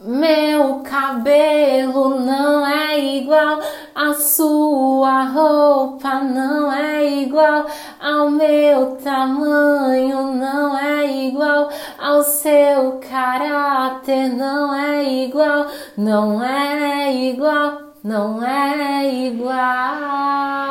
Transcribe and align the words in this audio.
Meu 0.00 0.78
cabelo 0.84 2.20
não 2.20 2.64
é 2.64 3.16
igual, 3.16 3.58
a 3.96 4.14
sua 4.14 5.24
roupa 5.24 6.20
não 6.20 6.72
é 6.72 7.04
igual, 7.22 7.66
ao 8.00 8.30
meu 8.30 8.94
tamanho 9.02 10.36
não 10.36 10.78
é 10.78 11.26
igual, 11.26 11.68
ao 11.98 12.22
seu 12.22 13.00
caráter 13.10 14.28
não 14.28 14.72
é 14.72 15.02
igual, 15.02 15.66
não 15.96 16.44
é 16.44 17.12
igual, 17.12 17.80
não 18.04 18.40
é 18.46 19.26
igual. 19.26 20.67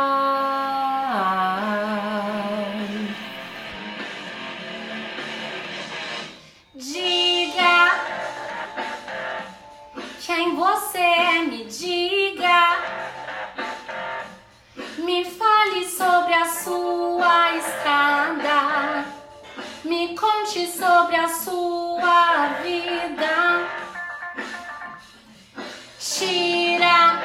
Me 15.18 15.26
fale 15.26 15.84
sobre 15.90 16.32
a 16.32 16.46
sua 16.46 17.56
estrada. 17.56 19.06
Me 19.84 20.16
conte 20.16 20.68
sobre 20.68 21.16
a 21.16 21.28
sua 21.28 22.50
vida. 22.62 23.68
Tira 26.00 27.20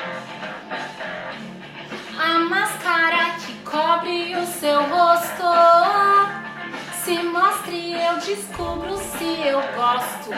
a 2.19 2.39
máscara 2.49 3.37
que 3.45 3.59
cobre 3.71 4.37
o 4.37 4.47
seu 4.47 4.83
rosto. 4.85 5.53
Se 7.05 7.23
mostre, 7.23 7.93
eu 7.93 8.17
descubro 8.17 8.97
se 8.97 9.47
eu 9.47 9.61
gosto 9.77 10.31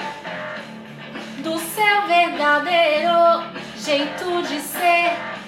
do 1.38 1.56
seu 1.60 2.02
verdadeiro 2.08 3.44
jeito 3.76 4.42
de 4.42 4.60
ser. 4.60 5.43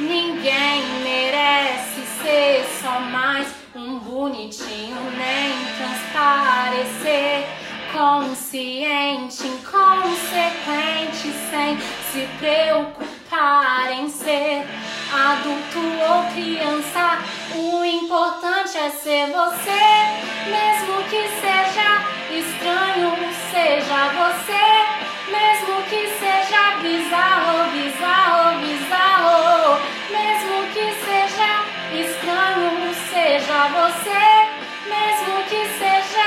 Ninguém 0.00 0.82
merece 1.04 2.00
ser 2.22 2.64
só 2.80 3.00
mais 3.00 3.48
um 3.76 3.98
bonitinho, 3.98 4.96
nem 5.14 5.52
transparecer. 5.76 7.46
Consciente, 7.92 9.46
inconsequente, 9.46 11.34
sem 11.50 11.78
se 12.10 12.26
preocupar 12.38 13.92
em 13.92 14.08
ser 14.08 14.64
adulto 15.12 15.80
ou 16.08 16.24
criança. 16.32 17.18
O 17.56 17.84
importante 17.84 18.78
é 18.78 18.88
ser 18.88 19.26
você, 19.26 19.82
mesmo 20.48 21.02
que 21.10 21.28
seja 21.40 21.90
estranho, 22.30 23.12
seja 23.50 24.00
você, 24.16 24.64
mesmo 25.30 25.82
que 25.90 26.02
seja 26.18 26.62
bizarro, 26.80 27.70
bizarro, 27.72 28.39
você, 33.70 34.20
mesmo 34.88 35.44
que 35.48 35.78
seja 35.78 36.20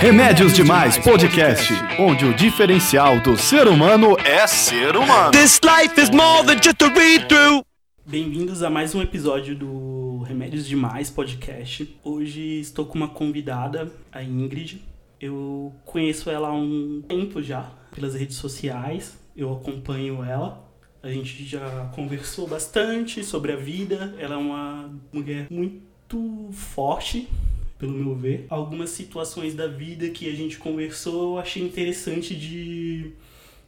Remédios 0.00 0.52
Demais 0.52 0.98
Podcast, 0.98 1.72
onde 1.98 2.26
o 2.26 2.34
diferencial 2.34 3.20
do 3.20 3.38
ser 3.38 3.66
humano 3.66 4.16
é 4.22 4.46
ser 4.46 4.96
humano. 4.96 5.30
This 5.30 5.60
life 5.64 5.98
is 5.98 6.10
more 6.10 6.44
than 6.44 6.60
just 6.60 6.82
a 6.82 6.88
read 6.88 7.26
through. 7.26 7.64
Bem-vindos 8.06 8.62
a 8.62 8.68
mais 8.68 8.94
um 8.94 9.00
episódio 9.00 9.56
do 9.56 10.18
Remédios 10.24 10.66
Demais 10.66 11.08
Podcast. 11.08 11.96
Hoje 12.04 12.60
estou 12.60 12.84
com 12.84 12.98
uma 12.98 13.08
convidada, 13.08 13.90
a 14.12 14.22
Ingrid. 14.22 14.82
Eu 15.18 15.74
conheço 15.86 16.28
ela 16.28 16.48
há 16.48 16.52
um 16.52 17.02
tempo 17.08 17.42
já, 17.42 17.62
pelas 17.94 18.14
redes 18.14 18.36
sociais. 18.36 19.18
Eu 19.34 19.50
acompanho 19.50 20.22
ela. 20.22 20.70
A 21.02 21.08
gente 21.08 21.46
já 21.46 21.90
conversou 21.94 22.46
bastante 22.46 23.24
sobre 23.24 23.52
a 23.52 23.56
vida. 23.56 24.14
Ela 24.18 24.34
é 24.34 24.38
uma 24.38 24.94
mulher 25.10 25.46
muito 25.50 26.50
forte, 26.52 27.26
pelo 27.78 27.92
meu 27.92 28.14
ver. 28.14 28.44
Algumas 28.50 28.90
situações 28.90 29.54
da 29.54 29.66
vida 29.66 30.10
que 30.10 30.28
a 30.28 30.34
gente 30.34 30.58
conversou 30.58 31.32
eu 31.32 31.38
achei 31.38 31.62
interessante 31.62 32.36
de 32.36 33.12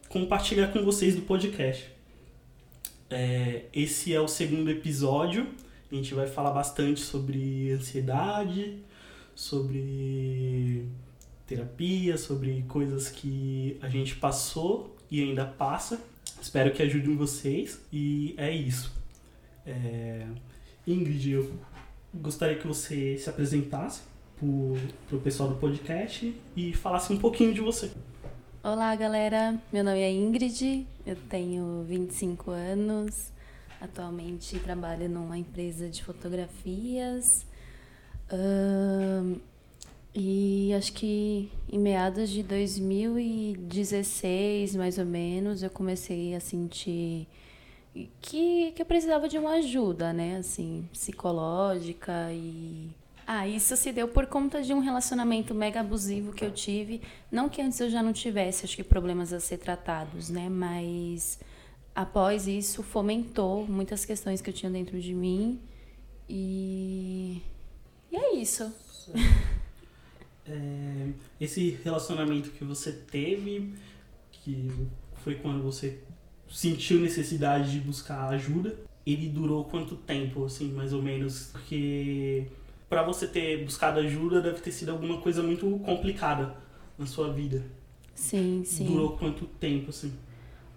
compartilhar 0.07 0.67
com 0.67 0.83
vocês 0.83 1.15
do 1.15 1.23
podcast. 1.23 1.96
É, 3.09 3.65
esse 3.73 4.13
é 4.13 4.19
o 4.19 4.27
segundo 4.27 4.69
episódio. 4.69 5.47
A 5.91 5.95
gente 5.95 6.13
vai 6.13 6.27
falar 6.27 6.51
bastante 6.51 6.99
sobre 6.99 7.71
ansiedade, 7.71 8.79
sobre 9.33 10.85
terapia, 11.45 12.17
sobre 12.17 12.65
coisas 12.67 13.09
que 13.09 13.77
a 13.81 13.87
gente 13.87 14.15
passou 14.15 14.95
e 15.09 15.21
ainda 15.21 15.45
passa. 15.45 16.01
Espero 16.41 16.71
que 16.71 16.83
ajudem 16.83 17.15
vocês 17.15 17.81
e 17.91 18.35
é 18.37 18.51
isso. 18.51 18.93
É... 19.65 20.27
Ingrid, 20.85 21.31
eu 21.31 21.51
gostaria 22.13 22.57
que 22.57 22.67
você 22.67 23.17
se 23.17 23.29
apresentasse 23.29 24.01
para 24.37 25.17
o 25.17 25.21
pessoal 25.21 25.49
do 25.49 25.55
podcast 25.55 26.33
e 26.55 26.73
falasse 26.73 27.11
um 27.11 27.17
pouquinho 27.17 27.53
de 27.53 27.61
você. 27.61 27.91
Olá, 28.69 28.93
galera. 28.97 29.57
Meu 29.71 29.81
nome 29.81 30.01
é 30.01 30.11
Ingrid, 30.11 30.85
eu 31.05 31.15
tenho 31.15 31.85
25 31.87 32.51
anos. 32.51 33.31
Atualmente 33.79 34.59
trabalho 34.59 35.07
numa 35.07 35.37
empresa 35.37 35.87
de 35.87 36.03
fotografias. 36.03 37.45
e 40.13 40.73
acho 40.73 40.91
que 40.91 41.49
em 41.71 41.79
meados 41.79 42.29
de 42.29 42.43
2016, 42.43 44.75
mais 44.75 44.97
ou 44.97 45.05
menos, 45.05 45.63
eu 45.63 45.69
comecei 45.69 46.35
a 46.35 46.41
sentir 46.41 47.25
que, 48.19 48.73
que 48.73 48.81
eu 48.81 48.85
precisava 48.85 49.29
de 49.29 49.37
uma 49.37 49.51
ajuda, 49.51 50.11
né? 50.11 50.39
Assim, 50.39 50.89
psicológica 50.91 52.33
e 52.33 52.89
ah, 53.29 53.45
isso 53.45 53.75
se 53.75 53.91
deu 53.91 54.07
por 54.07 54.25
conta 54.25 54.61
de 54.63 54.73
um 54.73 54.79
relacionamento 54.79 55.53
mega 55.53 55.81
abusivo 55.81 56.31
que 56.31 56.45
eu 56.45 56.51
tive. 56.51 57.01
Não 57.29 57.49
que 57.49 57.61
antes 57.61 57.77
eu 57.81 57.89
já 57.89 58.01
não 58.01 58.13
tivesse, 58.13 58.63
acho 58.63 58.77
que 58.77 58.83
problemas 58.85 59.33
a 59.33 59.39
ser 59.41 59.57
tratados, 59.57 60.29
né? 60.29 60.47
Mas 60.47 61.37
após 61.93 62.47
isso 62.47 62.81
fomentou 62.81 63.67
muitas 63.67 64.05
questões 64.05 64.39
que 64.39 64.49
eu 64.49 64.53
tinha 64.53 64.71
dentro 64.71 64.97
de 65.01 65.13
mim. 65.13 65.59
E, 66.29 67.41
e 68.09 68.15
é 68.15 68.35
isso. 68.35 68.73
É, 70.49 71.09
esse 71.41 71.77
relacionamento 71.83 72.51
que 72.51 72.63
você 72.63 72.93
teve, 72.93 73.73
que 74.31 74.71
foi 75.15 75.35
quando 75.35 75.61
você 75.61 75.99
sentiu 76.49 77.01
necessidade 77.01 77.69
de 77.73 77.81
buscar 77.81 78.29
ajuda, 78.29 78.79
ele 79.05 79.27
durou 79.27 79.65
quanto 79.65 79.97
tempo, 79.97 80.45
assim, 80.45 80.71
mais 80.71 80.93
ou 80.93 81.01
menos? 81.01 81.49
Porque 81.51 82.47
para 82.89 83.03
você 83.03 83.27
ter 83.27 83.63
buscado 83.63 83.99
ajuda 83.99 84.41
deve 84.41 84.59
ter 84.59 84.71
sido 84.71 84.91
alguma 84.91 85.19
coisa 85.21 85.43
muito 85.43 85.69
complicada 85.79 86.55
na 86.97 87.05
sua 87.05 87.31
vida. 87.31 87.63
Sim, 88.15 88.63
sim. 88.65 88.85
Durou 88.85 89.17
quanto 89.17 89.45
tempo, 89.45 89.89
assim? 89.89 90.13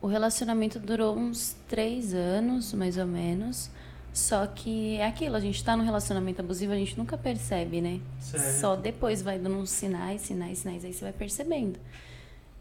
O 0.01 0.07
relacionamento 0.07 0.79
durou 0.79 1.17
uns 1.17 1.57
três 1.69 2.15
anos, 2.15 2.73
mais 2.73 2.97
ou 2.97 3.07
menos. 3.07 3.71
Só 4.13 4.47
que 4.47 4.97
é 4.97 5.07
aquilo, 5.07 5.37
a 5.37 5.41
gente 5.41 5.63
tá 5.63 5.77
num 5.77 5.85
relacionamento 5.85 6.41
abusivo, 6.41 6.73
a 6.73 6.77
gente 6.77 6.99
nunca 6.99 7.17
percebe, 7.17 7.81
né? 7.81 8.01
Certo. 8.19 8.61
Só 8.61 8.77
depois 8.77 9.23
vai 9.23 9.39
dando 9.39 9.57
uns 9.57 9.71
sinais, 9.71 10.23
sinais, 10.23 10.59
sinais, 10.59 10.85
aí 10.85 10.93
você 10.93 11.05
vai 11.05 11.13
percebendo. 11.13 11.79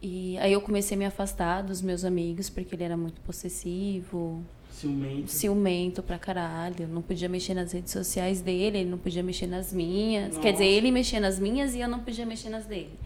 E 0.02 0.38
aí 0.38 0.54
eu 0.54 0.62
comecei 0.62 0.96
a 0.96 0.98
me 0.98 1.06
afastar 1.06 1.64
dos 1.64 1.82
meus 1.82 2.06
amigos, 2.06 2.50
porque 2.50 2.76
ele 2.76 2.84
era 2.84 2.96
muito 2.96 3.20
possessivo, 3.22 4.44
Ciumento. 4.80 5.32
ciumento 5.32 6.02
pra 6.04 6.18
caralho. 6.18 6.88
Não 6.88 7.02
podia 7.02 7.28
mexer 7.28 7.54
nas 7.54 7.72
redes 7.72 7.92
sociais 7.92 8.42
dele, 8.42 8.80
ele 8.80 8.90
não 8.90 8.98
podia 8.98 9.22
mexer 9.22 9.48
nas 9.48 9.74
minhas. 9.74 10.30
Nossa. 10.30 10.40
Quer 10.42 10.54
dizer, 10.54 10.66
ele 10.66 10.92
mexia 10.92 11.20
nas 11.20 11.38
minhas 11.40 11.74
e 11.76 11.80
eu 11.80 11.88
não 11.88 12.00
podia 12.00 12.26
mexer 12.26 12.50
nas 12.50 12.66
dele. 12.66 12.98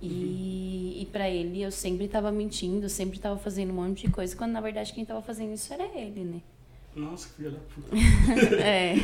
E, 0.00 0.98
e 1.02 1.08
para 1.12 1.30
ele 1.30 1.62
eu 1.62 1.70
sempre 1.70 2.08
tava 2.08 2.32
mentindo, 2.32 2.88
sempre 2.88 3.20
tava 3.20 3.38
fazendo 3.38 3.70
um 3.70 3.76
monte 3.76 4.06
de 4.06 4.12
coisa, 4.12 4.34
quando 4.34 4.50
na 4.50 4.60
verdade 4.60 4.92
quem 4.92 5.04
tava 5.04 5.22
fazendo 5.22 5.54
isso 5.54 5.72
era 5.72 5.84
ele, 5.96 6.24
né? 6.24 6.40
Nossa, 6.96 7.28
que 7.28 7.34
filha 7.36 7.50
da 7.52 7.58
puta. 7.60 7.88
é. 8.60 8.94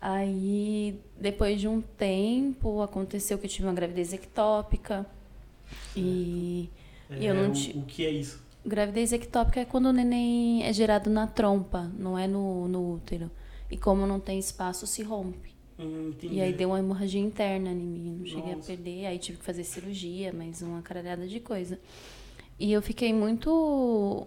Aí, 0.00 1.00
depois 1.18 1.60
de 1.60 1.66
um 1.66 1.80
tempo, 1.80 2.80
aconteceu 2.82 3.38
que 3.38 3.46
eu 3.46 3.50
tive 3.50 3.66
uma 3.66 3.74
gravidez 3.74 4.12
ectópica. 4.12 5.04
E, 5.96 6.68
e 7.10 7.24
eu 7.26 7.34
É, 7.34 7.42
não 7.42 7.50
tive. 7.52 7.78
O 7.78 7.82
que 7.82 8.04
é 8.06 8.10
isso? 8.10 8.43
Gravidez 8.64 9.12
ectópica 9.12 9.60
é 9.60 9.64
quando 9.64 9.86
o 9.86 9.92
neném 9.92 10.62
é 10.62 10.72
gerado 10.72 11.10
na 11.10 11.26
trompa, 11.26 11.90
não 11.98 12.18
é 12.18 12.26
no, 12.26 12.66
no 12.66 12.94
útero. 12.94 13.30
E 13.70 13.76
como 13.76 14.06
não 14.06 14.18
tem 14.18 14.38
espaço, 14.38 14.86
se 14.86 15.02
rompe. 15.02 15.54
Hum. 15.78 16.12
E 16.22 16.40
aí 16.40 16.52
deu 16.52 16.68
uma 16.68 16.78
hemorragia 16.78 17.20
interna 17.20 17.70
em 17.70 17.74
mim. 17.74 18.16
Não 18.18 18.26
cheguei 18.26 18.54
Nossa. 18.54 18.72
a 18.72 18.76
perder, 18.76 19.06
aí 19.06 19.18
tive 19.18 19.38
que 19.38 19.44
fazer 19.44 19.64
cirurgia, 19.64 20.32
mais 20.32 20.62
uma 20.62 20.80
caralhada 20.82 21.26
de 21.26 21.40
coisa. 21.40 21.78
E 22.58 22.72
eu 22.72 22.80
fiquei 22.80 23.12
muito 23.12 24.26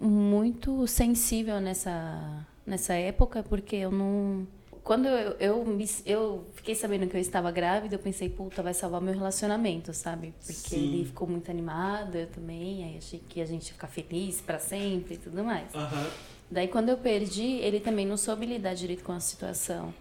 muito 0.00 0.86
sensível 0.86 1.60
nessa 1.60 2.46
nessa 2.64 2.94
época 2.94 3.42
porque 3.42 3.74
eu 3.74 3.90
não 3.90 4.46
quando 4.84 5.06
eu, 5.06 5.32
eu, 5.38 5.64
me- 5.64 5.88
eu 6.06 6.44
fiquei 6.54 6.74
sabendo 6.74 7.06
que 7.08 7.16
eu 7.16 7.20
estava 7.20 7.50
grávida, 7.50 7.94
eu 7.94 7.98
pensei, 7.98 8.28
puta, 8.28 8.62
vai 8.62 8.74
salvar 8.74 9.00
meu 9.00 9.14
relacionamento, 9.14 9.92
sabe? 9.92 10.34
Porque 10.44 10.70
Sim. 10.70 10.84
ele 10.94 11.04
ficou 11.04 11.28
muito 11.28 11.50
animado, 11.50 12.16
eu 12.16 12.26
também, 12.26 12.84
aí 12.84 12.96
achei 12.98 13.20
que 13.28 13.40
a 13.40 13.46
gente 13.46 13.66
ia 13.68 13.72
ficar 13.74 13.88
feliz 13.88 14.40
pra 14.40 14.58
sempre 14.58 15.14
e 15.14 15.18
tudo 15.18 15.44
mais. 15.44 15.74
Aham. 15.74 16.06
Daí 16.50 16.68
quando 16.68 16.88
eu 16.88 16.96
perdi, 16.96 17.58
ele 17.60 17.78
também 17.80 18.06
não 18.06 18.16
soube 18.16 18.46
lidar 18.46 18.74
direito 18.74 19.04
com 19.04 19.12
a 19.12 19.20
situação. 19.20 19.92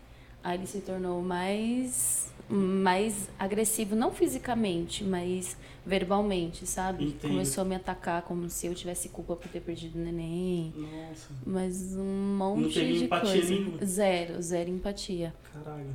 Aí 0.44 0.58
ele 0.58 0.68
se 0.68 0.80
tornou 0.80 1.22
mais 1.22 2.32
mais 2.50 3.30
agressivo, 3.38 3.96
não 3.96 4.12
fisicamente, 4.12 5.04
mas 5.04 5.58
verbalmente, 5.86 6.66
sabe? 6.66 7.16
Começou 7.22 7.62
a 7.62 7.66
me 7.66 7.76
atacar 7.76 8.22
como 8.22 8.50
se 8.50 8.68
eu 8.68 8.74
tivesse 8.76 9.10
culpa 9.10 9.36
por 9.36 9.50
ter 9.50 9.62
perdido 9.62 9.98
o 10.00 10.02
neném. 10.04 10.74
Nossa, 10.76 11.30
Mas 11.46 11.96
um 11.96 12.36
monte 12.38 12.74
teve 12.74 12.98
de 13.00 13.04
empatia 13.06 13.32
coisa. 13.34 13.50
nenhuma. 13.54 13.86
Zero, 13.86 14.42
zero 14.42 14.70
empatia. 14.70 15.34
caralho. 15.54 15.90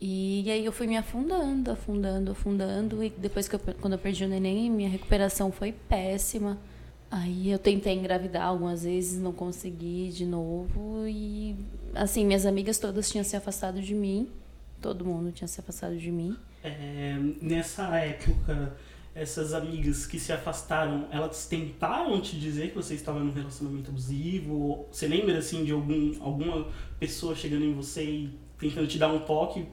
E, 0.00 0.48
aí 0.50 0.64
eu 0.64 0.70
fui 0.72 0.86
me 0.86 0.96
afundando, 0.96 1.70
afundando, 1.72 2.30
afundando. 2.30 3.02
E 3.02 3.10
depois 3.10 3.48
que 3.48 3.56
eu, 3.56 3.60
quando 3.80 3.94
eu 3.94 3.98
perdi 3.98 4.24
o 4.24 4.28
neném, 4.28 4.70
minha 4.70 4.88
recuperação 4.88 5.50
foi 5.50 5.72
péssima. 5.72 6.56
Aí 7.10 7.50
eu 7.50 7.58
tentei 7.58 7.94
engravidar 7.98 8.46
algumas 8.46 8.84
vezes, 8.84 9.18
não 9.18 9.32
consegui 9.32 10.10
de 10.10 10.24
novo. 10.24 11.04
E 11.08 11.56
assim, 11.94 12.24
minhas 12.24 12.46
amigas 12.46 12.78
todas 12.78 13.10
tinham 13.10 13.24
se 13.24 13.34
afastado 13.36 13.80
de 13.80 13.94
mim. 13.94 14.28
Todo 14.80 15.04
mundo 15.04 15.32
tinha 15.32 15.48
se 15.48 15.60
afastado 15.60 15.96
de 15.98 16.10
mim. 16.10 16.36
É, 16.62 17.16
nessa 17.40 17.96
época, 17.98 18.74
essas 19.14 19.52
amigas 19.54 20.06
que 20.06 20.18
se 20.18 20.32
afastaram, 20.32 21.06
elas 21.10 21.46
tentaram 21.46 22.20
te 22.20 22.38
dizer 22.38 22.70
que 22.70 22.76
você 22.76 22.94
estava 22.94 23.18
num 23.20 23.32
relacionamento 23.32 23.90
abusivo? 23.90 24.86
Você 24.90 25.06
lembra, 25.08 25.38
assim, 25.38 25.64
de 25.64 25.72
algum, 25.72 26.14
alguma 26.22 26.66
pessoa 27.00 27.34
chegando 27.34 27.64
em 27.64 27.72
você 27.74 28.04
e 28.04 28.38
tentando 28.58 28.86
te 28.86 28.98
dar 28.98 29.08
um 29.12 29.20
toque 29.20 29.66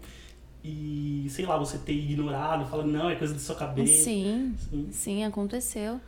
e, 0.64 1.28
sei 1.30 1.46
lá, 1.46 1.58
você 1.58 1.78
ter 1.78 1.94
ignorado, 1.94 2.66
falando, 2.68 2.92
não, 2.92 3.10
é 3.10 3.16
coisa 3.16 3.34
da 3.34 3.40
sua 3.40 3.56
cabeça? 3.56 4.04
Sim, 4.06 4.56
Sim. 4.70 4.88
sim, 4.92 5.24
aconteceu. 5.24 6.00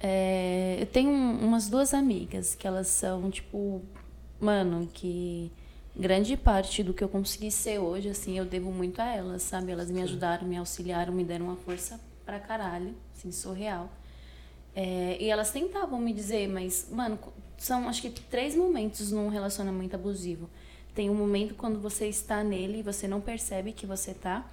É, 0.00 0.78
eu 0.80 0.86
tenho 0.86 1.10
um- 1.10 1.44
umas 1.44 1.68
duas 1.68 1.92
amigas 1.94 2.54
que 2.54 2.66
elas 2.66 2.88
são, 2.88 3.30
tipo, 3.30 3.82
mano, 4.40 4.88
que 4.92 5.52
grande 5.96 6.36
parte 6.36 6.82
do 6.82 6.94
que 6.94 7.02
eu 7.02 7.08
consegui 7.08 7.50
ser 7.50 7.78
hoje, 7.78 8.08
assim, 8.08 8.38
eu 8.38 8.44
devo 8.44 8.70
muito 8.72 9.00
a 9.00 9.06
elas, 9.06 9.42
sabe? 9.42 9.72
Elas 9.72 9.90
me 9.90 10.02
ajudaram, 10.02 10.46
me 10.46 10.56
auxiliaram, 10.56 11.12
me 11.12 11.24
deram 11.24 11.46
uma 11.46 11.56
força 11.56 12.00
pra 12.24 12.38
caralho, 12.38 12.94
assim, 13.16 13.32
surreal. 13.32 13.90
É, 14.74 15.16
e 15.20 15.28
elas 15.28 15.50
tentavam 15.50 16.00
me 16.00 16.12
dizer, 16.12 16.48
mas, 16.48 16.88
mano, 16.90 17.18
são 17.58 17.88
acho 17.88 18.02
que 18.02 18.10
três 18.10 18.54
momentos 18.54 19.10
num 19.10 19.28
relacionamento 19.28 19.96
abusivo. 19.96 20.48
Tem 20.94 21.10
um 21.10 21.14
momento 21.14 21.54
quando 21.54 21.78
você 21.80 22.06
está 22.06 22.42
nele 22.42 22.78
e 22.78 22.82
você 22.82 23.06
não 23.06 23.20
percebe 23.20 23.72
que 23.72 23.86
você 23.86 24.14
tá. 24.14 24.46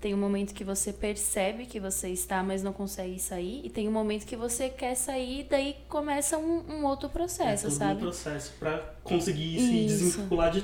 Tem 0.00 0.12
um 0.12 0.18
momento 0.18 0.52
que 0.52 0.64
você 0.64 0.92
percebe 0.92 1.66
que 1.66 1.80
você 1.80 2.08
está, 2.10 2.42
mas 2.42 2.62
não 2.62 2.72
consegue 2.72 3.18
sair. 3.18 3.62
E 3.64 3.70
tem 3.70 3.88
um 3.88 3.92
momento 3.92 4.26
que 4.26 4.36
você 4.36 4.68
quer 4.68 4.94
sair 4.96 5.40
e 5.40 5.44
daí 5.44 5.76
começa 5.88 6.36
um, 6.36 6.62
um 6.68 6.84
outro 6.84 7.08
É 7.08 7.12
processo, 7.12 7.68
um 7.68 7.70
sabe? 7.70 8.00
processo 8.00 8.52
pra 8.58 8.78
conseguir 9.02 9.58
se 9.58 9.86
Isso. 9.86 10.04
desvincular 10.04 10.50
de 10.50 10.62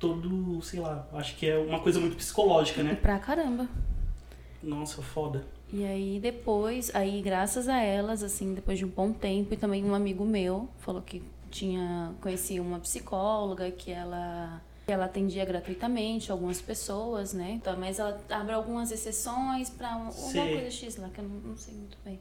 todo, 0.00 0.60
sei 0.62 0.80
lá, 0.80 1.06
acho 1.12 1.36
que 1.36 1.46
é 1.46 1.56
uma 1.58 1.78
coisa 1.78 2.00
muito 2.00 2.16
psicológica, 2.16 2.82
né? 2.82 2.94
Pra 2.96 3.18
caramba. 3.18 3.68
Nossa, 4.62 5.02
foda. 5.02 5.44
E 5.72 5.84
aí 5.84 6.18
depois, 6.18 6.90
aí 6.94 7.22
graças 7.22 7.68
a 7.68 7.80
elas, 7.80 8.22
assim, 8.22 8.54
depois 8.54 8.78
de 8.78 8.84
um 8.84 8.88
bom 8.88 9.12
tempo, 9.12 9.54
e 9.54 9.56
também 9.56 9.84
um 9.84 9.94
amigo 9.94 10.24
meu 10.24 10.68
falou 10.78 11.02
que 11.02 11.22
tinha 11.50 12.12
conhecia 12.20 12.62
uma 12.62 12.78
psicóloga 12.78 13.70
que 13.70 13.90
ela 13.90 14.62
que 14.86 14.92
ela 14.92 15.04
atendia 15.04 15.44
gratuitamente 15.44 16.32
algumas 16.32 16.60
pessoas, 16.60 17.32
né? 17.32 17.52
Então, 17.52 17.76
mas 17.78 17.98
ela 17.98 18.20
abre 18.30 18.54
algumas 18.54 18.90
exceções 18.90 19.70
para 19.70 19.94
uma 19.96 20.10
Sei. 20.10 20.54
coisa 20.54 20.70
X 20.70 20.96
lá 20.96 21.08
que 21.10 21.20
eu 21.20 21.24
não, 21.24 21.36
não 21.50 21.56
sei 21.56 21.74
muito 21.74 21.96
bem. 22.04 22.18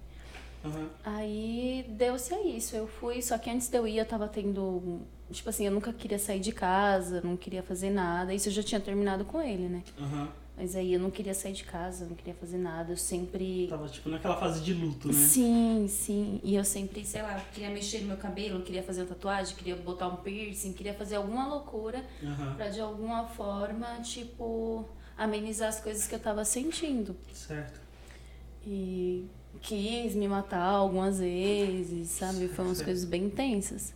Aham. 0.64 0.90
Aí 1.04 1.86
deu-se 1.90 2.34
a 2.34 2.42
isso. 2.44 2.76
Eu 2.76 2.88
fui, 2.88 3.22
só 3.22 3.38
que 3.38 3.50
antes 3.50 3.70
de 3.70 3.78
eu 3.78 3.88
ir, 3.88 3.98
eu 3.98 4.06
tava 4.06 4.28
tendo. 4.28 5.02
Tipo 5.32 5.50
assim, 5.50 5.66
eu 5.66 5.72
nunca 5.72 5.94
queria 5.94 6.18
sair 6.18 6.40
de 6.40 6.52
casa, 6.52 7.22
não 7.24 7.38
queria 7.38 7.62
fazer 7.62 7.90
nada. 7.90 8.34
Isso 8.34 8.50
eu 8.50 8.54
já 8.54 8.64
tinha 8.64 8.82
terminado 8.82 9.24
com 9.26 9.42
ele, 9.42 9.68
né? 9.68 9.84
Aham. 10.00 10.30
Mas 10.58 10.76
aí 10.76 10.94
eu 10.94 11.00
não 11.00 11.10
queria 11.10 11.34
sair 11.34 11.54
de 11.54 11.64
casa, 11.64 12.06
não 12.06 12.16
queria 12.16 12.34
fazer 12.34 12.58
nada. 12.58 12.92
Eu 12.92 12.98
sempre. 12.98 13.68
Tava, 13.70 13.88
tipo, 13.88 14.10
naquela 14.10 14.36
fase 14.36 14.60
de 14.62 14.74
luto, 14.74 15.08
né? 15.08 15.14
Sim, 15.14 15.86
sim. 15.88 16.42
E 16.44 16.54
eu 16.56 16.66
sempre, 16.66 17.06
sei 17.06 17.22
lá, 17.22 17.40
queria 17.54 17.70
mexer 17.70 18.02
no 18.02 18.08
meu 18.08 18.18
cabelo, 18.18 18.62
queria 18.62 18.84
fazer 18.84 19.02
uma 19.02 19.08
tatuagem, 19.08 19.56
queria 19.56 19.78
botar 19.78 20.10
um 20.10 20.18
piercing, 20.18 20.74
queria 20.74 20.94
fazer 20.94 21.16
alguma 21.16 21.48
loucura 21.48 22.04
Aham. 22.22 22.56
pra 22.56 22.68
de 22.68 22.82
alguma 22.82 23.24
forma, 23.26 23.88
tipo, 24.02 24.86
amenizar 25.18 25.70
as 25.70 25.80
coisas 25.80 26.06
que 26.08 26.16
eu 26.16 26.20
tava 26.20 26.44
sentindo. 26.44 27.16
Certo. 27.32 27.80
E 28.68 29.28
quis 29.62 30.14
me 30.14 30.28
matar 30.28 30.62
algumas 30.62 31.20
vezes, 31.20 32.10
sabe? 32.10 32.50
Foi 32.50 32.66
umas 32.66 32.82
coisas 32.82 33.06
bem 33.06 33.24
intensas. 33.26 33.94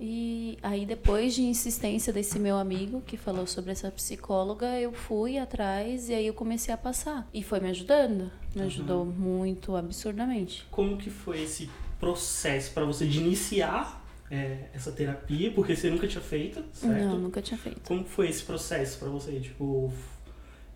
E 0.00 0.58
aí, 0.62 0.86
depois 0.86 1.34
de 1.34 1.42
insistência 1.42 2.12
desse 2.12 2.38
meu 2.38 2.56
amigo 2.56 3.00
que 3.04 3.16
falou 3.16 3.46
sobre 3.46 3.72
essa 3.72 3.90
psicóloga, 3.90 4.78
eu 4.78 4.92
fui 4.92 5.38
atrás 5.38 6.08
e 6.08 6.14
aí 6.14 6.26
eu 6.26 6.34
comecei 6.34 6.72
a 6.72 6.76
passar. 6.76 7.28
E 7.34 7.42
foi 7.42 7.58
me 7.60 7.68
ajudando. 7.70 8.30
Me 8.54 8.60
Uhum. 8.62 8.66
ajudou 8.66 9.04
muito, 9.04 9.74
absurdamente. 9.76 10.66
Como 10.70 10.96
que 10.96 11.10
foi 11.10 11.42
esse 11.42 11.68
processo 11.98 12.72
pra 12.72 12.84
você 12.84 13.06
de 13.06 13.18
iniciar 13.18 14.04
é, 14.30 14.68
essa 14.72 14.92
terapia? 14.92 15.50
Porque 15.50 15.74
você 15.74 15.90
nunca 15.90 16.06
tinha 16.06 16.22
feito, 16.22 16.62
certo? 16.72 17.04
Não, 17.04 17.18
nunca 17.18 17.42
tinha 17.42 17.58
feito. 17.58 17.80
Como 17.88 18.04
foi 18.04 18.28
esse 18.28 18.42
processo 18.44 18.98
pra 18.98 19.08
você? 19.08 19.40
Tipo, 19.40 19.92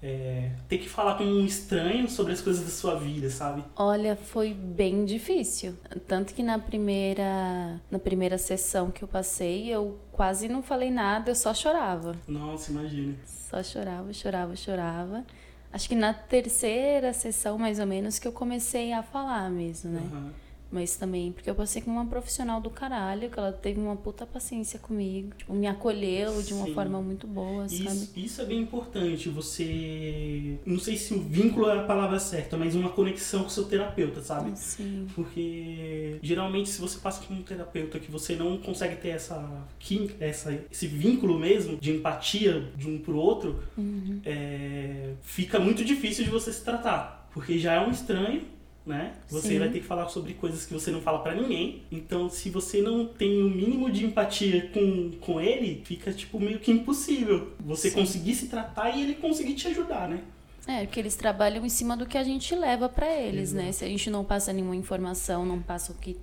é, 0.02 0.50
ter 0.68 0.78
que 0.78 0.88
falar 0.88 1.16
com 1.16 1.24
um 1.24 1.46
estranho 1.46 2.10
sobre 2.10 2.32
as 2.32 2.40
coisas 2.40 2.64
da 2.64 2.70
sua 2.70 2.96
vida, 2.96 3.30
sabe? 3.30 3.64
Olha, 3.76 4.16
foi 4.16 4.52
bem 4.52 5.04
difícil. 5.04 5.74
Tanto 6.08 6.34
que 6.34 6.42
na 6.42 6.58
primeira, 6.58 7.80
na 7.88 7.98
primeira 8.00 8.36
sessão 8.36 8.90
que 8.90 9.04
eu 9.04 9.08
passei, 9.08 9.68
eu 9.68 10.00
quase 10.10 10.48
não 10.48 10.62
falei 10.62 10.90
nada, 10.90 11.30
eu 11.30 11.34
só 11.36 11.54
chorava. 11.54 12.16
Nossa, 12.26 12.72
imagina. 12.72 13.14
Só 13.24 13.62
chorava, 13.62 14.12
chorava, 14.12 14.56
chorava. 14.56 15.24
Acho 15.72 15.88
que 15.88 15.94
na 15.94 16.12
terceira 16.12 17.12
sessão, 17.12 17.56
mais 17.56 17.78
ou 17.78 17.86
menos, 17.86 18.18
que 18.18 18.26
eu 18.26 18.32
comecei 18.32 18.92
a 18.92 19.02
falar 19.02 19.48
mesmo, 19.50 19.92
né? 19.92 20.02
Aham. 20.12 20.32
Mas 20.72 20.96
também 20.96 21.30
porque 21.32 21.50
eu 21.50 21.54
passei 21.54 21.82
com 21.82 21.90
uma 21.90 22.06
profissional 22.06 22.58
do 22.60 22.70
caralho, 22.70 23.28
que 23.28 23.38
ela 23.38 23.52
teve 23.52 23.78
uma 23.78 23.94
puta 23.94 24.24
paciência 24.24 24.78
comigo. 24.78 25.32
Tipo, 25.36 25.52
me 25.52 25.66
acolheu 25.66 26.42
de 26.42 26.54
uma 26.54 26.64
Sim. 26.66 26.74
forma 26.74 27.02
muito 27.02 27.26
boa, 27.26 27.68
sabe? 27.68 27.84
Isso, 27.84 28.12
isso 28.16 28.40
é 28.40 28.44
bem 28.46 28.60
importante, 28.60 29.28
você. 29.28 30.56
Não 30.64 30.78
sei 30.78 30.96
se 30.96 31.12
o 31.14 31.20
vínculo 31.20 31.68
é 31.68 31.78
a 31.80 31.82
palavra 31.84 32.18
certa, 32.18 32.56
mas 32.56 32.74
uma 32.74 32.88
conexão 32.88 33.42
com 33.42 33.48
o 33.48 33.50
seu 33.50 33.64
terapeuta, 33.64 34.22
sabe? 34.22 34.58
Sim. 34.58 35.06
Porque 35.14 36.18
geralmente 36.22 36.68
se 36.70 36.80
você 36.80 36.98
passa 36.98 37.22
com 37.24 37.34
um 37.34 37.42
terapeuta 37.42 37.98
que 37.98 38.10
você 38.10 38.34
não 38.34 38.56
consegue 38.58 38.96
ter 38.96 39.08
essa 39.10 39.66
química, 39.78 40.14
essa, 40.24 40.58
esse 40.70 40.86
vínculo 40.86 41.38
mesmo 41.38 41.76
de 41.76 41.90
empatia 41.92 42.70
de 42.76 42.88
um 42.88 42.98
pro 42.98 43.16
outro, 43.16 43.62
Uhum. 43.76 44.20
é, 44.24 45.12
fica 45.22 45.58
muito 45.58 45.84
difícil 45.84 46.24
de 46.24 46.30
você 46.30 46.52
se 46.52 46.64
tratar. 46.64 47.28
Porque 47.32 47.58
já 47.58 47.74
é 47.74 47.80
um 47.80 47.90
estranho, 47.90 48.42
né? 48.84 49.14
Você 49.28 49.48
Sim. 49.48 49.58
vai 49.58 49.68
ter 49.68 49.80
que 49.80 49.86
falar 49.86 50.08
sobre 50.08 50.34
coisas 50.34 50.66
que 50.66 50.72
você 50.72 50.90
não 50.90 51.00
fala 51.00 51.20
pra 51.20 51.34
ninguém. 51.34 51.82
Então, 51.90 52.28
se 52.28 52.50
você 52.50 52.82
não 52.82 53.06
tem 53.06 53.42
o 53.42 53.48
mínimo 53.48 53.90
de 53.90 54.04
empatia 54.04 54.70
com, 54.72 55.12
com 55.20 55.40
ele, 55.40 55.82
fica 55.84 56.12
tipo 56.12 56.40
meio 56.40 56.58
que 56.58 56.72
impossível 56.72 57.52
você 57.60 57.90
Sim. 57.90 58.00
conseguir 58.00 58.34
se 58.34 58.48
tratar 58.48 58.90
e 58.90 59.02
ele 59.02 59.14
conseguir 59.14 59.54
te 59.54 59.68
ajudar, 59.68 60.08
né? 60.08 60.22
É, 60.66 60.84
porque 60.84 61.00
eles 61.00 61.16
trabalham 61.16 61.64
em 61.64 61.68
cima 61.68 61.96
do 61.96 62.06
que 62.06 62.16
a 62.16 62.22
gente 62.22 62.54
leva 62.54 62.88
pra 62.88 63.12
eles, 63.12 63.52
né? 63.52 63.62
Exato. 63.62 63.76
Se 63.78 63.84
a 63.84 63.88
gente 63.88 64.10
não 64.10 64.24
passa 64.24 64.52
nenhuma 64.52 64.76
informação, 64.76 65.44
não 65.44 65.60
passa 65.60 65.92
o 65.92 65.94
que 65.96 66.16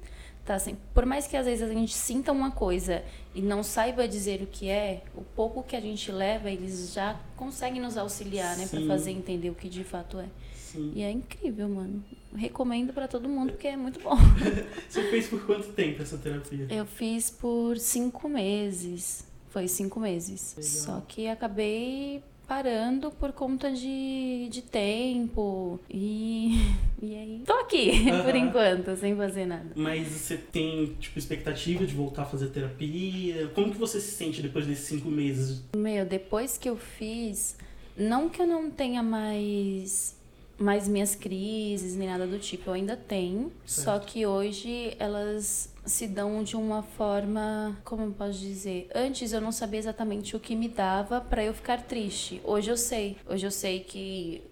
tá 0.45 0.55
assim. 0.55 0.77
Por 0.93 1.05
mais 1.05 1.27
que 1.27 1.35
às 1.35 1.45
vezes 1.45 1.69
a 1.69 1.73
gente 1.73 1.93
sinta 1.93 2.31
uma 2.31 2.49
coisa 2.49 3.03
e 3.35 3.41
não 3.41 3.63
saiba 3.63 4.07
dizer 4.07 4.41
o 4.41 4.47
que 4.47 4.69
é, 4.69 5.03
o 5.15 5.21
pouco 5.21 5.61
que 5.61 5.75
a 5.75 5.81
gente 5.81 6.11
leva, 6.11 6.49
eles 6.49 6.93
já 6.93 7.19
conseguem 7.35 7.81
nos 7.81 7.97
auxiliar, 7.97 8.57
né? 8.57 8.65
Pra 8.67 8.79
Sim. 8.79 8.87
fazer 8.87 9.11
entender 9.11 9.49
o 9.49 9.55
que 9.55 9.69
de 9.69 9.83
fato 9.83 10.19
é. 10.19 10.25
Sim. 10.71 10.91
E 10.95 11.01
é 11.01 11.11
incrível, 11.11 11.67
mano. 11.69 12.03
Recomendo 12.35 12.93
pra 12.93 13.07
todo 13.07 13.27
mundo 13.27 13.53
porque 13.53 13.67
é 13.67 13.77
muito 13.77 13.99
bom. 14.01 14.15
Você 14.87 15.03
fez 15.09 15.27
por 15.27 15.45
quanto 15.45 15.69
tempo 15.73 16.01
essa 16.01 16.17
terapia? 16.17 16.67
Eu 16.69 16.85
fiz 16.85 17.29
por 17.31 17.77
cinco 17.77 18.29
meses. 18.29 19.25
Foi 19.49 19.67
cinco 19.67 19.99
meses. 19.99 20.55
Legal. 20.55 20.71
Só 20.71 21.03
que 21.07 21.27
acabei 21.27 22.21
parando 22.47 23.11
por 23.11 23.31
conta 23.31 23.71
de, 23.71 24.47
de 24.49 24.61
tempo. 24.61 25.79
E, 25.89 26.55
e 27.01 27.15
aí. 27.15 27.41
Tô 27.45 27.53
aqui, 27.53 28.05
por 28.25 28.35
enquanto, 28.35 28.95
sem 28.95 29.15
fazer 29.15 29.45
nada. 29.45 29.71
Mas 29.75 30.07
você 30.07 30.37
tem, 30.37 30.95
tipo, 30.99 31.17
expectativa 31.17 31.85
de 31.85 31.93
voltar 31.93 32.23
a 32.23 32.25
fazer 32.25 32.47
terapia? 32.49 33.47
Como 33.55 33.71
que 33.71 33.77
você 33.77 33.99
se 33.99 34.11
sente 34.11 34.41
depois 34.41 34.65
desses 34.65 34.85
cinco 34.87 35.09
meses? 35.09 35.63
Meu, 35.75 36.05
depois 36.05 36.57
que 36.57 36.69
eu 36.69 36.75
fiz, 36.77 37.55
Não 37.97 38.29
que 38.29 38.41
eu 38.41 38.47
não 38.47 38.71
tenha 38.71 39.03
mais 39.03 40.15
mais 40.59 40.87
minhas 40.87 41.15
crises 41.15 41.95
nem 41.95 42.07
nada 42.07 42.27
do 42.27 42.37
tipo, 42.37 42.69
eu 42.69 42.73
ainda 42.73 42.97
tenho, 42.97 43.51
só 43.65 43.97
que 43.97 44.25
hoje 44.25 44.93
elas 44.99 45.73
se 45.85 46.07
dão 46.07 46.43
de 46.43 46.55
uma 46.55 46.83
forma, 46.83 47.77
como 47.83 48.03
eu 48.03 48.11
posso 48.11 48.39
dizer? 48.39 48.89
Antes 48.93 49.31
eu 49.33 49.41
não 49.41 49.51
sabia 49.51 49.79
exatamente 49.79 50.35
o 50.35 50.39
que 50.39 50.55
me 50.55 50.67
dava 50.67 51.19
para 51.19 51.43
eu 51.43 51.53
ficar 51.53 51.81
triste. 51.83 52.41
Hoje 52.43 52.69
eu 52.69 52.77
sei. 52.77 53.17
Hoje 53.27 53.47
eu 53.47 53.51
sei 53.51 53.79
que 53.79 54.43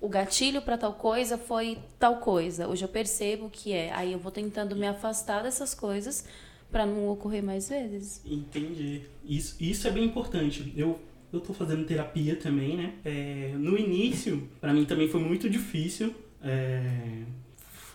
o 0.00 0.08
gatilho 0.08 0.62
para 0.62 0.78
tal 0.78 0.92
coisa 0.92 1.36
foi 1.36 1.78
tal 1.98 2.18
coisa. 2.18 2.68
Hoje 2.68 2.84
eu 2.84 2.88
percebo 2.88 3.50
que 3.50 3.72
é. 3.72 3.92
Aí 3.92 4.12
eu 4.12 4.18
vou 4.18 4.30
tentando 4.30 4.76
me 4.76 4.86
afastar 4.86 5.42
dessas 5.42 5.74
coisas 5.74 6.24
para 6.70 6.86
não 6.86 7.08
ocorrer 7.08 7.42
mais 7.42 7.68
vezes. 7.68 8.20
Entendi. 8.24 9.02
Isso, 9.24 9.56
isso 9.58 9.88
é 9.88 9.90
bem 9.90 10.04
importante. 10.04 10.72
Eu 10.76 11.00
eu 11.36 11.40
tô 11.40 11.52
fazendo 11.52 11.84
terapia 11.84 12.36
também, 12.36 12.76
né? 12.76 12.94
É, 13.04 13.52
no 13.56 13.78
início, 13.78 14.48
para 14.60 14.72
mim 14.72 14.84
também 14.84 15.08
foi 15.08 15.20
muito 15.20 15.48
difícil. 15.48 16.14
É, 16.42 17.22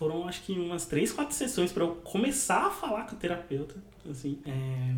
foram 0.02 0.28
acho 0.28 0.44
que 0.44 0.54
umas 0.54 0.86
três, 0.86 1.12
quatro 1.12 1.36
sessões 1.36 1.72
para 1.72 1.84
eu 1.84 1.96
começar 2.04 2.68
a 2.68 2.72
falar 2.72 3.06
com 3.06 3.16
o 3.16 3.20
terapeuta. 3.20 3.76
Assim, 4.10 4.40
é, 4.48 4.96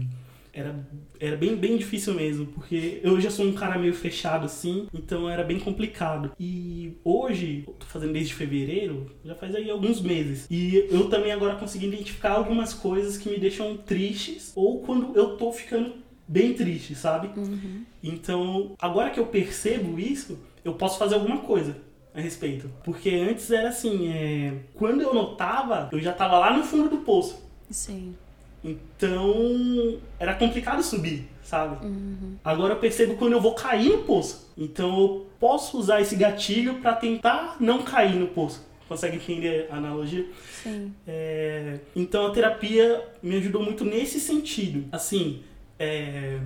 era, 0.54 0.88
era 1.20 1.36
bem, 1.36 1.56
bem 1.56 1.76
difícil 1.78 2.14
mesmo, 2.14 2.46
porque 2.46 3.02
eu 3.04 3.20
já 3.20 3.32
sou 3.32 3.46
um 3.46 3.54
cara 3.54 3.78
meio 3.78 3.94
fechado 3.94 4.46
assim, 4.46 4.88
então 4.94 5.28
era 5.28 5.44
bem 5.44 5.60
complicado. 5.60 6.32
E 6.40 6.94
hoje, 7.04 7.66
tô 7.80 7.86
fazendo 7.88 8.14
desde 8.14 8.36
fevereiro, 8.36 9.12
já 9.26 9.34
faz 9.34 9.56
aí 9.56 9.70
alguns 9.70 10.00
meses. 10.00 10.48
E 10.50 10.88
eu 10.92 11.10
também 11.10 11.32
agora 11.32 11.56
consegui 11.56 11.88
identificar 11.88 12.34
algumas 12.34 12.74
coisas 12.74 13.18
que 13.18 13.30
me 13.30 13.40
deixam 13.40 13.76
tristes, 13.76 14.54
ou 14.56 14.82
quando 14.82 15.18
eu 15.18 15.38
tô 15.38 15.52
ficando 15.52 15.96
bem 16.28 16.54
triste, 16.54 16.96
sabe? 16.96 17.30
Uhum. 17.38 17.84
Então, 18.02 18.76
agora 18.80 19.10
que 19.10 19.20
eu 19.20 19.26
percebo 19.28 20.00
isso, 20.00 20.40
eu 20.64 20.74
posso 20.74 20.98
fazer 20.98 21.16
alguma 21.16 21.40
coisa 21.40 21.78
a 22.14 22.22
respeito. 22.22 22.70
Porque 22.84 23.10
antes 23.10 23.50
era 23.52 23.70
assim, 23.70 24.10
é... 24.12 24.54
quando 24.76 25.02
eu 25.02 25.14
notava, 25.14 25.90
eu 25.92 26.00
já 26.00 26.14
tava 26.14 26.38
lá 26.38 26.56
no 26.56 26.64
fundo 26.64 26.90
do 26.90 26.98
poço. 26.98 27.42
Sim. 27.70 28.16
Então, 28.64 30.00
era 30.18 30.34
complicado 30.36 30.82
subir, 30.82 31.28
sabe? 31.44 31.86
Uhum. 31.86 32.36
Agora 32.44 32.74
eu 32.74 32.80
percebo 32.80 33.16
quando 33.16 33.34
eu 33.34 33.42
vou 33.42 33.54
cair 33.54 33.90
no 33.90 34.04
poço. 34.04 34.50
Então, 34.58 35.00
eu 35.00 35.28
posso 35.40 35.78
usar 35.78 36.00
esse 36.00 36.16
gatilho 36.16 36.76
para 36.76 36.94
tentar 36.96 37.58
não 37.60 37.82
cair 37.82 38.16
no 38.16 38.28
poço. 38.28 38.66
Consegue 38.88 39.18
entender 39.18 39.68
a 39.72 39.78
analogia? 39.78 40.26
Sim. 40.62 40.94
É, 41.08 41.80
Então 41.96 42.28
a 42.28 42.32
terapia 42.32 43.04
me 43.22 43.36
ajudou 43.38 43.64
muito 43.64 43.84
nesse 43.84 44.20
sentido. 44.20 44.86
Assim, 44.92 45.42
é, 45.84 46.40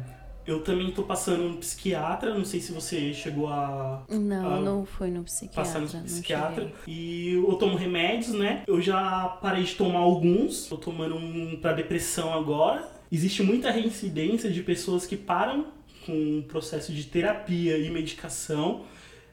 eu 0.45 0.61
também 0.63 0.91
tô 0.91 1.03
passando 1.03 1.43
no 1.49 1.57
psiquiatra, 1.57 2.33
não 2.33 2.45
sei 2.45 2.59
se 2.61 2.71
você 2.71 3.13
chegou 3.13 3.47
a 3.49 4.03
Não, 4.09 4.53
Ah, 4.55 4.59
não 4.61 4.85
fui 4.85 5.09
no 5.09 5.23
passar 5.23 5.79
psiquiatra. 5.79 5.79
no 5.81 5.93
não 5.93 6.03
psiquiatra. 6.03 6.71
E 6.87 7.33
eu 7.33 7.53
tomo 7.55 7.75
remédios, 7.77 8.33
né? 8.33 8.63
Eu 8.65 8.81
já 8.81 9.27
parei 9.41 9.63
de 9.63 9.75
tomar 9.75 9.99
alguns. 9.99 10.65
Tô 10.67 10.77
tomando 10.77 11.15
um 11.15 11.57
pra 11.61 11.73
depressão 11.73 12.33
agora. 12.33 12.89
Existe 13.11 13.43
muita 13.43 13.71
reincidência 13.71 14.49
de 14.51 14.63
pessoas 14.63 15.05
que 15.05 15.15
param 15.17 15.67
com 16.05 16.13
um 16.13 16.41
processo 16.41 16.93
de 16.93 17.03
terapia 17.05 17.77
e 17.77 17.89
medicação 17.89 18.83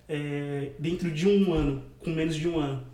é, 0.08 0.70
dentro 0.78 1.10
de 1.10 1.26
um 1.28 1.52
ano, 1.54 1.82
com 2.00 2.10
menos 2.10 2.34
de 2.36 2.48
um 2.48 2.58
ano. 2.58 2.84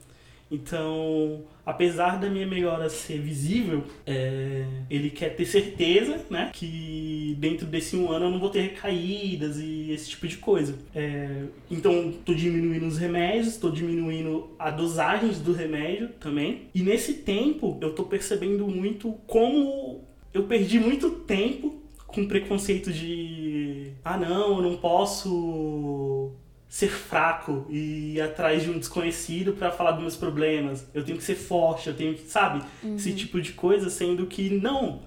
Então, 0.51 1.45
apesar 1.65 2.19
da 2.19 2.29
minha 2.29 2.47
melhora 2.47 2.89
ser 2.91 3.21
visível, 3.21 3.85
é, 4.07 4.65
ele 4.91 5.11
quer 5.11 5.37
ter 5.37 5.47
certeza, 5.47 6.25
né, 6.29 6.51
que 6.53 7.37
dentro 7.39 7.67
desse 7.67 7.97
um 7.97 8.11
ano 8.11 8.27
eu 8.27 8.31
não 8.31 8.41
vou 8.41 8.51
ter 8.51 8.63
recaídas 8.63 9.59
e 9.59 9.93
esse 9.93 10.11
tipo 10.11 10.27
de 10.27 10.39
coisa. 10.39 10.77
É, 10.95 11.45
então, 11.71 12.13
tô 12.25 12.35
diminuindo 12.35 12.87
os 12.87 12.99
remédios, 12.99 13.57
tô 13.57 13.71
diminuindo 13.71 14.51
a 14.59 14.71
dosagem 14.71 15.31
do 15.43 15.53
remédio 15.53 16.09
também. 16.21 16.63
E 16.75 16.83
nesse 16.83 17.15
tempo, 17.15 17.79
eu 17.81 17.95
tô 17.95 18.05
percebendo 18.05 18.67
muito 18.67 19.13
como 19.27 20.01
eu 20.33 20.45
perdi 20.45 20.79
muito 20.79 21.11
tempo 21.11 21.81
com 22.07 22.27
preconceito 22.27 22.93
de 22.93 23.93
ah 24.05 24.17
não, 24.17 24.57
eu 24.57 24.63
não 24.63 24.77
posso 24.77 26.33
ser 26.71 26.89
fraco 26.89 27.67
e 27.69 28.15
ir 28.15 28.21
atrás 28.21 28.63
de 28.63 28.71
um 28.71 28.79
desconhecido 28.79 29.55
pra 29.55 29.73
falar 29.73 29.91
dos 29.91 30.03
meus 30.03 30.17
problemas. 30.17 30.89
Eu 30.95 31.05
tenho 31.05 31.19
que 31.19 31.25
ser 31.25 31.35
forte, 31.35 31.89
eu 31.89 31.95
tenho 31.95 32.15
que, 32.15 32.23
sabe, 32.23 32.65
esse 32.95 33.13
tipo 33.13 33.43
de 33.43 33.53
coisa, 33.53 33.91
sendo 33.91 34.25
que 34.27 34.49
não. 34.51 35.03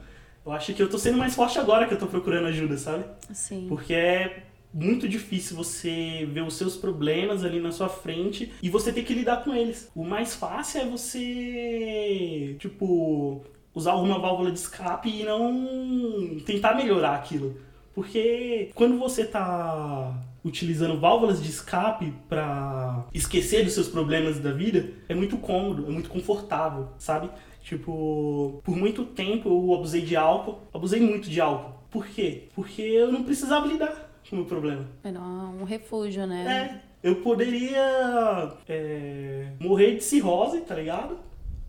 Eu 0.46 0.52
acho 0.52 0.74
que 0.74 0.84
eu 0.84 0.90
tô 0.90 0.98
sendo 0.98 1.18
mais 1.18 1.34
forte 1.34 1.58
agora 1.58 1.88
que 1.88 1.94
eu 1.94 1.98
tô 1.98 2.06
procurando 2.06 2.48
ajuda, 2.48 2.78
sabe? 2.78 3.06
Sim. 3.32 3.68
Porque 3.70 3.94
é 3.94 4.44
muito 4.74 5.08
difícil 5.08 5.56
você 5.56 6.28
ver 6.30 6.42
os 6.42 6.56
seus 6.56 6.76
problemas 6.76 7.46
ali 7.46 7.62
na 7.62 7.72
sua 7.72 7.88
frente 7.88 8.52
e 8.62 8.70
você 8.70 8.92
ter 8.92 9.04
que 9.04 9.14
lidar 9.14 9.46
com 9.46 9.56
eles. 9.56 9.90
O 9.96 10.04
mais 10.04 10.36
fácil 10.36 10.82
é 10.82 10.86
você, 10.86 12.58
tipo, 12.60 13.42
usar 13.74 13.94
alguma 13.94 14.20
válvula 14.20 14.52
de 14.52 14.60
escape 14.60 15.10
e 15.10 15.24
não 15.24 16.40
tentar 16.46 16.76
melhorar 16.76 17.16
aquilo. 17.16 17.56
Porque 17.96 18.70
quando 18.76 19.00
você 19.00 19.24
tá 19.24 20.14
utilizando 20.44 21.00
válvulas 21.00 21.42
de 21.42 21.50
escape 21.50 22.14
pra 22.28 23.06
esquecer 23.14 23.64
dos 23.64 23.74
seus 23.74 23.88
problemas 23.88 24.40
da 24.40 24.52
vida, 24.52 24.90
é 25.08 25.16
muito 25.16 25.38
cômodo, 25.38 25.86
é 25.88 25.90
muito 25.90 26.10
confortável, 26.10 26.90
sabe? 26.98 27.30
Tipo, 27.62 28.62
por 28.64 28.76
muito 28.76 29.06
tempo 29.06 29.50
eu 29.50 29.74
abusei 29.74 30.02
de 30.02 30.16
álcool, 30.16 30.60
abusei 30.74 31.00
muito 31.00 31.30
de 31.30 31.40
álcool. 31.40 31.74
Por 31.90 32.06
quê? 32.08 32.50
Porque 32.54 32.82
eu 32.82 33.12
não 33.12 33.24
precisava 33.24 33.68
lidar 33.68 34.12
com 34.30 34.36
o 34.36 34.40
meu 34.40 34.48
problema. 34.48 34.86
Era 35.04 35.20
um 35.20 35.64
refúgio, 35.64 36.26
né? 36.28 36.82
É, 37.04 37.08
eu 37.08 37.18
poderia 37.18 38.54
é, 38.68 39.52
morrer 39.60 39.96
de 39.96 40.04
cirrose, 40.04 40.62
tá 40.62 40.76
ligado? 40.76 41.18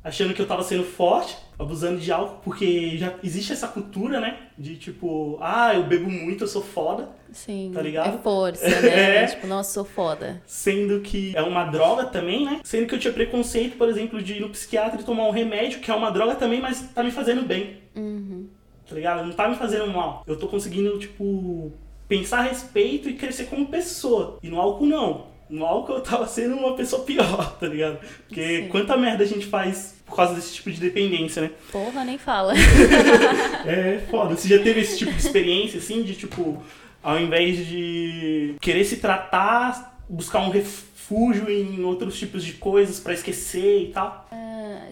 Achando 0.05 0.35
que 0.35 0.43
eu 0.43 0.47
tava 0.47 0.63
sendo 0.63 0.85
forte, 0.85 1.35
abusando 1.59 1.99
de 1.99 2.13
álcool, 2.13 2.41
porque 2.45 2.99
já 2.99 3.15
existe 3.25 3.55
essa 3.55 3.67
cultura, 3.67 4.21
né? 4.21 4.37
De 4.59 4.77
tipo, 4.77 5.39
ah, 5.41 5.75
eu 5.75 5.85
bebo 5.85 6.11
muito, 6.11 6.45
eu 6.45 6.49
sou 6.49 6.61
foda. 6.61 7.09
Sim. 7.33 7.71
Tá 7.73 7.81
ligado? 7.81 8.15
É 8.15 8.19
força, 8.19 8.69
né? 8.83 9.23
É. 9.25 9.27
Tipo, 9.27 9.47
nossa, 9.47 9.73
sou 9.73 9.85
foda. 9.85 10.43
Sendo 10.47 11.01
que 11.01 11.35
é 11.35 11.41
uma 11.41 11.65
droga 11.65 12.05
também, 12.05 12.45
né? 12.45 12.61
Sendo 12.63 12.87
que 12.87 12.95
eu 12.95 12.99
tinha 12.99 13.15
preconceito, 13.15 13.79
por 13.79 13.89
exemplo, 13.89 14.23
de 14.23 14.35
ir 14.35 14.41
no 14.41 14.51
psiquiatra 14.51 15.01
e 15.01 15.05
tomar 15.05 15.27
um 15.27 15.31
remédio, 15.31 15.81
que 15.81 15.91
é 15.91 15.95
uma 15.95 16.11
droga 16.11 16.35
também, 16.35 16.61
mas 16.61 16.83
tá 16.95 17.03
me 17.03 17.11
fazendo 17.11 17.43
bem. 17.43 17.79
Uhum. 17.97 18.47
Tá 18.87 18.95
ligado? 18.95 19.25
Não 19.25 19.33
tá 19.33 19.49
me 19.49 19.57
fazendo 19.57 19.87
mal. 19.87 20.23
Eu 20.27 20.39
tô 20.39 20.49
conseguindo, 20.49 20.99
tipo, 20.99 21.73
pensar 22.07 22.41
a 22.41 22.43
respeito 22.43 23.09
e 23.09 23.15
crescer 23.15 23.47
como 23.47 23.67
pessoa. 23.69 24.39
E 24.43 24.49
no 24.49 24.61
álcool, 24.61 24.85
não. 24.87 25.34
No 25.55 25.65
álcool 25.65 25.95
eu 25.95 26.01
tava 26.01 26.27
sendo 26.27 26.57
uma 26.57 26.75
pessoa 26.75 27.05
pior, 27.05 27.57
tá 27.61 27.67
ligado? 27.69 27.99
Porque 28.27 28.63
Sim. 28.63 28.69
quanta 28.69 28.97
merda 28.97 29.23
a 29.23 29.27
gente 29.27 29.47
faz 29.47 29.95
por 30.05 30.17
causa 30.17 30.35
desse 30.35 30.55
tipo 30.55 30.71
de 30.71 30.81
dependência, 30.81 31.43
né? 31.43 31.51
Porra, 31.71 32.05
nem 32.05 32.19
fala. 32.19 32.55
É 33.67 34.05
foda. 34.11 34.37
Você 34.37 34.47
já 34.47 34.63
teve 34.63 34.81
esse 34.81 34.99
tipo 34.99 35.11
de 35.11 35.19
experiência, 35.19 35.79
assim, 35.79 36.03
de 36.03 36.15
tipo, 36.15 36.63
ao 37.03 37.19
invés 37.19 37.67
de 37.67 38.57
querer 38.61 38.85
se 38.85 38.99
tratar, 38.99 39.99
buscar 40.07 40.41
um 40.41 40.51
refúgio 40.51 41.49
em 41.49 41.83
outros 41.83 42.19
tipos 42.19 42.45
de 42.45 42.53
coisas 42.55 43.01
pra 43.01 43.15
esquecer 43.15 43.85
e 43.85 43.93
tal? 43.93 44.29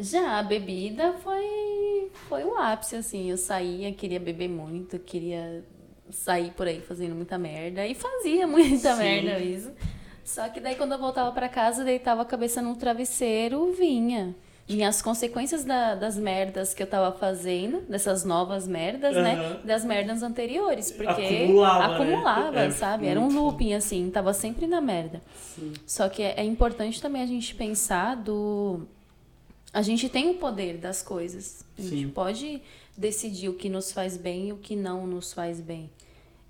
Já, 0.00 0.38
a 0.38 0.42
bebida 0.42 1.14
foi, 1.22 2.10
foi 2.28 2.44
o 2.44 2.56
ápice, 2.56 2.96
assim. 2.96 3.30
Eu 3.30 3.36
saía, 3.36 3.92
queria 3.92 4.18
beber 4.18 4.48
muito, 4.48 4.98
queria 4.98 5.62
sair 6.10 6.50
por 6.52 6.66
aí 6.66 6.80
fazendo 6.80 7.14
muita 7.14 7.36
merda. 7.36 7.86
E 7.86 7.94
fazia 7.94 8.46
muita 8.46 8.94
Sim. 8.94 9.02
merda 9.02 9.38
isso. 9.38 9.70
Só 10.24 10.48
que 10.48 10.60
daí 10.60 10.74
quando 10.76 10.92
eu 10.92 10.98
voltava 10.98 11.30
pra 11.32 11.48
casa, 11.48 11.84
deitava 11.84 12.22
a 12.22 12.24
cabeça 12.24 12.62
num 12.62 12.74
travesseiro, 12.74 13.72
vinha. 13.72 14.34
Vinha 14.66 14.88
as 14.88 15.02
consequências 15.02 15.64
da- 15.64 15.96
das 15.96 16.16
merdas 16.16 16.72
que 16.72 16.80
eu 16.82 16.86
tava 16.86 17.10
fazendo, 17.18 17.80
dessas 17.82 18.24
novas 18.24 18.66
merdas, 18.66 19.14
né? 19.16 19.34
Aham. 19.34 19.60
Das 19.64 19.84
merdas 19.84 20.22
anteriores. 20.22 20.92
Porque 20.92 21.10
Acumulava, 21.20 21.88
né? 21.88 21.94
acumulava, 21.94 22.60
É, 22.60 22.70
sabe? 22.70 23.06
Era 23.08 23.18
um 23.20 23.28
looping, 23.28 23.74
assim, 23.74 24.08
tava 24.10 24.32
sempre 24.32 24.66
na 24.68 24.80
merda. 24.80 25.20
Sim. 25.36 25.72
Só 25.84 26.08
que 26.08 26.22
é, 26.22 26.34
é 26.38 26.44
importante 26.44 27.02
também 27.02 27.22
a 27.22 27.26
gente 27.26 27.54
pensar 27.56 28.14
do. 28.16 28.86
A 29.72 29.82
gente 29.82 30.08
tem 30.08 30.30
o 30.30 30.34
poder 30.34 30.76
das 30.78 31.02
coisas. 31.02 31.64
A 31.76 31.82
gente 31.82 32.04
Sim. 32.06 32.08
pode 32.10 32.62
decidir 32.96 33.48
o 33.48 33.54
que 33.54 33.68
nos 33.68 33.90
faz 33.90 34.16
bem 34.16 34.48
e 34.48 34.52
o 34.52 34.56
que 34.58 34.76
não 34.76 35.06
nos 35.06 35.32
faz 35.32 35.60
bem. 35.60 35.90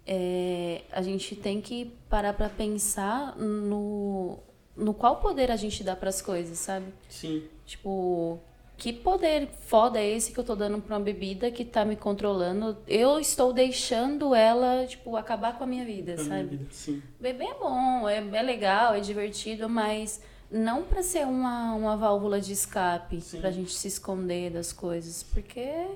É, 0.07 0.83
a 0.91 1.01
gente 1.03 1.37
tem 1.37 1.61
que 1.61 1.87
parar 2.09 2.33
pra 2.33 2.49
pensar 2.49 3.37
no, 3.37 4.39
no 4.77 4.93
qual 4.93 5.17
poder 5.17 5.51
a 5.51 5.57
gente 5.57 5.85
dá 5.85 5.95
pras 5.95 6.21
coisas, 6.21 6.59
sabe? 6.59 6.87
Sim. 7.09 7.45
Tipo, 7.65 8.41
que 8.77 8.93
poder 8.93 9.49
foda 9.67 10.01
é 10.01 10.11
esse 10.11 10.33
que 10.33 10.41
eu 10.41 10.45
tô 10.45 10.57
dando 10.57 10.81
pra 10.83 10.97
uma 10.97 11.05
bebida 11.05 11.53
que 11.53 11.65
tá 11.65 11.85
me 11.85 11.95
controlando? 11.95 12.77
Eu 12.89 13.21
estou 13.21 13.53
deixando 13.53 14.35
ela, 14.35 14.85
tipo, 14.87 15.17
acabar 15.17 15.57
com 15.57 15.63
a 15.63 15.67
minha 15.69 15.85
vida, 15.85 16.15
minha 16.15 16.25
sabe? 16.25 16.49
vida, 16.49 16.67
Sim. 16.73 17.01
Beber 17.21 17.51
é 17.51 17.55
bom, 17.55 18.09
é, 18.09 18.17
é 18.17 18.43
legal, 18.43 18.95
é 18.95 19.01
divertido, 19.01 19.69
mas 19.69 20.21
não 20.51 20.83
pra 20.83 21.03
ser 21.03 21.25
uma, 21.27 21.75
uma 21.75 21.97
válvula 21.97 22.41
de 22.41 22.53
escape, 22.53 23.21
Sim. 23.21 23.41
pra 23.41 23.53
gente 23.53 23.73
se 23.73 23.87
esconder 23.87 24.51
das 24.51 24.73
coisas, 24.73 25.23
porque, 25.23 25.87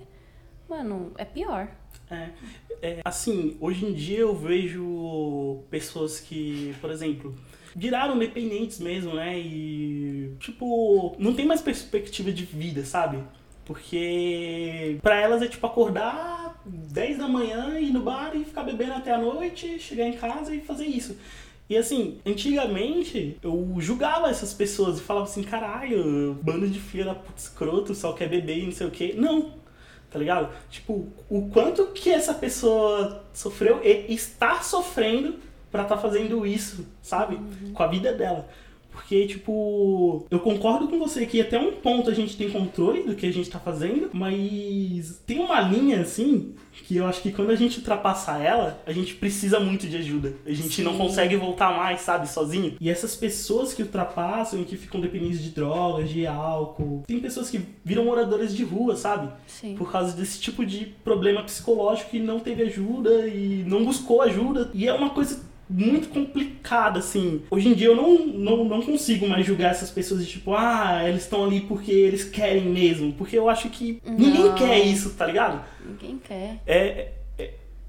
mano, 0.68 1.12
é 1.18 1.24
pior. 1.24 1.68
É, 2.10 2.28
é, 2.82 3.00
assim, 3.04 3.56
hoje 3.60 3.84
em 3.84 3.92
dia 3.92 4.20
eu 4.20 4.34
vejo 4.34 5.64
pessoas 5.70 6.20
que, 6.20 6.74
por 6.80 6.90
exemplo, 6.90 7.34
viraram 7.74 8.18
dependentes 8.18 8.78
mesmo, 8.78 9.14
né? 9.14 9.38
E, 9.38 10.32
tipo, 10.40 11.16
não 11.18 11.34
tem 11.34 11.46
mais 11.46 11.60
perspectiva 11.60 12.32
de 12.32 12.44
vida, 12.44 12.84
sabe? 12.84 13.18
Porque 13.64 14.98
pra 15.02 15.20
elas 15.20 15.42
é 15.42 15.48
tipo 15.48 15.66
acordar 15.66 16.62
10 16.64 17.18
da 17.18 17.28
manhã, 17.28 17.78
ir 17.80 17.90
no 17.90 18.00
bar 18.00 18.34
e 18.34 18.44
ficar 18.44 18.62
bebendo 18.62 18.92
até 18.92 19.12
a 19.12 19.18
noite, 19.18 19.78
chegar 19.80 20.06
em 20.06 20.12
casa 20.12 20.54
e 20.54 20.60
fazer 20.60 20.86
isso. 20.86 21.16
E 21.68 21.76
assim, 21.76 22.20
antigamente 22.24 23.36
eu 23.42 23.74
julgava 23.78 24.30
essas 24.30 24.54
pessoas 24.54 24.98
e 24.98 25.02
falava 25.02 25.26
assim, 25.26 25.42
caralho, 25.42 26.38
bando 26.40 26.68
de 26.68 26.78
filha 26.78 27.06
da 27.06 27.14
puta 27.14 27.40
escroto, 27.40 27.92
só 27.92 28.12
quer 28.12 28.28
beber 28.28 28.58
e 28.58 28.66
não 28.66 28.72
sei 28.72 28.86
o 28.86 28.90
quê. 28.90 29.14
Não, 29.16 29.52
tá 30.16 30.18
ligado? 30.18 30.48
Tipo, 30.70 31.06
o 31.28 31.50
quanto 31.50 31.88
que 31.88 32.10
essa 32.10 32.32
pessoa 32.32 33.22
sofreu 33.34 33.82
e 33.84 34.14
está 34.14 34.62
sofrendo 34.62 35.34
pra 35.70 35.82
estar 35.82 35.96
tá 35.96 36.00
fazendo 36.00 36.46
isso, 36.46 36.86
sabe? 37.02 37.36
Uhum. 37.36 37.74
Com 37.74 37.82
a 37.82 37.86
vida 37.86 38.14
dela. 38.14 38.48
Porque, 38.96 39.26
tipo, 39.26 40.26
eu 40.30 40.40
concordo 40.40 40.88
com 40.88 40.98
você 40.98 41.26
que 41.26 41.38
até 41.38 41.58
um 41.58 41.70
ponto 41.70 42.08
a 42.08 42.14
gente 42.14 42.34
tem 42.34 42.50
controle 42.50 43.02
do 43.02 43.14
que 43.14 43.26
a 43.26 43.32
gente 43.32 43.50
tá 43.50 43.60
fazendo, 43.60 44.08
mas 44.10 45.22
tem 45.26 45.38
uma 45.38 45.60
linha, 45.60 46.00
assim, 46.00 46.54
que 46.72 46.96
eu 46.96 47.06
acho 47.06 47.20
que 47.20 47.30
quando 47.30 47.50
a 47.50 47.54
gente 47.54 47.78
ultrapassa 47.78 48.38
ela, 48.38 48.82
a 48.86 48.92
gente 48.92 49.14
precisa 49.14 49.60
muito 49.60 49.86
de 49.86 49.98
ajuda. 49.98 50.32
A 50.46 50.52
gente 50.52 50.76
Sim. 50.76 50.82
não 50.82 50.96
consegue 50.96 51.36
voltar 51.36 51.76
mais, 51.76 52.00
sabe, 52.00 52.26
sozinho. 52.28 52.74
E 52.80 52.88
essas 52.88 53.14
pessoas 53.14 53.74
que 53.74 53.82
ultrapassam 53.82 54.60
e 54.60 54.64
que 54.64 54.76
ficam 54.76 55.00
dependentes 55.00 55.42
de 55.42 55.50
drogas, 55.50 56.08
de 56.08 56.26
álcool, 56.26 57.04
tem 57.06 57.20
pessoas 57.20 57.50
que 57.50 57.60
viram 57.84 58.06
moradores 58.06 58.56
de 58.56 58.64
rua, 58.64 58.96
sabe? 58.96 59.30
Sim. 59.46 59.74
Por 59.76 59.92
causa 59.92 60.16
desse 60.16 60.40
tipo 60.40 60.64
de 60.64 60.86
problema 61.04 61.42
psicológico 61.42 62.10
que 62.10 62.18
não 62.18 62.40
teve 62.40 62.62
ajuda 62.62 63.26
e 63.28 63.62
não 63.66 63.84
buscou 63.84 64.22
ajuda. 64.22 64.70
E 64.72 64.88
é 64.88 64.92
uma 64.92 65.10
coisa 65.10 65.45
muito 65.68 66.08
complicada, 66.08 66.98
assim. 67.00 67.42
Hoje 67.50 67.68
em 67.68 67.74
dia 67.74 67.88
eu 67.88 67.96
não, 67.96 68.26
não, 68.26 68.64
não 68.64 68.82
consigo 68.82 69.28
mais 69.28 69.44
julgar 69.44 69.72
essas 69.72 69.90
pessoas 69.90 70.24
de 70.24 70.32
tipo, 70.32 70.54
ah, 70.54 71.02
eles 71.06 71.22
estão 71.22 71.44
ali 71.44 71.60
porque 71.60 71.90
eles 71.90 72.24
querem 72.24 72.66
mesmo. 72.66 73.12
Porque 73.12 73.36
eu 73.36 73.48
acho 73.48 73.68
que 73.68 74.00
não. 74.04 74.14
ninguém 74.14 74.54
quer 74.54 74.78
isso, 74.80 75.10
tá 75.14 75.26
ligado? 75.26 75.64
Ninguém 75.84 76.18
quer. 76.18 76.60
É, 76.66 77.12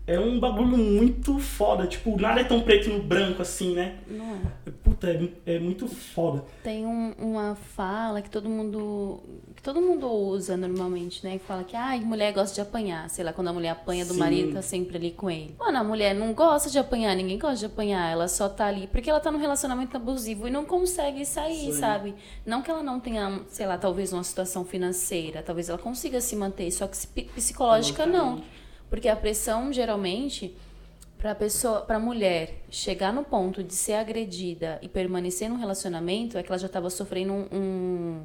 é, 0.07 0.17
um 0.17 0.39
bagulho 0.39 0.77
muito 0.77 1.37
foda. 1.37 1.85
Tipo, 1.85 2.19
nada 2.19 2.39
é 2.39 2.43
tão 2.45 2.61
preto 2.61 2.89
no 2.89 3.03
branco 3.03 3.41
assim, 3.41 3.75
né? 3.75 3.97
Não 4.07 4.35
é. 4.35 4.71
Puta, 4.81 5.09
é, 5.09 5.55
é 5.55 5.59
muito 5.59 5.85
foda. 5.85 6.45
Tem 6.63 6.85
um, 6.85 7.11
uma 7.19 7.55
fala 7.55 8.21
que 8.21 8.29
todo 8.29 8.47
mundo 8.47 9.21
que 9.53 9.61
todo 9.61 9.81
mundo 9.81 10.09
usa 10.09 10.55
normalmente, 10.55 11.25
né? 11.25 11.37
Que 11.37 11.45
fala 11.45 11.63
que 11.65 11.75
ai, 11.75 11.99
mulher 11.99 12.31
gosta 12.31 12.55
de 12.55 12.61
apanhar. 12.61 13.09
Sei 13.09 13.21
lá, 13.21 13.33
quando 13.33 13.49
a 13.49 13.53
mulher 13.53 13.71
apanha 13.71 14.05
do 14.05 14.13
Sim. 14.13 14.19
marido, 14.19 14.53
tá 14.53 14.61
sempre 14.61 14.95
ali 14.95 15.11
com 15.11 15.29
ele. 15.29 15.53
Mano, 15.59 15.77
a 15.77 15.83
mulher 15.83 16.15
não 16.15 16.33
gosta 16.33 16.69
de 16.69 16.79
apanhar, 16.79 17.13
ninguém 17.13 17.37
gosta 17.37 17.57
de 17.57 17.65
apanhar. 17.65 18.09
Ela 18.09 18.29
só 18.29 18.47
tá 18.47 18.67
ali 18.67 18.87
porque 18.87 19.09
ela 19.09 19.19
tá 19.19 19.29
num 19.29 19.39
relacionamento 19.39 19.97
abusivo 19.97 20.47
e 20.47 20.51
não 20.51 20.63
consegue 20.63 21.25
sair, 21.25 21.73
Sim. 21.73 21.79
sabe? 21.79 22.15
Não 22.45 22.61
que 22.61 22.71
ela 22.71 22.81
não 22.81 22.97
tenha, 22.97 23.41
sei 23.49 23.67
lá, 23.67 23.77
talvez 23.77 24.13
uma 24.13 24.23
situação 24.23 24.63
financeira, 24.63 25.43
talvez 25.43 25.67
ela 25.67 25.77
consiga 25.77 26.21
se 26.21 26.33
manter, 26.37 26.71
só 26.71 26.87
que 26.87 27.23
psicológica 27.23 28.05
não. 28.05 28.41
Porque 28.89 29.09
a 29.09 29.15
pressão, 29.15 29.71
geralmente, 29.71 30.55
para 31.17 31.33
pessoa, 31.33 31.81
para 31.81 31.99
mulher 31.99 32.63
chegar 32.69 33.11
no 33.11 33.23
ponto 33.23 33.63
de 33.63 33.73
ser 33.73 33.93
agredida 33.93 34.79
e 34.81 34.87
permanecer 34.87 35.49
num 35.49 35.57
relacionamento, 35.57 36.37
é 36.37 36.43
que 36.43 36.49
ela 36.49 36.59
já 36.59 36.67
estava 36.67 36.89
sofrendo 36.89 37.33
um, 37.33 37.47
um, 37.51 38.21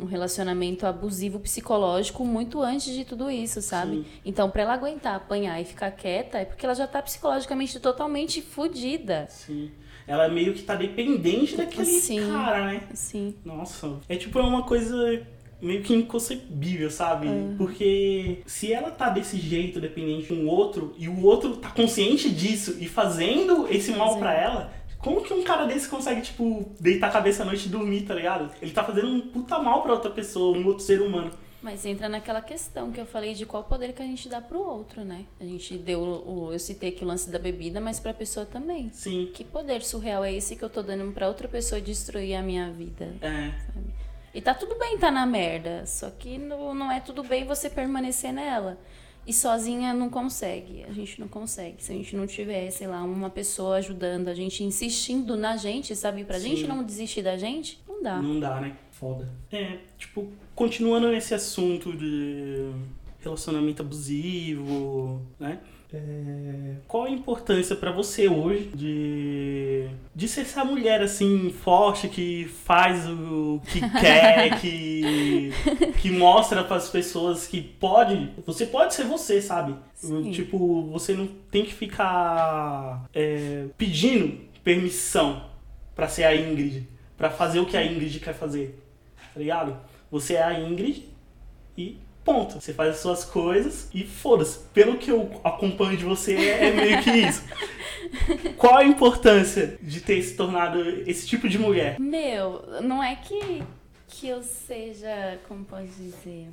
um, 0.00 0.04
relacionamento 0.06 0.86
abusivo 0.86 1.40
psicológico 1.40 2.24
muito 2.24 2.62
antes 2.62 2.94
de 2.94 3.04
tudo 3.04 3.30
isso, 3.30 3.60
sabe? 3.60 3.96
Sim. 3.96 4.06
Então, 4.24 4.48
para 4.50 4.62
ela 4.62 4.74
aguentar 4.74 5.16
apanhar 5.16 5.60
e 5.60 5.64
ficar 5.64 5.90
quieta, 5.90 6.38
é 6.38 6.44
porque 6.44 6.64
ela 6.64 6.74
já 6.74 6.84
está 6.84 7.02
psicologicamente 7.02 7.78
totalmente 7.80 8.40
fodida. 8.40 9.26
Sim. 9.28 9.70
Ela 10.06 10.26
meio 10.28 10.54
que 10.54 10.62
tá 10.62 10.74
dependente 10.74 11.54
daquele 11.54 11.84
Sim. 11.84 12.32
cara, 12.32 12.64
né? 12.66 12.82
Sim. 12.94 13.34
Nossa. 13.44 13.98
É 14.08 14.16
tipo, 14.16 14.38
é 14.38 14.42
uma 14.42 14.62
coisa 14.62 15.22
meio 15.60 15.82
que 15.82 15.94
inconcebível, 15.94 16.90
sabe? 16.90 17.28
É. 17.28 17.54
Porque 17.56 18.42
se 18.46 18.72
ela 18.72 18.90
tá 18.90 19.10
desse 19.10 19.36
jeito, 19.38 19.80
dependente 19.80 20.26
de 20.26 20.34
um 20.34 20.48
outro, 20.48 20.94
e 20.98 21.08
o 21.08 21.24
outro 21.24 21.56
tá 21.56 21.70
consciente 21.70 22.30
disso 22.30 22.76
e 22.78 22.88
fazendo 22.88 23.66
esse 23.68 23.92
mal 23.92 24.18
para 24.18 24.34
ela, 24.34 24.72
como 24.98 25.22
que 25.22 25.32
um 25.32 25.42
cara 25.42 25.64
desse 25.64 25.88
consegue, 25.88 26.22
tipo, 26.22 26.72
deitar 26.80 27.08
a 27.08 27.12
cabeça 27.12 27.42
à 27.42 27.46
noite 27.46 27.66
e 27.66 27.68
dormir, 27.68 28.02
tá 28.02 28.14
ligado? 28.14 28.50
Ele 28.60 28.72
tá 28.72 28.82
fazendo 28.82 29.08
um 29.08 29.20
puta 29.20 29.58
mal 29.58 29.82
pra 29.82 29.92
outra 29.92 30.10
pessoa, 30.10 30.56
um 30.56 30.66
outro 30.66 30.84
ser 30.84 31.00
humano. 31.00 31.30
Mas 31.60 31.84
entra 31.84 32.08
naquela 32.08 32.40
questão 32.40 32.92
que 32.92 33.00
eu 33.00 33.06
falei 33.06 33.34
de 33.34 33.44
qual 33.44 33.64
poder 33.64 33.92
que 33.92 34.00
a 34.00 34.06
gente 34.06 34.28
dá 34.28 34.40
pro 34.40 34.60
outro, 34.60 35.04
né? 35.04 35.24
A 35.40 35.44
gente 35.44 35.76
deu 35.76 36.00
o. 36.00 36.52
Eu 36.52 36.58
citei 36.58 36.90
aqui 36.90 37.04
o 37.04 37.06
lance 37.06 37.28
da 37.30 37.38
bebida, 37.38 37.80
mas 37.80 37.98
pra 37.98 38.14
pessoa 38.14 38.46
também. 38.46 38.90
Sim. 38.92 39.28
Que 39.34 39.42
poder 39.42 39.82
surreal 39.82 40.24
é 40.24 40.32
esse 40.32 40.54
que 40.54 40.64
eu 40.64 40.70
tô 40.70 40.82
dando 40.82 41.10
pra 41.12 41.26
outra 41.26 41.48
pessoa 41.48 41.80
destruir 41.80 42.36
a 42.36 42.42
minha 42.42 42.70
vida? 42.70 43.12
É. 43.20 43.50
Sabe? 43.66 43.86
E 44.38 44.40
tá 44.40 44.54
tudo 44.54 44.78
bem 44.78 44.96
tá 44.96 45.10
na 45.10 45.26
merda, 45.26 45.84
só 45.84 46.10
que 46.10 46.38
não, 46.38 46.72
não 46.72 46.92
é 46.92 47.00
tudo 47.00 47.24
bem 47.24 47.44
você 47.44 47.68
permanecer 47.68 48.32
nela. 48.32 48.78
E 49.26 49.32
sozinha 49.32 49.92
não 49.92 50.08
consegue, 50.08 50.84
a 50.84 50.92
gente 50.92 51.18
não 51.18 51.26
consegue. 51.26 51.82
Se 51.82 51.90
a 51.90 51.94
gente 51.96 52.14
não 52.14 52.24
tiver, 52.24 52.70
sei 52.70 52.86
lá, 52.86 53.02
uma 53.02 53.30
pessoa 53.30 53.78
ajudando 53.78 54.28
a 54.28 54.34
gente, 54.34 54.62
insistindo 54.62 55.36
na 55.36 55.56
gente, 55.56 55.96
sabe? 55.96 56.22
Pra 56.22 56.38
Sim. 56.38 56.50
gente 56.50 56.68
não 56.68 56.84
desistir 56.84 57.20
da 57.20 57.36
gente, 57.36 57.82
não 57.88 58.00
dá. 58.00 58.22
Não 58.22 58.38
dá, 58.38 58.60
né? 58.60 58.76
Foda. 58.92 59.28
É, 59.50 59.78
tipo, 59.98 60.30
continuando 60.54 61.08
nesse 61.08 61.34
assunto 61.34 61.92
de 61.96 62.70
relacionamento 63.18 63.82
abusivo, 63.82 65.20
né? 65.40 65.58
É, 65.90 66.74
qual 66.86 67.04
a 67.04 67.10
importância 67.10 67.74
para 67.74 67.90
você 67.90 68.28
hoje 68.28 68.70
de, 68.74 69.88
de 70.14 70.28
ser 70.28 70.42
essa 70.42 70.62
mulher 70.62 71.00
assim 71.00 71.50
forte 71.50 72.08
que 72.08 72.44
faz 72.44 73.08
o 73.08 73.58
que 73.66 73.80
quer, 73.98 74.60
que, 74.60 75.50
que 75.98 76.10
mostra 76.10 76.62
para 76.62 76.76
as 76.76 76.90
pessoas 76.90 77.46
que 77.46 77.62
pode, 77.62 78.30
você 78.44 78.66
pode 78.66 78.92
ser 78.94 79.04
você, 79.04 79.40
sabe? 79.40 79.74
Sim. 79.94 80.30
Tipo, 80.30 80.90
você 80.90 81.14
não 81.14 81.26
tem 81.50 81.64
que 81.64 81.72
ficar 81.72 83.06
é, 83.14 83.68
pedindo 83.78 84.40
permissão 84.62 85.42
para 85.94 86.06
ser 86.06 86.24
a 86.24 86.36
Ingrid, 86.36 86.86
para 87.16 87.30
fazer 87.30 87.60
o 87.60 87.66
que 87.66 87.78
a 87.78 87.84
Ingrid 87.84 88.20
quer 88.20 88.34
fazer, 88.34 88.78
tá 89.32 89.40
ligado? 89.40 89.74
Você 90.10 90.34
é 90.34 90.42
a 90.42 90.60
Ingrid 90.60 91.08
e 91.78 91.96
Ponto. 92.28 92.60
Você 92.60 92.74
faz 92.74 92.90
as 92.90 93.00
suas 93.00 93.24
coisas 93.24 93.88
e 93.94 94.04
foda-se. 94.04 94.58
Pelo 94.74 94.98
que 94.98 95.10
eu 95.10 95.40
acompanho 95.42 95.96
de 95.96 96.04
você, 96.04 96.34
é 96.34 96.70
meio 96.72 97.02
que 97.02 97.10
isso. 97.10 97.42
Qual 98.58 98.76
a 98.76 98.84
importância 98.84 99.78
de 99.80 100.02
ter 100.02 100.22
se 100.22 100.36
tornado 100.36 100.78
esse 101.08 101.26
tipo 101.26 101.48
de 101.48 101.58
mulher? 101.58 101.98
Meu, 101.98 102.62
não 102.82 103.02
é 103.02 103.16
que, 103.16 103.62
que 104.08 104.28
eu 104.28 104.42
seja. 104.42 105.38
Como 105.48 105.64
pode 105.64 105.86
dizer? 105.86 106.48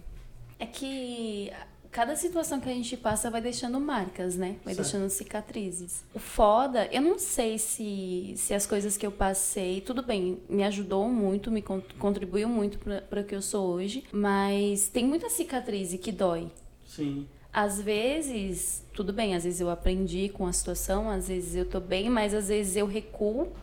É 0.57 0.65
que 0.65 1.51
cada 1.95 2.13
situação 2.17 2.59
que 2.59 2.67
a 2.69 2.73
gente 2.73 2.97
passa 2.97 3.31
vai 3.31 3.39
deixando 3.39 3.79
marcas, 3.79 4.35
né? 4.35 4.57
Vai 4.65 4.73
certo. 4.73 4.91
deixando 4.91 5.09
cicatrizes. 5.09 6.03
O 6.13 6.19
foda, 6.19 6.89
eu 6.91 7.01
não 7.01 7.17
sei 7.17 7.57
se, 7.57 8.33
se 8.35 8.53
as 8.53 8.67
coisas 8.67 8.97
que 8.97 9.05
eu 9.05 9.13
passei, 9.13 9.79
tudo 9.79 10.03
bem, 10.03 10.37
me 10.49 10.65
ajudou 10.65 11.07
muito, 11.07 11.49
me 11.49 11.61
contribuiu 11.61 12.49
muito 12.49 12.77
para 12.79 13.21
o 13.21 13.23
que 13.23 13.33
eu 13.33 13.41
sou 13.41 13.67
hoje, 13.67 14.03
mas 14.11 14.89
tem 14.89 15.05
muita 15.05 15.29
cicatriz 15.29 15.93
que 15.93 16.11
dói. 16.11 16.51
Sim. 16.85 17.25
Às 17.53 17.79
vezes, 17.79 18.83
tudo 18.93 19.13
bem, 19.13 19.33
às 19.33 19.45
vezes 19.45 19.61
eu 19.61 19.69
aprendi 19.69 20.27
com 20.27 20.45
a 20.45 20.51
situação, 20.51 21.09
às 21.09 21.29
vezes 21.29 21.55
eu 21.55 21.65
tô 21.65 21.79
bem, 21.79 22.09
mas 22.09 22.33
às 22.33 22.49
vezes 22.49 22.75
eu 22.75 22.87
recuo 22.87 23.53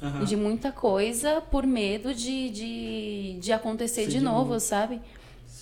uhum. 0.00 0.24
de 0.24 0.36
muita 0.36 0.72
coisa 0.72 1.42
por 1.42 1.66
medo 1.66 2.14
de, 2.14 2.48
de, 2.48 3.38
de 3.38 3.52
acontecer 3.52 4.06
de, 4.06 4.12
de 4.12 4.20
novo, 4.20 4.52
novo, 4.52 4.60
sabe? 4.60 5.02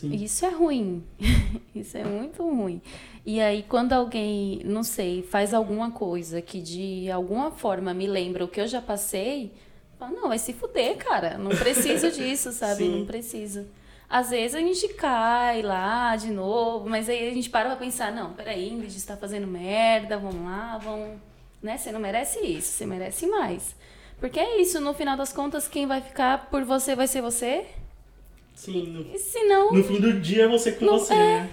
Sim. 0.03 0.13
Isso 0.15 0.45
é 0.45 0.49
ruim. 0.49 1.05
Isso 1.73 1.97
é 1.97 2.03
muito 2.03 2.43
ruim. 2.43 2.83
E 3.25 3.41
aí, 3.41 3.65
quando 3.69 3.93
alguém, 3.93 4.61
não 4.65 4.83
sei, 4.83 5.23
faz 5.23 5.55
alguma 5.55 5.93
coisa 5.93 6.43
que 6.43 6.61
de 6.61 7.09
alguma 7.09 7.53
forma 7.53 7.95
me 7.95 8.09
lembra 8.09 8.45
o 8.45 8.49
que 8.49 8.61
eu 8.61 8.67
já 8.67 8.83
passei, 8.83 9.53
fala, 9.97 10.11
não, 10.11 10.29
vai 10.29 10.41
se 10.41 10.53
fuder, 10.53 10.97
cara. 10.97 11.39
Não 11.39 11.51
preciso 11.51 12.11
disso, 12.13 12.51
sabe? 12.51 12.83
Sim. 12.83 12.99
Não 12.99 13.07
preciso. 13.07 13.65
Às 14.11 14.31
vezes 14.31 14.57
a 14.57 14.59
gente 14.59 14.89
cai 14.89 15.63
lá 15.63 16.17
de 16.17 16.33
novo, 16.33 16.91
mas 16.91 17.09
aí 17.09 17.29
a 17.29 17.33
gente 17.33 17.49
para 17.49 17.69
pra 17.69 17.77
pensar, 17.77 18.11
não, 18.11 18.33
peraí, 18.33 18.71
Ingrid 18.71 18.97
está 18.97 19.17
fazendo 19.17 19.47
merda, 19.47 20.19
vamos 20.19 20.45
lá, 20.45 20.79
vamos. 20.79 21.17
Né? 21.63 21.79
Você 21.79 21.93
não 21.93 22.01
merece 22.01 22.41
isso, 22.41 22.73
você 22.73 22.87
merece 22.87 23.25
mais. 23.29 23.77
Porque 24.19 24.41
é 24.41 24.61
isso, 24.61 24.81
no 24.81 24.93
final 24.93 25.17
das 25.17 25.33
contas, 25.33 25.69
quem 25.69 25.87
vai 25.87 26.01
ficar 26.01 26.51
por 26.51 26.65
você 26.65 26.97
vai 26.97 27.07
ser 27.07 27.23
você. 27.23 27.67
Sim. 28.55 29.07
No, 29.49 29.73
no 29.73 29.85
fim 29.85 30.01
do 30.01 30.21
dia 30.21 30.45
é 30.45 30.49
você 30.49 30.73
com 30.73 30.87
você, 30.87 31.15
é, 31.15 31.17
né? 31.17 31.51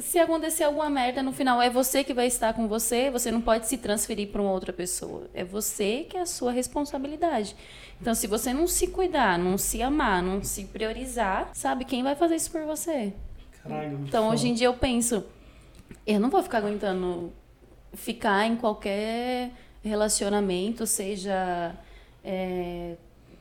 Se 0.00 0.18
acontecer 0.18 0.64
alguma 0.64 0.88
merda 0.90 1.22
no 1.22 1.32
final, 1.32 1.60
é 1.60 1.68
você 1.68 2.02
que 2.02 2.14
vai 2.14 2.26
estar 2.26 2.52
com 2.54 2.66
você, 2.66 3.10
você 3.10 3.30
não 3.30 3.40
pode 3.40 3.66
se 3.68 3.78
transferir 3.78 4.28
para 4.28 4.40
uma 4.40 4.52
outra 4.52 4.72
pessoa. 4.72 5.28
É 5.34 5.44
você 5.44 6.06
que 6.08 6.16
é 6.16 6.20
a 6.20 6.26
sua 6.26 6.50
responsabilidade. 6.52 7.54
Então, 8.00 8.14
se 8.14 8.26
você 8.26 8.52
não 8.52 8.66
se 8.66 8.88
cuidar, 8.88 9.38
não 9.38 9.56
se 9.58 9.82
amar, 9.82 10.22
não 10.22 10.42
se 10.42 10.64
priorizar, 10.64 11.50
sabe 11.52 11.84
quem 11.84 12.02
vai 12.02 12.16
fazer 12.16 12.36
isso 12.36 12.50
por 12.50 12.62
você? 12.62 13.12
Caralho, 13.62 14.00
então, 14.06 14.28
hoje 14.30 14.48
em 14.48 14.54
dia 14.54 14.66
eu 14.66 14.74
penso, 14.74 15.24
Eu 16.06 16.18
não 16.18 16.30
vou 16.30 16.42
ficar 16.42 16.58
aguentando 16.58 17.32
ficar 17.94 18.46
em 18.46 18.56
qualquer 18.56 19.50
relacionamento, 19.84 20.86
seja 20.86 21.74
é, 22.24 22.96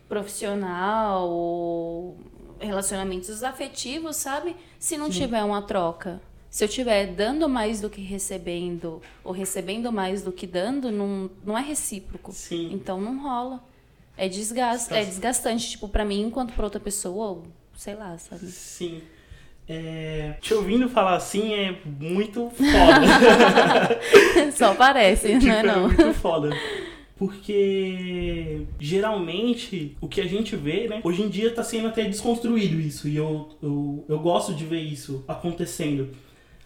profissional 0.08 1.30
ou 1.30 2.18
relacionamentos 2.62 3.44
afetivos, 3.44 4.16
sabe? 4.16 4.56
Se 4.80 4.98
não 4.98 5.10
tiver 5.10 5.44
uma 5.44 5.62
troca. 5.62 6.22
Se 6.50 6.64
eu 6.66 6.68
estiver 6.68 7.08
dando 7.08 7.48
mais 7.48 7.80
do 7.80 7.90
que 7.90 8.02
recebendo, 8.02 9.02
ou 9.24 9.32
recebendo 9.32 9.92
mais 9.92 10.22
do 10.22 10.32
que 10.34 10.46
dando, 10.46 10.92
não, 10.92 11.30
não 11.46 11.58
é 11.58 11.62
recíproco. 11.62 12.32
Sim. 12.34 12.72
Então 12.74 13.00
não 13.00 13.24
rola. 13.24 13.64
É, 14.18 14.28
desgast, 14.28 14.94
é 14.94 15.04
desgastante, 15.06 15.70
tipo, 15.72 15.88
pra 15.88 16.04
mim, 16.04 16.22
enquanto 16.24 16.54
pra 16.54 16.66
outra 16.66 16.80
pessoa, 16.80 17.28
ou 17.28 17.44
sei 17.76 17.96
lá, 17.96 18.18
sabe? 18.18 18.46
Sim. 18.48 19.02
É, 19.68 20.36
te 20.42 20.54
ouvindo 20.54 20.90
falar 20.90 21.16
assim 21.16 21.54
é 21.54 21.80
muito 21.86 22.50
foda. 22.50 24.02
Só 24.52 24.76
parece, 24.76 25.40
Tipo, 25.40 25.46
não 25.46 25.54
é 25.54 25.60
é 25.60 25.64
não? 25.64 25.88
muito 25.88 26.14
foda. 26.16 26.50
Porque 27.22 28.66
geralmente 28.80 29.96
o 30.02 30.08
que 30.08 30.20
a 30.20 30.26
gente 30.26 30.56
vê, 30.56 30.88
né? 30.88 31.02
Hoje 31.04 31.22
em 31.22 31.30
dia 31.30 31.54
tá 31.54 31.64
sendo 31.64 31.88
até 31.88 32.04
desconstruído 32.06 32.80
isso. 32.80 33.08
E 33.08 33.16
eu, 33.16 33.48
eu, 33.62 34.04
eu 34.10 34.20
gosto 34.20 34.56
de 34.56 34.66
ver 34.66 34.80
isso 34.80 35.24
acontecendo. 35.28 36.10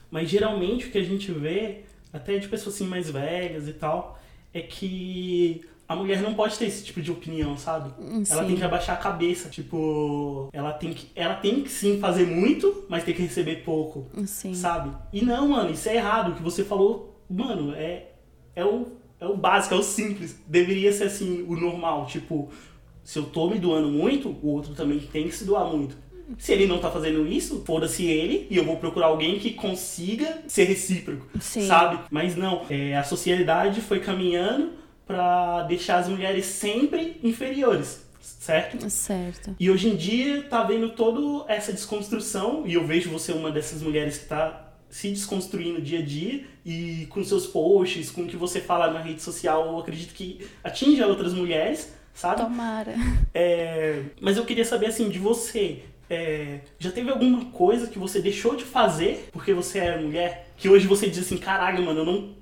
Mas 0.09 0.29
geralmente 0.29 0.87
o 0.87 0.91
que 0.91 0.97
a 0.97 1.03
gente 1.03 1.29
vê, 1.29 1.81
até 2.13 2.37
de 2.37 2.47
pessoas 2.47 2.75
assim 2.75 2.87
mais 2.87 3.09
velhas 3.09 3.67
e 3.67 3.73
tal, 3.73 4.17
é 4.53 4.61
que 4.61 5.65
a 5.89 5.93
mulher 5.93 6.21
não 6.21 6.33
pode 6.33 6.57
ter 6.57 6.67
esse 6.67 6.85
tipo 6.85 7.01
de 7.01 7.11
opinião, 7.11 7.57
sabe? 7.57 7.91
Ela 7.99 8.43
Sim. 8.43 8.47
tem 8.47 8.55
que 8.55 8.63
abaixar 8.63 8.95
a 8.95 8.99
cabeça. 8.99 9.49
Tipo, 9.49 10.49
ela 10.53 10.71
tem 10.71 10.93
que, 10.93 11.09
ela 11.13 11.35
tem 11.35 11.63
que 11.63 11.69
sim 11.69 11.99
fazer 11.99 12.27
muito, 12.27 12.85
mas 12.87 13.03
tem 13.03 13.13
que 13.13 13.23
receber 13.23 13.57
pouco 13.65 14.07
Sim. 14.25 14.53
sabe? 14.53 14.95
E 15.11 15.21
não, 15.21 15.49
mano, 15.49 15.71
isso 15.71 15.89
é 15.89 15.97
errado. 15.97 16.31
O 16.31 16.35
que 16.35 16.41
você 16.41 16.63
falou, 16.63 17.21
mano, 17.29 17.75
é, 17.75 18.13
é, 18.55 18.63
o, 18.63 19.03
é 19.25 19.29
o 19.29 19.37
básico, 19.37 19.73
é 19.73 19.77
o 19.77 19.83
simples. 19.83 20.39
Deveria 20.47 20.91
ser 20.91 21.05
assim, 21.05 21.43
o 21.47 21.55
normal. 21.55 22.05
Tipo, 22.05 22.49
se 23.03 23.19
eu 23.19 23.23
tô 23.23 23.49
me 23.49 23.59
doando 23.59 23.89
muito, 23.89 24.29
o 24.29 24.47
outro 24.47 24.73
também 24.73 24.99
tem 24.99 25.27
que 25.27 25.35
se 25.35 25.45
doar 25.45 25.65
muito. 25.65 25.97
Se 26.39 26.51
ele 26.51 26.65
não 26.65 26.79
tá 26.79 26.89
fazendo 26.89 27.27
isso, 27.27 27.63
foda-se 27.65 28.05
ele 28.05 28.47
e 28.49 28.57
eu 28.57 28.65
vou 28.65 28.77
procurar 28.77 29.07
alguém 29.07 29.37
que 29.37 29.53
consiga 29.53 30.39
ser 30.47 30.63
recíproco, 30.63 31.27
Sim. 31.39 31.67
sabe? 31.67 31.99
Mas 32.09 32.35
não, 32.35 32.63
é, 32.69 32.95
a 32.95 33.03
sociedade 33.03 33.79
foi 33.79 33.99
caminhando 33.99 34.71
pra 35.05 35.61
deixar 35.63 35.97
as 35.97 36.09
mulheres 36.09 36.45
sempre 36.45 37.19
inferiores, 37.23 38.03
certo? 38.19 38.89
Certo. 38.89 39.55
E 39.59 39.69
hoje 39.69 39.89
em 39.89 39.95
dia 39.95 40.41
tá 40.41 40.63
vendo 40.63 40.89
toda 40.89 41.45
essa 41.51 41.71
desconstrução, 41.71 42.63
e 42.65 42.73
eu 42.73 42.83
vejo 42.87 43.11
você 43.11 43.31
uma 43.31 43.51
dessas 43.51 43.83
mulheres 43.83 44.17
que 44.17 44.25
tá 44.25 44.64
se 44.95 45.09
desconstruindo 45.09 45.81
dia 45.81 45.99
a 45.99 46.01
dia, 46.01 46.45
e 46.65 47.05
com 47.09 47.21
seus 47.21 47.45
posts, 47.45 48.09
com 48.09 48.21
o 48.21 48.27
que 48.27 48.37
você 48.37 48.61
fala 48.61 48.89
na 48.89 49.01
rede 49.01 49.21
social, 49.21 49.73
eu 49.73 49.79
acredito 49.79 50.13
que 50.13 50.47
atinge 50.63 51.03
a 51.03 51.07
outras 51.07 51.33
mulheres, 51.33 51.93
sabe? 52.13 52.41
Tomara. 52.41 52.95
É, 53.33 54.03
mas 54.21 54.37
eu 54.37 54.45
queria 54.45 54.63
saber 54.63 54.85
assim, 54.85 55.09
de 55.09 55.19
você. 55.19 55.83
é, 56.09 56.61
já 56.79 56.93
teve 56.93 57.09
alguma 57.09 57.43
coisa 57.51 57.87
que 57.87 57.99
você 57.99 58.21
deixou 58.21 58.55
de 58.55 58.63
fazer 58.63 59.27
porque 59.33 59.53
você 59.53 59.79
era 59.79 60.01
mulher? 60.01 60.47
Que 60.55 60.69
hoje 60.69 60.87
você 60.87 61.09
diz 61.09 61.19
assim, 61.19 61.35
caralho, 61.35 61.83
mano, 61.83 61.99
eu 61.99 62.05
não, 62.05 62.35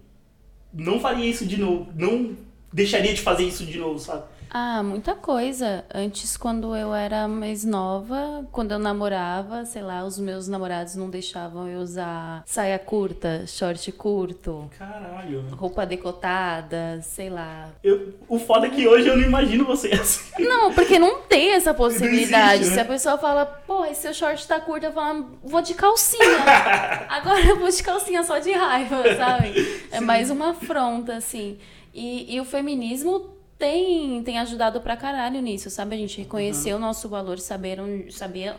não 0.71 0.99
faria 0.99 1.25
isso 1.25 1.47
de 1.47 1.57
novo. 1.57 1.91
Não 1.95 2.37
deixaria 2.71 3.15
de 3.15 3.21
fazer 3.21 3.45
isso 3.45 3.65
de 3.65 3.79
novo, 3.79 3.97
sabe? 3.97 4.25
Ah, 4.55 4.83
muita 4.83 5.15
coisa. 5.15 5.83
Antes, 5.91 6.37
quando 6.37 6.75
eu 6.75 6.93
era 6.93 7.27
mais 7.27 7.63
nova, 7.65 8.45
quando 8.51 8.71
eu 8.71 8.77
namorava, 8.77 9.65
sei 9.65 9.81
lá, 9.81 10.03
os 10.05 10.19
meus 10.19 10.47
namorados 10.47 10.95
não 10.95 11.09
deixavam 11.09 11.67
eu 11.67 11.79
usar 11.79 12.43
saia 12.45 12.77
curta, 12.77 13.45
short 13.47 13.91
curto, 13.93 14.69
Caralho. 14.77 15.43
roupa 15.55 15.87
decotada, 15.87 17.01
sei 17.01 17.31
lá. 17.31 17.69
Eu, 17.83 18.13
o 18.27 18.37
foda 18.37 18.67
é 18.67 18.69
que 18.69 18.87
hoje 18.87 19.07
eu 19.07 19.17
não 19.17 19.23
imagino 19.23 19.65
você 19.65 19.87
assim. 19.95 20.43
Não, 20.43 20.71
porque 20.71 20.99
não 20.99 21.21
tem 21.23 21.53
essa 21.53 21.73
possibilidade. 21.73 22.61
existe, 22.61 22.69
né? 22.69 22.75
Se 22.75 22.79
a 22.81 22.85
pessoa 22.85 23.17
fala, 23.17 23.45
pô, 23.45 23.83
esse 23.85 24.01
seu 24.03 24.13
short 24.13 24.47
tá 24.47 24.59
curto, 24.59 24.85
eu 24.85 24.91
falo, 24.93 25.31
vou 25.43 25.61
de 25.63 25.73
calcinha. 25.73 26.43
Agora 27.09 27.41
eu 27.43 27.57
vou 27.57 27.69
de 27.71 27.81
calcinha 27.81 28.21
só 28.23 28.37
de 28.37 28.51
raiva, 28.51 29.01
sabe? 29.17 29.81
É 29.91 29.99
mais 29.99 30.29
uma 30.29 30.51
afronta, 30.51 31.15
assim. 31.15 31.57
E, 31.93 32.35
e 32.35 32.39
o 32.39 32.45
feminismo 32.45 33.32
tem, 33.63 34.21
tem 34.23 34.39
ajudado 34.39 34.81
pra 34.81 34.97
caralho 34.97 35.41
nisso, 35.41 35.69
sabe? 35.69 35.95
A 35.95 35.97
gente 35.97 36.17
reconhecer 36.17 36.73
o 36.73 36.79
nosso 36.79 37.07
valor, 37.07 37.39
saber, 37.39 37.79
saber 38.11 38.55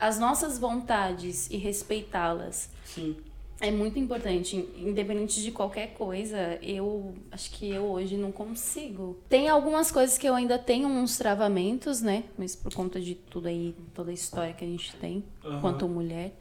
as 0.00 0.18
nossas 0.18 0.58
vontades 0.58 1.48
e 1.48 1.56
respeitá-las. 1.56 2.68
Sim. 2.84 3.14
É 3.60 3.70
muito 3.70 4.00
importante, 4.00 4.68
independente 4.76 5.40
de 5.40 5.52
qualquer 5.52 5.94
coisa, 5.94 6.58
eu 6.60 7.14
acho 7.30 7.52
que 7.52 7.70
eu 7.70 7.84
hoje 7.84 8.16
não 8.16 8.32
consigo. 8.32 9.16
Tem 9.28 9.48
algumas 9.48 9.92
coisas 9.92 10.18
que 10.18 10.28
eu 10.28 10.34
ainda 10.34 10.58
tenho 10.58 10.88
uns 10.88 11.16
travamentos, 11.16 12.02
né? 12.02 12.24
Mas 12.36 12.56
por 12.56 12.74
conta 12.74 13.00
de 13.00 13.14
tudo 13.14 13.46
aí, 13.46 13.76
toda 13.94 14.10
a 14.10 14.14
história 14.14 14.52
que 14.52 14.64
a 14.64 14.66
gente 14.66 14.96
tem, 14.96 15.22
Aham. 15.44 15.60
quanto 15.60 15.88
mulher. 15.88 16.32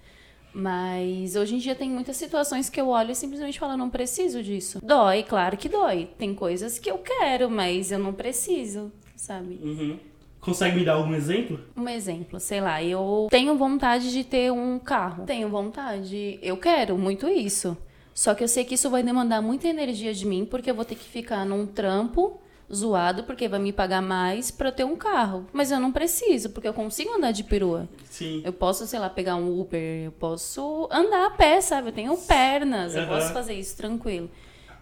Mas 0.53 1.35
hoje 1.35 1.55
em 1.55 1.57
dia 1.57 1.75
tem 1.75 1.89
muitas 1.89 2.17
situações 2.17 2.69
que 2.69 2.79
eu 2.79 2.89
olho 2.89 3.11
e 3.11 3.15
simplesmente 3.15 3.59
falo, 3.59 3.77
não 3.77 3.89
preciso 3.89 4.43
disso. 4.43 4.79
Dói, 4.83 5.23
claro 5.23 5.57
que 5.57 5.69
dói. 5.69 6.09
Tem 6.17 6.35
coisas 6.35 6.77
que 6.77 6.91
eu 6.91 6.97
quero, 6.97 7.49
mas 7.49 7.91
eu 7.91 7.99
não 7.99 8.13
preciso, 8.13 8.91
sabe? 9.15 9.59
Uhum. 9.63 9.97
Consegue 10.41 10.75
me 10.75 10.83
dar 10.83 10.93
algum 10.93 11.13
exemplo? 11.13 11.59
Um 11.77 11.87
exemplo, 11.87 12.39
sei 12.39 12.59
lá, 12.59 12.83
eu 12.83 13.27
tenho 13.29 13.55
vontade 13.55 14.11
de 14.11 14.23
ter 14.23 14.51
um 14.51 14.79
carro. 14.79 15.23
Tenho 15.25 15.47
vontade, 15.47 16.39
eu 16.41 16.57
quero 16.57 16.97
muito 16.97 17.29
isso. 17.29 17.77
Só 18.13 18.33
que 18.33 18.43
eu 18.43 18.47
sei 18.47 18.65
que 18.65 18.73
isso 18.73 18.89
vai 18.89 19.03
demandar 19.03 19.41
muita 19.41 19.67
energia 19.67 20.13
de 20.13 20.25
mim, 20.25 20.45
porque 20.45 20.69
eu 20.69 20.75
vou 20.75 20.83
ter 20.83 20.95
que 20.95 21.07
ficar 21.07 21.45
num 21.45 21.65
trampo 21.65 22.41
zoado, 22.73 23.23
porque 23.23 23.47
vai 23.47 23.59
me 23.59 23.73
pagar 23.73 24.01
mais 24.01 24.49
pra 24.51 24.69
eu 24.69 24.71
ter 24.71 24.83
um 24.83 24.95
carro. 24.95 25.45
Mas 25.51 25.71
eu 25.71 25.79
não 25.79 25.91
preciso, 25.91 26.49
porque 26.51 26.67
eu 26.67 26.73
consigo 26.73 27.13
andar 27.15 27.31
de 27.31 27.43
perua. 27.43 27.87
Sim. 28.09 28.41
Eu 28.45 28.53
posso, 28.53 28.85
sei 28.87 28.99
lá, 28.99 29.09
pegar 29.09 29.35
um 29.35 29.59
Uber, 29.59 30.05
eu 30.05 30.11
posso 30.11 30.87
andar 30.91 31.27
a 31.27 31.29
pé, 31.31 31.59
sabe? 31.61 31.89
Eu 31.89 31.93
tenho 31.93 32.15
pernas, 32.17 32.95
eu 32.95 33.01
Aham. 33.03 33.09
posso 33.15 33.33
fazer 33.33 33.53
isso 33.53 33.75
tranquilo. 33.77 34.29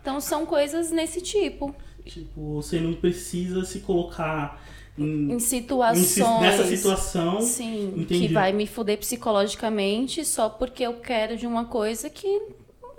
Então 0.01 0.21
são 0.21 0.45
coisas 0.45 0.91
nesse 0.91 1.21
tipo. 1.21 1.75
Tipo, 2.05 2.55
você 2.61 2.79
não 2.79 2.93
precisa 2.93 3.63
se 3.65 3.79
colocar 3.81 4.61
em, 4.97 5.33
Em 5.33 5.39
situações. 5.39 6.07
si- 6.07 6.21
nessa 6.41 6.63
situação. 6.65 7.41
Sim, 7.41 7.93
Entendi. 7.97 8.27
que 8.27 8.33
vai 8.33 8.51
me 8.53 8.65
fuder 8.65 8.97
psicologicamente 8.97 10.25
só 10.25 10.49
porque 10.49 10.83
eu 10.83 10.93
quero 10.95 11.37
de 11.37 11.45
uma 11.47 11.65
coisa 11.65 12.09
que 12.09 12.41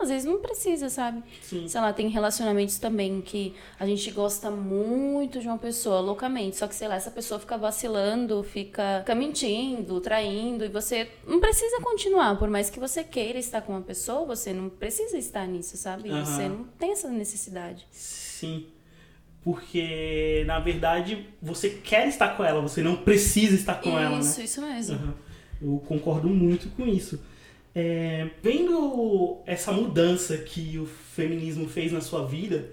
às 0.03 0.09
vezes 0.09 0.25
não 0.25 0.39
precisa, 0.39 0.89
sabe? 0.89 1.23
Sim. 1.43 1.69
Sei 1.69 1.81
lá, 1.81 1.93
tem 1.93 2.09
relacionamentos 2.09 2.79
também 2.79 3.21
que 3.21 3.55
a 3.79 3.87
gente 3.87 4.11
gosta 4.11 4.51
muito 4.51 5.41
de 5.41 5.47
uma 5.47 5.59
pessoa 5.59 6.01
loucamente, 6.01 6.57
só 6.57 6.67
que 6.67 6.75
sei 6.75 6.89
lá, 6.89 6.97
essa 6.97 7.11
pessoa 7.11 7.39
fica 7.41 7.57
vacilando, 7.57 8.43
fica, 8.43 9.01
fica 9.01 9.15
mentindo, 9.15 10.01
traindo, 10.01 10.65
e 10.65 10.69
você 10.69 11.09
não 11.27 11.41
precisa 11.41 11.81
continuar, 11.81 12.39
por 12.39 12.49
mais 12.49 12.71
que 12.71 12.81
você 12.81 13.05
queira 13.05 13.39
estar 13.39 13.63
com 13.63 13.73
uma 13.73 13.83
pessoa, 13.83 14.25
você 14.25 14.53
não 14.53 14.69
precisa 14.69 15.17
estar 15.19 15.47
nisso, 15.47 15.77
sabe? 15.77 16.11
Aham. 16.11 16.25
Você 16.25 16.49
não 16.49 16.65
tem 16.79 16.93
essa 16.93 17.09
necessidade. 17.09 17.87
Sim. 17.91 18.67
Porque, 19.43 20.45
na 20.47 20.59
verdade, 20.59 21.27
você 21.41 21.71
quer 21.71 22.07
estar 22.09 22.37
com 22.37 22.45
ela, 22.45 22.61
você 22.61 22.83
não 22.83 22.97
precisa 22.97 23.55
estar 23.55 23.81
com 23.81 23.99
ela, 23.99 24.17
né? 24.17 24.21
isso, 24.21 24.43
isso 24.43 24.61
mesmo. 24.61 24.97
Aham. 24.97 25.15
Eu 25.63 25.83
concordo 25.87 26.29
muito 26.29 26.69
com 26.71 26.87
isso. 26.87 27.21
É, 27.75 28.31
vendo 28.43 29.39
essa 29.47 29.73
mudança 29.73 30.37
que 30.39 30.79
o 30.79 30.87
feminismo 30.87 31.69
fez 31.69 31.93
na 31.93 32.01
sua 32.01 32.27
vida, 32.27 32.71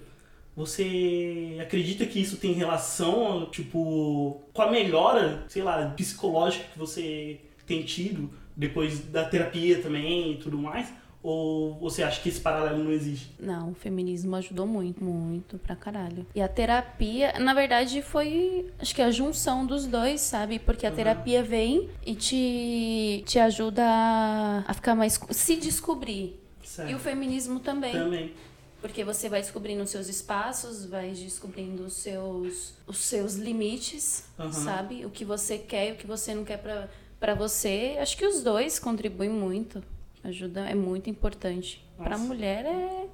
você 0.55 1.57
acredita 1.61 2.05
que 2.05 2.19
isso 2.19 2.37
tem 2.37 2.53
relação, 2.53 3.47
tipo, 3.51 4.41
com 4.53 4.61
a 4.61 4.71
melhora, 4.71 5.45
sei 5.47 5.61
lá, 5.61 5.87
psicológica 5.89 6.65
que 6.73 6.79
você 6.79 7.39
tem 7.67 7.83
tido 7.83 8.31
depois 8.55 8.99
da 9.01 9.23
terapia 9.23 9.79
também 9.81 10.33
e 10.33 10.37
tudo 10.37 10.57
mais? 10.57 10.91
Ou 11.23 11.73
você 11.79 12.03
acha 12.03 12.21
que 12.21 12.29
esse 12.29 12.39
paralelo 12.39 12.83
não 12.83 12.91
existe? 12.91 13.33
Não, 13.39 13.71
o 13.71 13.75
feminismo 13.75 14.35
ajudou 14.35 14.65
muito, 14.65 15.03
muito 15.03 15.57
pra 15.57 15.75
caralho. 15.75 16.25
E 16.33 16.41
a 16.41 16.47
terapia, 16.47 17.33
na 17.39 17.53
verdade, 17.53 18.01
foi 18.01 18.71
acho 18.79 18.93
que 18.95 19.01
a 19.01 19.11
junção 19.11 19.65
dos 19.65 19.85
dois, 19.87 20.21
sabe? 20.21 20.59
Porque 20.59 20.85
a 20.85 20.91
terapia 20.91 21.43
vem 21.43 21.89
e 22.05 22.15
te, 22.15 23.23
te 23.25 23.39
ajuda 23.39 23.83
a, 23.83 24.63
a 24.67 24.73
ficar 24.73 24.95
mais. 24.95 25.19
se 25.31 25.55
descobrir. 25.57 26.39
Certo. 26.63 26.91
E 26.91 26.95
o 26.95 26.99
feminismo 26.99 27.59
também. 27.59 27.93
Também. 27.93 28.33
Porque 28.79 29.03
você 29.03 29.27
vai 29.27 29.41
descobrindo 29.41 29.81
os 29.83 29.89
seus 29.89 30.07
espaços, 30.07 30.85
vai 30.85 31.09
descobrindo 31.09 31.83
os 31.83 31.93
seus, 31.93 32.73
os 32.85 32.97
seus 32.99 33.33
limites, 33.33 34.23
Aham. 34.37 34.51
sabe? 34.51 35.03
O 35.05 35.09
que 35.09 35.25
você 35.25 35.57
quer 35.57 35.89
e 35.89 35.91
o 35.93 35.95
que 35.95 36.05
você 36.05 36.35
não 36.35 36.45
quer 36.45 36.57
pra, 36.59 36.87
pra 37.19 37.33
você. 37.33 37.97
Acho 37.99 38.15
que 38.15 38.25
os 38.25 38.43
dois 38.43 38.77
contribuem 38.77 39.31
muito. 39.31 39.83
Ajuda, 40.23 40.61
é 40.61 40.75
muito 40.75 41.09
importante. 41.09 41.85
Pra 41.97 42.09
Nossa. 42.11 42.23
mulher 42.23 42.65
é, 42.65 43.07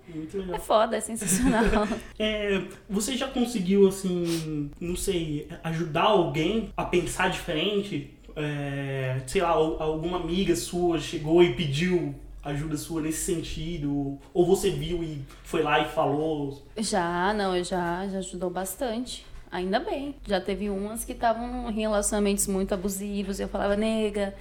é 0.54 0.60
foda, 0.60 0.98
é 0.98 1.00
sensacional. 1.00 1.64
É, 2.20 2.62
você 2.90 3.16
já 3.16 3.28
conseguiu, 3.28 3.88
assim, 3.88 4.70
não 4.80 4.96
sei, 4.96 5.48
ajudar 5.64 6.04
alguém 6.04 6.70
a 6.76 6.84
pensar 6.86 7.30
diferente? 7.30 8.14
É, 8.36 9.22
sei 9.28 9.42
lá, 9.42 9.50
al- 9.50 9.82
alguma 9.82 10.18
amiga 10.18 10.56
sua 10.56 11.00
chegou 11.00 11.44
e 11.44 11.54
pediu 11.56 12.16
ajuda 12.44 12.76
sua 12.76 13.02
nesse 13.02 13.24
sentido? 13.34 14.18
Ou 14.34 14.46
você 14.46 14.70
viu 14.70 15.04
e 15.04 15.22
foi 15.44 15.62
lá 15.62 15.80
e 15.82 15.86
falou? 15.90 16.62
Já, 16.78 17.34
não, 17.34 17.56
já, 17.64 18.08
já 18.08 18.18
ajudou 18.18 18.50
bastante. 18.50 19.26
Ainda 19.52 19.80
bem. 19.80 20.16
Já 20.28 20.42
teve 20.42 20.70
umas 20.70 21.06
que 21.06 21.12
estavam 21.14 21.70
em 21.70 21.74
relacionamentos 21.74 22.48
muito 22.48 22.74
abusivos. 22.74 23.40
E 23.40 23.44
eu 23.44 23.48
falava, 23.48 23.76
nega, 23.78 24.34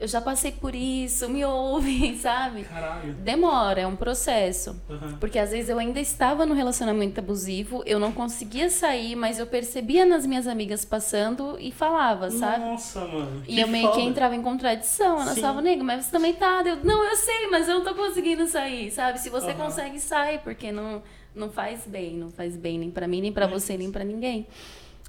eu 0.00 0.08
já 0.08 0.18
passei 0.20 0.50
por 0.50 0.74
isso, 0.74 1.28
me 1.28 1.44
ouve, 1.44 2.16
sabe? 2.18 2.64
Caralho. 2.64 3.12
Demora, 3.14 3.82
é 3.82 3.86
um 3.86 3.94
processo. 3.94 4.74
Aham. 4.88 5.18
Porque 5.20 5.38
às 5.38 5.50
vezes 5.50 5.68
eu 5.68 5.78
ainda 5.78 6.00
estava 6.00 6.46
no 6.46 6.54
relacionamento 6.54 7.20
abusivo, 7.20 7.82
eu 7.84 7.98
não 8.00 8.10
conseguia 8.10 8.70
sair, 8.70 9.14
mas 9.14 9.38
eu 9.38 9.46
percebia 9.46 10.06
nas 10.06 10.24
minhas 10.24 10.46
amigas 10.46 10.86
passando 10.86 11.58
e 11.60 11.70
falava, 11.70 12.30
sabe? 12.30 12.64
Nossa, 12.64 13.00
mano. 13.04 13.42
E 13.46 13.60
eu 13.60 13.68
meio 13.68 13.88
que 13.90 13.96
foda. 13.96 14.08
entrava 14.08 14.34
em 14.34 14.42
contradição. 14.42 15.20
Ela 15.20 15.34
falava, 15.36 15.60
nego, 15.60 15.84
mas 15.84 16.06
você 16.06 16.10
também 16.10 16.32
tá. 16.32 16.62
Eu, 16.64 16.76
não, 16.76 17.04
eu 17.04 17.16
sei, 17.16 17.46
mas 17.50 17.68
eu 17.68 17.74
não 17.74 17.84
tô 17.84 17.94
conseguindo 17.94 18.46
sair, 18.46 18.90
sabe? 18.90 19.20
Se 19.20 19.28
você 19.28 19.50
Aham. 19.50 19.64
consegue, 19.64 20.00
sai, 20.00 20.38
porque 20.38 20.72
não, 20.72 21.02
não 21.34 21.50
faz 21.50 21.86
bem. 21.86 22.14
Não 22.16 22.30
faz 22.30 22.56
bem 22.56 22.78
nem 22.78 22.90
pra 22.90 23.06
mim, 23.06 23.20
nem 23.20 23.32
pra 23.32 23.46
você, 23.46 23.76
nem 23.76 23.92
pra 23.92 24.02
ninguém. 24.02 24.46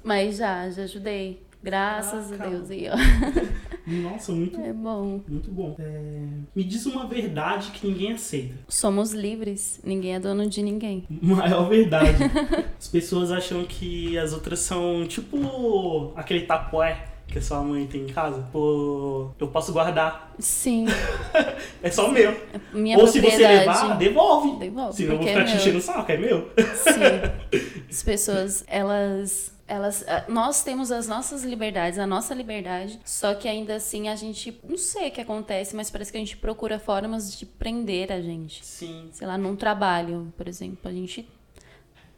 Mas 0.04 0.36
já, 0.36 0.68
já 0.68 0.82
ajudei. 0.82 1.40
Graças 1.62 2.30
Caraca. 2.30 2.44
a 2.46 2.50
Deus. 2.50 2.70
aí, 2.70 2.88
ó. 2.88 2.96
Nossa, 3.86 4.32
muito, 4.32 4.60
É 4.60 4.72
bom. 4.72 5.20
muito 5.28 5.50
bom. 5.50 5.74
É, 5.78 6.26
Me 6.54 6.62
diz 6.64 6.86
uma 6.86 7.06
verdade 7.06 7.70
que 7.72 7.86
ninguém 7.86 8.12
aceita. 8.12 8.54
Somos 8.68 9.12
livres. 9.12 9.80
Ninguém 9.84 10.14
é 10.14 10.20
dono 10.20 10.48
de 10.48 10.62
ninguém. 10.62 11.04
Maior 11.20 11.68
verdade. 11.68 12.16
As 12.78 12.88
pessoas 12.88 13.30
acham 13.32 13.64
que 13.64 14.16
as 14.18 14.32
outras 14.32 14.60
são 14.60 15.04
tipo 15.06 16.12
aquele 16.16 16.42
tapoé 16.42 17.06
que 17.26 17.38
a 17.38 17.42
sua 17.42 17.62
mãe 17.62 17.86
tem 17.86 18.02
em 18.02 18.06
casa. 18.06 18.46
Pô, 18.52 19.30
eu 19.38 19.48
posso 19.48 19.72
guardar. 19.72 20.32
Sim. 20.38 20.86
É 21.82 21.90
só 21.90 22.08
meu. 22.12 22.40
Minha 22.72 22.96
Ou 22.98 23.06
se 23.08 23.20
você 23.20 23.38
levar, 23.38 23.96
devolve. 23.98 24.56
Devolve, 24.58 24.96
Senão 24.96 25.12
eu 25.14 25.18
vou 25.18 25.26
ficar 25.26 25.40
é 25.40 25.44
te 25.44 25.56
enchendo 25.56 25.78
o 25.78 25.80
saco, 25.80 26.12
é 26.12 26.16
meu. 26.16 26.48
Sim. 26.76 27.80
As 27.90 28.02
pessoas, 28.04 28.62
elas. 28.68 29.52
Elas, 29.72 30.04
ah, 30.06 30.26
nós 30.28 30.62
temos 30.62 30.92
as 30.92 31.08
nossas 31.08 31.44
liberdades, 31.44 31.98
a 31.98 32.06
nossa 32.06 32.34
liberdade, 32.34 33.00
só 33.06 33.34
que 33.34 33.48
ainda 33.48 33.76
assim 33.76 34.06
a 34.06 34.14
gente, 34.14 34.60
não 34.68 34.76
sei 34.76 35.08
o 35.08 35.10
que 35.10 35.20
acontece, 35.22 35.74
mas 35.74 35.90
parece 35.90 36.12
que 36.12 36.18
a 36.18 36.20
gente 36.20 36.36
procura 36.36 36.78
formas 36.78 37.34
de 37.38 37.46
prender 37.46 38.12
a 38.12 38.20
gente. 38.20 38.62
Sim. 38.66 39.08
Sei 39.12 39.26
lá, 39.26 39.38
num 39.38 39.56
trabalho, 39.56 40.30
por 40.36 40.46
exemplo, 40.46 40.78
a 40.90 40.92
gente 40.92 41.26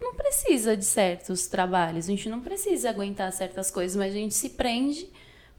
não 0.01 0.15
precisa 0.17 0.77
de 0.77 0.85
certos 0.85 1.47
trabalhos, 1.47 2.07
a 2.07 2.11
gente 2.11 2.29
não 2.29 2.41
precisa 2.41 2.91
aguentar 2.91 3.33
certas 3.33 3.71
coisas, 3.71 3.97
mas 3.97 4.13
a 4.13 4.17
gente 4.17 4.35
se 4.35 4.51
prende 4.51 5.09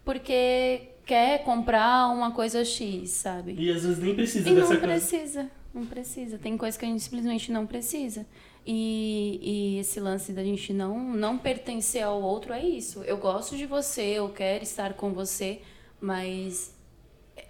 porque 0.04 0.90
quer 1.06 1.46
comprar 1.46 2.10
uma 2.10 2.32
coisa 2.32 2.66
X, 2.66 3.10
sabe? 3.12 3.56
E 3.58 3.72
às 3.72 3.84
vezes 3.84 4.00
nem 4.00 4.14
precisa 4.16 4.50
E 4.50 4.52
não 4.52 4.62
dessa 4.62 4.78
coisa. 4.78 4.86
precisa, 4.86 5.52
não 5.74 5.86
precisa. 5.86 6.38
Tem 6.38 6.58
coisa 6.58 6.78
que 6.78 6.84
a 6.84 6.90
gente 6.90 7.04
simplesmente 7.04 7.54
não 7.54 7.66
precisa. 7.66 8.26
E, 8.66 9.40
e 9.42 9.80
esse 9.80 10.00
lance 10.00 10.34
da 10.34 10.44
gente 10.44 10.74
não, 10.74 11.14
não 11.14 11.38
pertencer 11.38 12.04
ao 12.04 12.22
outro 12.22 12.52
é 12.52 12.64
isso. 12.64 13.04
Eu 13.04 13.18
gosto 13.18 13.56
de 13.56 13.66
você, 13.66 14.02
eu 14.02 14.30
quero 14.30 14.64
estar 14.64 14.94
com 14.94 15.14
você, 15.14 15.62
mas 16.02 16.74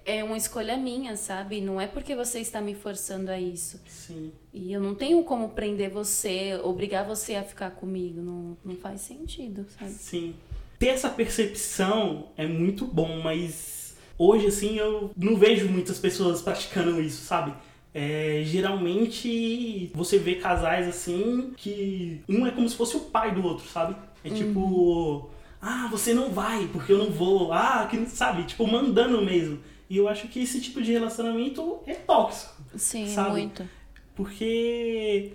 é 0.06 0.23
uma 0.23 0.38
escolha 0.38 0.78
minha, 0.78 1.15
sabe? 1.15 1.62
Não 1.62 1.80
é 1.80 1.88
porque 1.88 2.15
você 2.15 2.39
está 2.39 2.60
me 2.60 2.75
forçando 2.75 3.32
a 3.32 3.39
isso. 3.39 3.82
Sim. 3.88 4.32
E 4.54 4.71
eu 4.71 4.82
não 4.82 4.93
tenho 4.93 5.23
como 5.23 5.49
prender 5.49 5.89
você, 5.89 6.60
obrigar 6.63 7.06
você 7.06 7.36
a 7.36 7.43
ficar 7.43 7.71
comigo. 7.71 8.21
Não, 8.21 8.58
não 8.63 8.75
faz 8.75 9.01
sentido, 9.01 9.65
sabe? 9.80 9.91
Sim. 9.91 10.36
Ter 10.78 10.88
essa 10.88 11.10
percepção 11.10 12.28
é 12.36 12.45
muito 12.45 12.86
bom, 12.86 13.21
mas 13.21 13.95
hoje, 14.17 14.47
assim, 14.47 14.78
eu 14.78 15.12
não 15.15 15.38
vejo 15.38 15.67
muitas 15.69 15.97
pessoas 15.97 16.41
praticando 16.41 17.01
isso, 17.01 17.23
sabe? 17.23 17.54
É, 17.97 18.41
geralmente 18.43 19.89
você 19.95 20.19
vê 20.19 20.36
casais 20.36 20.86
assim 20.86 21.53
que 21.55 22.21
um 22.27 22.45
é 22.45 22.51
como 22.51 22.67
se 22.67 22.75
fosse 22.75 22.97
o 22.97 22.99
pai 22.99 23.34
do 23.34 23.41
outro, 23.41 23.65
sabe? 23.69 23.95
É 24.21 24.29
tipo, 24.29 25.29
ah, 25.62 25.88
você 25.89 26.13
não 26.13 26.29
vai 26.29 26.67
porque 26.67 26.91
eu 26.91 26.97
não 26.97 27.10
vou, 27.10 27.53
ah, 27.53 27.88
que 27.89 28.05
sabe? 28.08 28.43
Tipo, 28.43 28.67
mandando 28.67 29.21
mesmo. 29.21 29.62
E 29.89 29.95
eu 29.95 30.10
acho 30.10 30.27
que 30.27 30.41
esse 30.41 30.60
tipo 30.60 30.81
de 30.81 30.91
relacionamento 30.91 31.79
é 31.88 31.93
tóxico. 31.93 32.62
Sim, 32.75 33.08
Sabe? 33.08 33.31
muito. 33.31 33.65
Porque 34.13 35.31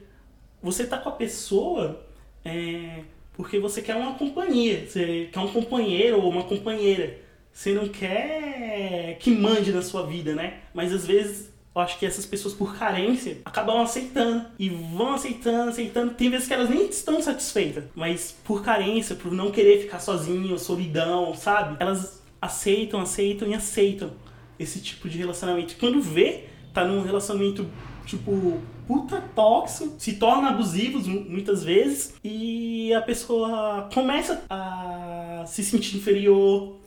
você 0.62 0.86
tá 0.86 0.98
com 0.98 1.08
a 1.08 1.12
pessoa 1.12 2.06
é, 2.44 3.04
porque 3.32 3.58
você 3.58 3.80
quer 3.80 3.96
uma 3.96 4.14
companhia, 4.14 4.86
você 4.86 5.30
quer 5.32 5.40
um 5.40 5.48
companheiro 5.48 6.20
ou 6.20 6.28
uma 6.30 6.44
companheira. 6.44 7.18
Você 7.50 7.72
não 7.72 7.88
quer 7.88 9.16
que 9.18 9.30
mande 9.30 9.72
na 9.72 9.80
sua 9.80 10.06
vida, 10.06 10.34
né? 10.34 10.60
Mas 10.74 10.92
às 10.92 11.06
vezes 11.06 11.49
eu 11.74 11.80
acho 11.80 11.98
que 11.98 12.04
essas 12.06 12.26
pessoas, 12.26 12.52
por 12.54 12.76
carência, 12.76 13.38
acabam 13.44 13.80
aceitando. 13.80 14.44
E 14.58 14.68
vão 14.68 15.14
aceitando, 15.14 15.70
aceitando. 15.70 16.14
Tem 16.14 16.28
vezes 16.30 16.48
que 16.48 16.54
elas 16.54 16.68
nem 16.68 16.88
estão 16.88 17.22
satisfeitas. 17.22 17.84
Mas 17.94 18.34
por 18.44 18.62
carência, 18.62 19.14
por 19.14 19.30
não 19.32 19.50
querer 19.50 19.80
ficar 19.82 20.00
sozinho, 20.00 20.58
solidão, 20.58 21.34
sabe? 21.34 21.76
Elas 21.78 22.22
aceitam, 22.42 23.00
aceitam 23.00 23.48
e 23.48 23.54
aceitam 23.54 24.10
esse 24.58 24.80
tipo 24.80 25.08
de 25.08 25.16
relacionamento. 25.18 25.76
Quando 25.78 26.00
vê, 26.02 26.44
tá 26.74 26.84
num 26.84 27.02
relacionamento, 27.02 27.66
tipo, 28.04 28.58
puta 28.86 29.22
tóxico, 29.34 29.94
se 29.98 30.14
torna 30.16 30.48
abusivos 30.50 31.06
mu- 31.06 31.24
muitas 31.28 31.62
vezes. 31.62 32.14
E 32.24 32.92
a 32.94 33.00
pessoa 33.00 33.88
começa 33.94 34.42
a 34.50 35.44
se 35.46 35.62
sentir 35.64 35.96
inferior, 35.98 36.78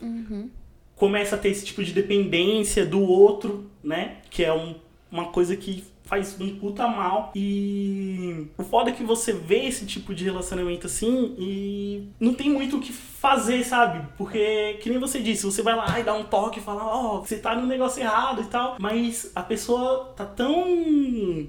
começa 0.96 1.36
a 1.36 1.40
ter 1.40 1.50
esse 1.50 1.66
tipo 1.66 1.84
de 1.84 1.92
dependência 1.94 2.86
do 2.86 3.02
outro, 3.02 3.70
né? 3.84 4.18
Que 4.30 4.44
é 4.44 4.54
um- 4.54 4.76
uma 5.12 5.26
coisa 5.26 5.56
que 5.56 5.84
faz 6.06 6.40
um 6.40 6.56
puta 6.58 6.86
mal. 6.88 7.32
E 7.36 8.46
o 8.58 8.64
foda 8.64 8.90
é 8.90 8.94
que 8.94 9.04
você 9.04 9.32
vê 9.32 9.66
esse 9.66 9.86
tipo 9.86 10.14
de 10.14 10.24
relacionamento 10.24 10.86
assim 10.86 11.34
e 11.40 12.04
não 12.20 12.34
tem 12.34 12.50
muito 12.50 12.78
o 12.78 12.80
que 12.82 12.92
fazer, 12.92 13.64
sabe? 13.64 14.06
Porque, 14.18 14.78
que 14.82 14.90
nem 14.90 15.00
você 15.00 15.20
disse, 15.20 15.46
você 15.46 15.62
vai 15.62 15.76
lá 15.76 16.00
e 16.00 16.04
dá 16.04 16.14
um 16.14 16.24
toque 16.26 16.60
e 16.60 16.64
fala, 16.64 16.84
ó, 16.86 17.20
você 17.22 17.38
tá 17.38 17.56
no 17.56 17.66
negócio 17.66 18.02
errado 18.02 18.42
e 18.42 18.46
tal. 18.46 18.76
Mas 18.80 19.32
a 19.34 19.42
pessoa 19.42 20.14
tá 20.16 20.26
tão 20.26 20.68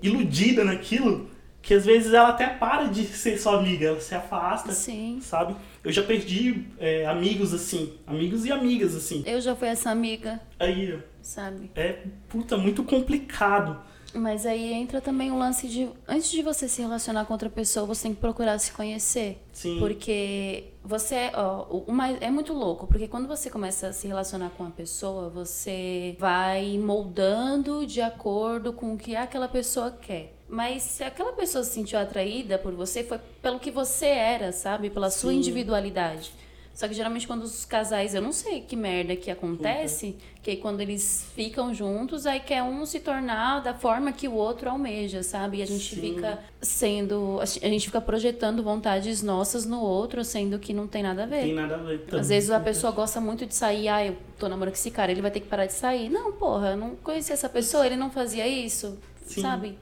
iludida 0.03 0.65
naquilo 0.65 1.29
que 1.65 1.73
às 1.75 1.85
vezes 1.85 2.13
ela 2.13 2.29
até 2.29 2.47
para 2.47 2.85
de 2.85 3.05
ser 3.09 3.39
sua 3.39 3.59
amiga, 3.59 3.87
ela 3.87 4.01
se 4.01 4.15
afasta 4.15 4.73
Sim. 4.73 5.19
sabe? 5.21 5.57
Eu 5.83 5.91
já 5.91 6.03
perdi 6.03 6.67
é, 6.79 7.07
amigos 7.07 7.53
assim, 7.53 7.95
amigos 8.07 8.45
e 8.45 8.53
amigas 8.53 8.95
assim. 8.95 9.23
Eu 9.27 9.41
já 9.41 9.57
fui 9.57 9.69
essa 9.69 9.91
amiga, 9.91 10.41
Aí 10.59 10.99
sabe? 11.23 11.71
é 11.75 12.03
puta 12.29 12.57
muito 12.57 12.85
complicado. 12.85 13.81
Mas 14.15 14.47
aí 14.47 14.73
entra 14.73 15.01
também 15.01 15.33
o 15.33 15.39
lance 15.39 15.67
de. 15.67 15.89
Antes 16.07 16.31
de 16.31 16.41
você 16.41 16.69
se 16.69 16.81
relacionar 16.81 17.25
com 17.25 17.33
outra 17.33 17.51
pessoa, 17.51 17.85
você 17.85 18.05
tem 18.05 18.15
que 18.15 18.21
procurar 18.21 18.57
se 18.61 18.71
conhecer. 18.71 19.43
Sim. 19.53 19.81
Porque 19.81 20.67
você. 20.85 21.33
Ó, 21.35 21.91
mais, 21.91 22.17
é 22.21 22.31
muito 22.31 22.53
louco, 22.53 22.87
porque 22.87 23.09
quando 23.09 23.27
você 23.27 23.51
começa 23.51 23.89
a 23.89 23.93
se 23.93 24.07
relacionar 24.07 24.51
com 24.51 24.63
uma 24.63 24.71
pessoa, 24.71 25.29
você 25.31 26.15
vai 26.17 26.79
moldando 26.79 27.85
de 27.85 28.01
acordo 28.01 28.73
com 28.73 28.95
o 28.95 28.97
que 28.97 29.17
aquela 29.17 29.49
pessoa 29.49 29.91
quer. 29.91 30.34
Mas 30.49 30.83
se 30.83 31.03
aquela 31.03 31.33
pessoa 31.33 31.65
se 31.65 31.73
sentiu 31.73 31.99
atraída 31.99 32.59
por 32.59 32.73
você, 32.75 33.03
foi 33.03 33.19
pelo 33.41 33.59
que 33.59 33.71
você 33.71 34.07
era, 34.07 34.53
sabe? 34.53 34.91
Pela 34.91 35.11
sua 35.11 35.31
Sim. 35.31 35.39
individualidade. 35.39 36.33
Só 36.75 36.89
que 36.89 36.95
geralmente 36.95 37.25
quando 37.25 37.45
os 37.45 37.65
casais, 37.65 38.17
eu 38.17 38.21
não 38.21 38.33
sei 38.33 38.61
que 38.61 38.75
merda 38.75 39.15
que 39.15 39.31
acontece, 39.31 40.17
que 40.43 40.51
aí 40.51 40.57
quando 40.57 40.81
eles 40.81 41.25
ficam 41.33 41.73
juntos, 41.73 42.27
aí 42.27 42.41
quer 42.41 42.65
um 42.65 42.85
se 42.85 42.99
tornar 42.99 43.61
da 43.61 43.73
forma 43.73 44.11
que 44.11 44.27
o 44.27 44.35
outro 44.35 44.69
almeja, 44.69 45.23
sabe? 45.23 45.59
E 45.59 45.63
a 45.63 45.67
gente 45.67 45.95
Sim. 45.95 46.01
fica 46.01 46.41
sendo, 46.61 47.39
a 47.41 47.47
gente 47.47 47.87
fica 47.87 48.01
projetando 48.01 48.61
vontades 48.61 49.23
nossas 49.23 49.65
no 49.65 49.81
outro, 49.81 50.25
sendo 50.25 50.59
que 50.59 50.75
não 50.75 50.89
tem 50.89 51.05
nada 51.05 51.23
a 51.23 51.27
ver. 51.27 51.43
Tem 51.43 51.55
nada 51.55 51.77
a 51.77 51.79
ver. 51.79 52.07
Às 52.13 52.29
vezes 52.29 52.51
a 52.51 52.59
pessoa 52.59 52.93
gosta 52.93 53.21
muito 53.21 53.47
de 53.47 53.55
sair, 53.55 53.87
ah, 53.87 54.05
eu 54.05 54.17
tô 54.37 54.49
namorando 54.49 54.75
com 54.75 54.79
esse 54.79 54.91
cara, 54.91 55.13
ele 55.13 55.23
vai 55.23 55.31
ter 55.31 55.39
que 55.41 55.47
parar 55.47 55.67
de 55.67 55.75
sair. 55.75 56.09
Não, 56.09 56.33
porra, 56.33 56.71
eu 56.71 56.77
não 56.77 56.97
conhecia 56.97 57.35
essa 57.35 57.49
pessoa, 57.49 57.87
ele 57.87 57.97
não 57.97 58.11
fazia 58.11 58.49
isso, 58.49 58.99
Sim. 59.25 59.43
sabe? 59.43 59.79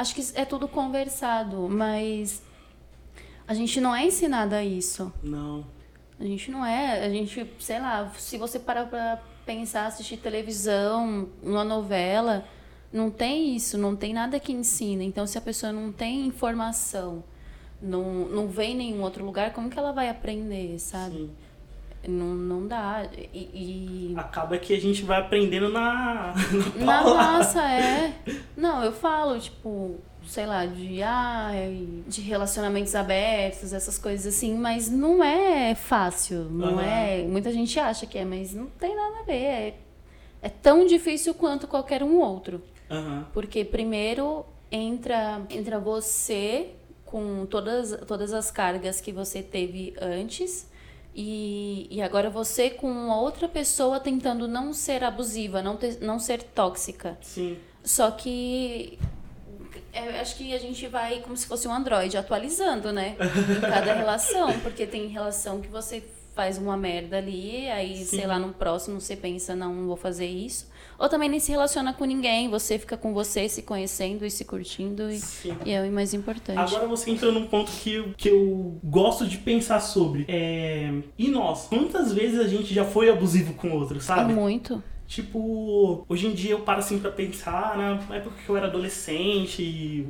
Acho 0.00 0.14
que 0.14 0.22
é 0.34 0.46
tudo 0.46 0.66
conversado, 0.66 1.68
mas 1.68 2.42
a 3.46 3.52
gente 3.52 3.82
não 3.82 3.94
é 3.94 4.06
ensinada 4.06 4.56
a 4.56 4.64
isso. 4.64 5.12
Não. 5.22 5.66
A 6.18 6.24
gente 6.24 6.50
não 6.50 6.64
é, 6.64 7.04
a 7.04 7.10
gente, 7.10 7.46
sei 7.58 7.78
lá, 7.78 8.10
se 8.16 8.38
você 8.38 8.58
parar 8.58 8.86
pra 8.86 9.20
pensar, 9.44 9.84
assistir 9.84 10.16
televisão, 10.16 11.28
uma 11.42 11.64
novela, 11.64 12.46
não 12.90 13.10
tem 13.10 13.54
isso, 13.54 13.76
não 13.76 13.94
tem 13.94 14.14
nada 14.14 14.40
que 14.40 14.52
ensina. 14.52 15.04
Então, 15.04 15.26
se 15.26 15.36
a 15.36 15.40
pessoa 15.42 15.70
não 15.70 15.92
tem 15.92 16.26
informação, 16.26 17.22
não, 17.82 18.26
não 18.26 18.48
vem 18.48 18.72
em 18.72 18.76
nenhum 18.76 19.02
outro 19.02 19.22
lugar, 19.22 19.52
como 19.52 19.68
que 19.68 19.78
ela 19.78 19.92
vai 19.92 20.08
aprender, 20.08 20.78
sabe? 20.78 21.14
Sim. 21.14 21.30
Não, 22.06 22.26
não 22.34 22.66
dá. 22.66 23.06
E, 23.32 24.10
e- 24.12 24.14
Acaba 24.16 24.56
que 24.58 24.72
a 24.74 24.80
gente 24.80 25.02
vai 25.02 25.20
aprendendo 25.20 25.68
na, 25.68 26.34
na 26.76 26.84
na 26.84 27.02
nossa, 27.02 27.62
é. 27.70 28.14
Não, 28.56 28.82
eu 28.84 28.92
falo, 28.92 29.38
tipo, 29.38 29.96
sei 30.26 30.46
lá, 30.46 30.64
de, 30.66 31.02
ai, 31.02 31.86
de 32.06 32.20
relacionamentos 32.22 32.94
abertos, 32.94 33.72
essas 33.72 33.98
coisas 33.98 34.34
assim, 34.34 34.54
mas 34.54 34.88
não 34.90 35.22
é 35.22 35.74
fácil, 35.74 36.44
não 36.50 36.78
Aham. 36.78 36.82
é. 36.82 37.22
Muita 37.22 37.52
gente 37.52 37.78
acha 37.78 38.06
que 38.06 38.16
é, 38.18 38.24
mas 38.24 38.54
não 38.54 38.66
tem 38.66 38.94
nada 38.96 39.20
a 39.20 39.22
ver. 39.22 39.34
É, 39.44 39.74
é 40.42 40.48
tão 40.48 40.86
difícil 40.86 41.34
quanto 41.34 41.66
qualquer 41.66 42.02
um 42.02 42.18
outro. 42.18 42.62
Aham. 42.90 43.26
Porque 43.32 43.64
primeiro 43.64 44.44
entra, 44.72 45.42
entra 45.50 45.78
você 45.78 46.70
com 47.04 47.44
todas, 47.46 47.90
todas 48.06 48.32
as 48.32 48.50
cargas 48.50 49.00
que 49.00 49.12
você 49.12 49.42
teve 49.42 49.94
antes. 50.00 50.69
E, 51.14 51.88
e 51.90 52.00
agora 52.00 52.30
você 52.30 52.70
com 52.70 52.90
uma 52.90 53.20
outra 53.20 53.48
pessoa 53.48 53.98
tentando 53.98 54.46
não 54.46 54.72
ser 54.72 55.02
abusiva, 55.02 55.60
não, 55.62 55.76
ter, 55.76 55.98
não 56.00 56.18
ser 56.18 56.42
tóxica. 56.42 57.18
Sim. 57.20 57.58
Só 57.82 58.10
que 58.10 58.98
é, 59.92 60.08
eu 60.08 60.20
acho 60.20 60.36
que 60.36 60.54
a 60.54 60.58
gente 60.58 60.86
vai 60.86 61.20
como 61.20 61.36
se 61.36 61.46
fosse 61.46 61.66
um 61.66 61.72
Android 61.72 62.16
atualizando, 62.16 62.92
né? 62.92 63.16
Em 63.18 63.60
cada 63.60 63.92
relação, 63.94 64.58
porque 64.60 64.86
tem 64.86 65.08
relação 65.08 65.60
que 65.60 65.68
você 65.68 66.02
faz 66.34 66.58
uma 66.58 66.76
merda 66.76 67.18
ali, 67.18 67.68
aí, 67.68 67.98
Sim. 67.98 68.18
sei 68.18 68.26
lá, 68.26 68.38
no 68.38 68.52
próximo 68.52 69.00
você 69.00 69.16
pensa, 69.16 69.54
não, 69.54 69.74
não 69.74 69.86
vou 69.86 69.96
fazer 69.96 70.26
isso. 70.26 70.69
Ou 71.00 71.08
também 71.08 71.30
nem 71.30 71.40
se 71.40 71.50
relaciona 71.50 71.94
com 71.94 72.04
ninguém, 72.04 72.50
você 72.50 72.78
fica 72.78 72.94
com 72.96 73.14
você, 73.14 73.48
se 73.48 73.62
conhecendo 73.62 74.26
e 74.26 74.30
se 74.30 74.44
curtindo, 74.44 75.10
e, 75.10 75.18
e 75.64 75.70
é 75.72 75.82
o 75.82 75.90
mais 75.90 76.12
importante. 76.12 76.58
Agora 76.58 76.86
você 76.86 77.10
entrou 77.10 77.32
num 77.32 77.46
ponto 77.46 77.72
que, 77.72 77.94
eu- 77.94 78.12
que 78.16 78.28
eu 78.28 78.78
gosto 78.84 79.26
de 79.26 79.38
pensar 79.38 79.80
sobre. 79.80 80.26
É... 80.28 80.92
E 81.18 81.28
nós? 81.28 81.66
Quantas 81.68 82.12
vezes 82.12 82.38
a 82.38 82.46
gente 82.46 82.74
já 82.74 82.84
foi 82.84 83.08
abusivo 83.08 83.54
com 83.54 83.70
outro, 83.72 83.98
sabe? 84.00 84.32
Muito. 84.34 84.82
Tipo, 85.08 86.04
hoje 86.08 86.26
em 86.28 86.34
dia 86.34 86.50
eu 86.52 86.60
paro 86.60 86.80
assim 86.80 86.98
pra 86.98 87.10
pensar 87.10 87.76
na 87.76 88.16
época 88.16 88.36
que 88.44 88.48
eu 88.48 88.56
era 88.56 88.66
adolescente 88.66 89.62
e 89.62 90.06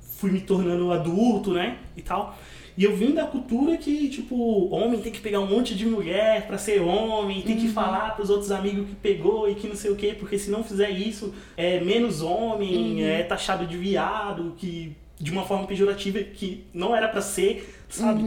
fui 0.00 0.30
me 0.32 0.40
tornando 0.40 0.90
adulto, 0.92 1.52
né? 1.54 1.78
E 1.96 2.02
tal. 2.02 2.36
E 2.76 2.84
eu 2.84 2.94
vim 2.94 3.12
da 3.12 3.24
cultura 3.24 3.76
que, 3.78 4.08
tipo, 4.08 4.68
homem 4.70 5.00
tem 5.00 5.10
que 5.10 5.20
pegar 5.20 5.40
um 5.40 5.46
monte 5.46 5.74
de 5.74 5.86
mulher 5.86 6.46
pra 6.46 6.58
ser 6.58 6.80
homem, 6.82 7.40
tem 7.40 7.56
que 7.56 7.68
falar 7.68 8.14
pros 8.14 8.28
outros 8.28 8.50
amigos 8.50 8.86
que 8.88 8.94
pegou 8.96 9.48
e 9.48 9.54
que 9.54 9.66
não 9.66 9.74
sei 9.74 9.90
o 9.90 9.96
quê, 9.96 10.14
porque 10.18 10.38
se 10.38 10.50
não 10.50 10.62
fizer 10.62 10.90
isso, 10.90 11.32
é 11.56 11.80
menos 11.80 12.20
homem, 12.20 13.02
é 13.02 13.22
taxado 13.22 13.66
de 13.66 13.76
viado, 13.78 14.54
que 14.58 14.94
de 15.18 15.30
uma 15.32 15.44
forma 15.46 15.66
pejorativa 15.66 16.18
que 16.20 16.64
não 16.74 16.94
era 16.94 17.08
pra 17.08 17.22
ser, 17.22 17.74
sabe? 17.88 18.22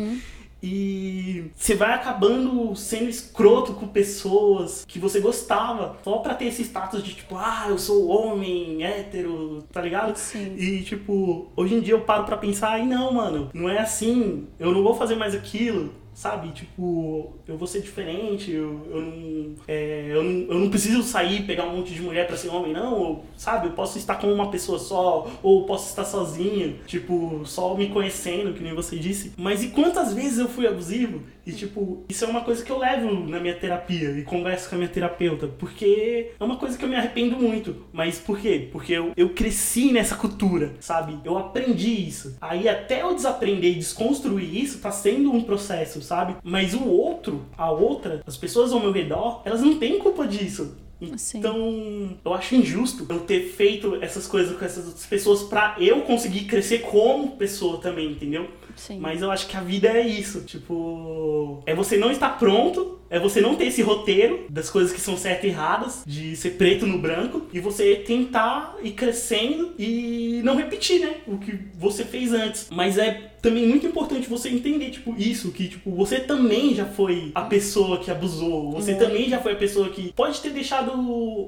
E 0.61 1.51
você 1.55 1.75
vai 1.75 1.93
acabando 1.93 2.75
sendo 2.75 3.09
escroto 3.09 3.73
com 3.73 3.87
pessoas 3.87 4.83
que 4.85 4.99
você 4.99 5.19
gostava, 5.19 5.97
só 6.03 6.17
pra 6.17 6.33
ter 6.33 6.45
esse 6.45 6.63
status 6.63 7.03
de 7.03 7.13
tipo, 7.13 7.35
ah, 7.37 7.65
eu 7.69 7.77
sou 7.77 8.07
homem, 8.07 8.83
hétero, 8.83 9.63
tá 9.71 9.81
ligado? 9.81 10.15
Sim. 10.17 10.55
E 10.57 10.81
tipo, 10.83 11.47
hoje 11.55 11.75
em 11.75 11.79
dia 11.79 11.93
eu 11.93 12.01
paro 12.01 12.25
pra 12.25 12.37
pensar, 12.37 12.79
e 12.79 12.85
não, 12.85 13.13
mano, 13.13 13.49
não 13.53 13.69
é 13.69 13.79
assim, 13.79 14.47
eu 14.59 14.71
não 14.71 14.83
vou 14.83 14.95
fazer 14.95 15.15
mais 15.15 15.33
aquilo. 15.33 15.93
Sabe, 16.19 16.51
tipo, 16.51 17.31
eu 17.47 17.57
vou 17.57 17.65
ser 17.65 17.79
diferente, 17.79 18.51
eu, 18.51 18.85
eu, 18.91 19.01
não, 19.01 19.55
é, 19.65 20.07
eu, 20.09 20.21
não, 20.21 20.53
eu 20.53 20.59
não 20.59 20.69
preciso 20.69 21.01
sair 21.01 21.39
e 21.39 21.43
pegar 21.45 21.63
um 21.63 21.77
monte 21.77 21.93
de 21.93 22.01
mulher 22.01 22.27
pra 22.27 22.35
ser 22.35 22.49
homem, 22.49 22.73
não, 22.73 23.23
sabe, 23.37 23.67
eu 23.67 23.71
posso 23.71 23.97
estar 23.97 24.15
com 24.15 24.27
uma 24.27 24.51
pessoa 24.51 24.77
só, 24.79 25.31
ou 25.41 25.65
posso 25.65 25.87
estar 25.87 26.03
sozinho, 26.03 26.77
tipo, 26.85 27.43
só 27.45 27.73
me 27.73 27.87
conhecendo, 27.87 28.53
que 28.53 28.61
nem 28.61 28.75
você 28.75 28.97
disse. 28.97 29.31
Mas 29.37 29.63
e 29.63 29.69
quantas 29.69 30.13
vezes 30.13 30.39
eu 30.39 30.49
fui 30.49 30.67
abusivo? 30.67 31.21
E, 31.49 31.53
tipo, 31.53 32.05
isso 32.07 32.23
é 32.23 32.27
uma 32.27 32.41
coisa 32.41 32.63
que 32.63 32.71
eu 32.71 32.77
levo 32.77 33.11
na 33.27 33.39
minha 33.39 33.55
terapia 33.55 34.11
e 34.11 34.23
converso 34.23 34.69
com 34.69 34.75
a 34.75 34.77
minha 34.77 34.89
terapeuta, 34.89 35.47
porque 35.47 36.31
é 36.39 36.43
uma 36.43 36.57
coisa 36.57 36.77
que 36.77 36.85
eu 36.85 36.89
me 36.89 36.95
arrependo 36.95 37.35
muito. 37.37 37.87
Mas 37.91 38.19
por 38.19 38.39
quê? 38.39 38.69
Porque 38.71 38.93
eu, 38.93 39.13
eu 39.17 39.29
cresci 39.29 39.91
nessa 39.91 40.15
cultura, 40.15 40.75
sabe? 40.79 41.19
Eu 41.23 41.37
aprendi 41.37 42.07
isso. 42.07 42.37
Aí 42.39 42.69
até 42.69 43.01
eu 43.01 43.15
desaprender 43.15 43.71
e 43.71 43.75
desconstruir 43.75 44.63
isso, 44.63 44.79
tá 44.79 44.91
sendo 44.91 45.31
um 45.31 45.41
processo, 45.41 46.01
sabe? 46.01 46.35
Mas 46.43 46.73
o 46.73 46.87
outro, 46.87 47.45
a 47.57 47.71
outra, 47.71 48.21
as 48.25 48.37
pessoas 48.37 48.71
ao 48.71 48.79
meu 48.79 48.91
redor, 48.91 49.41
elas 49.45 49.61
não 49.61 49.77
têm 49.77 49.97
culpa 49.99 50.27
disso. 50.27 50.77
Sim. 51.17 51.37
Então, 51.39 52.17
eu 52.23 52.33
acho 52.33 52.55
injusto 52.55 53.05
eu 53.09 53.21
ter 53.21 53.41
feito 53.53 53.97
essas 54.01 54.27
coisas 54.27 54.57
com 54.57 54.65
essas 54.65 54.85
outras 54.85 55.05
pessoas 55.05 55.43
pra 55.43 55.75
eu 55.79 56.01
conseguir 56.01 56.45
crescer 56.45 56.79
como 56.79 57.37
pessoa 57.37 57.79
também, 57.79 58.11
entendeu? 58.11 58.49
Sim. 58.79 58.99
Mas 58.99 59.21
eu 59.21 59.29
acho 59.29 59.47
que 59.47 59.57
a 59.57 59.61
vida 59.61 59.89
é 59.89 60.07
isso. 60.07 60.41
Tipo, 60.41 61.61
é 61.65 61.75
você 61.75 61.97
não 61.97 62.11
estar 62.11 62.39
pronto, 62.39 62.99
é 63.09 63.19
você 63.19 63.41
não 63.41 63.55
ter 63.55 63.65
esse 63.65 63.81
roteiro 63.81 64.45
das 64.49 64.69
coisas 64.69 64.93
que 64.93 65.01
são 65.01 65.17
certas 65.17 65.43
e 65.43 65.47
erradas, 65.47 66.03
de 66.05 66.35
ser 66.35 66.51
preto 66.51 66.87
no 66.87 66.97
branco, 66.97 67.47
e 67.51 67.59
você 67.59 67.95
tentar 67.95 68.77
ir 68.81 68.91
crescendo 68.91 69.73
e 69.77 70.41
não 70.43 70.55
repetir, 70.55 71.01
né? 71.01 71.15
O 71.27 71.37
que 71.37 71.59
você 71.77 72.05
fez 72.05 72.31
antes. 72.31 72.67
Mas 72.71 72.97
é 72.97 73.29
também 73.41 73.65
muito 73.65 73.85
importante 73.85 74.29
você 74.29 74.49
entender, 74.49 74.89
tipo, 74.91 75.15
isso, 75.17 75.51
que, 75.51 75.67
tipo, 75.67 75.91
você 75.91 76.19
também 76.19 76.75
já 76.75 76.85
foi 76.85 77.31
a 77.33 77.41
pessoa 77.41 77.97
que 77.97 78.11
abusou, 78.11 78.71
você 78.71 78.95
também 78.95 79.29
já 79.29 79.39
foi 79.39 79.53
a 79.53 79.55
pessoa 79.55 79.89
que 79.89 80.11
pode 80.13 80.39
ter 80.41 80.49
deixado 80.49 80.91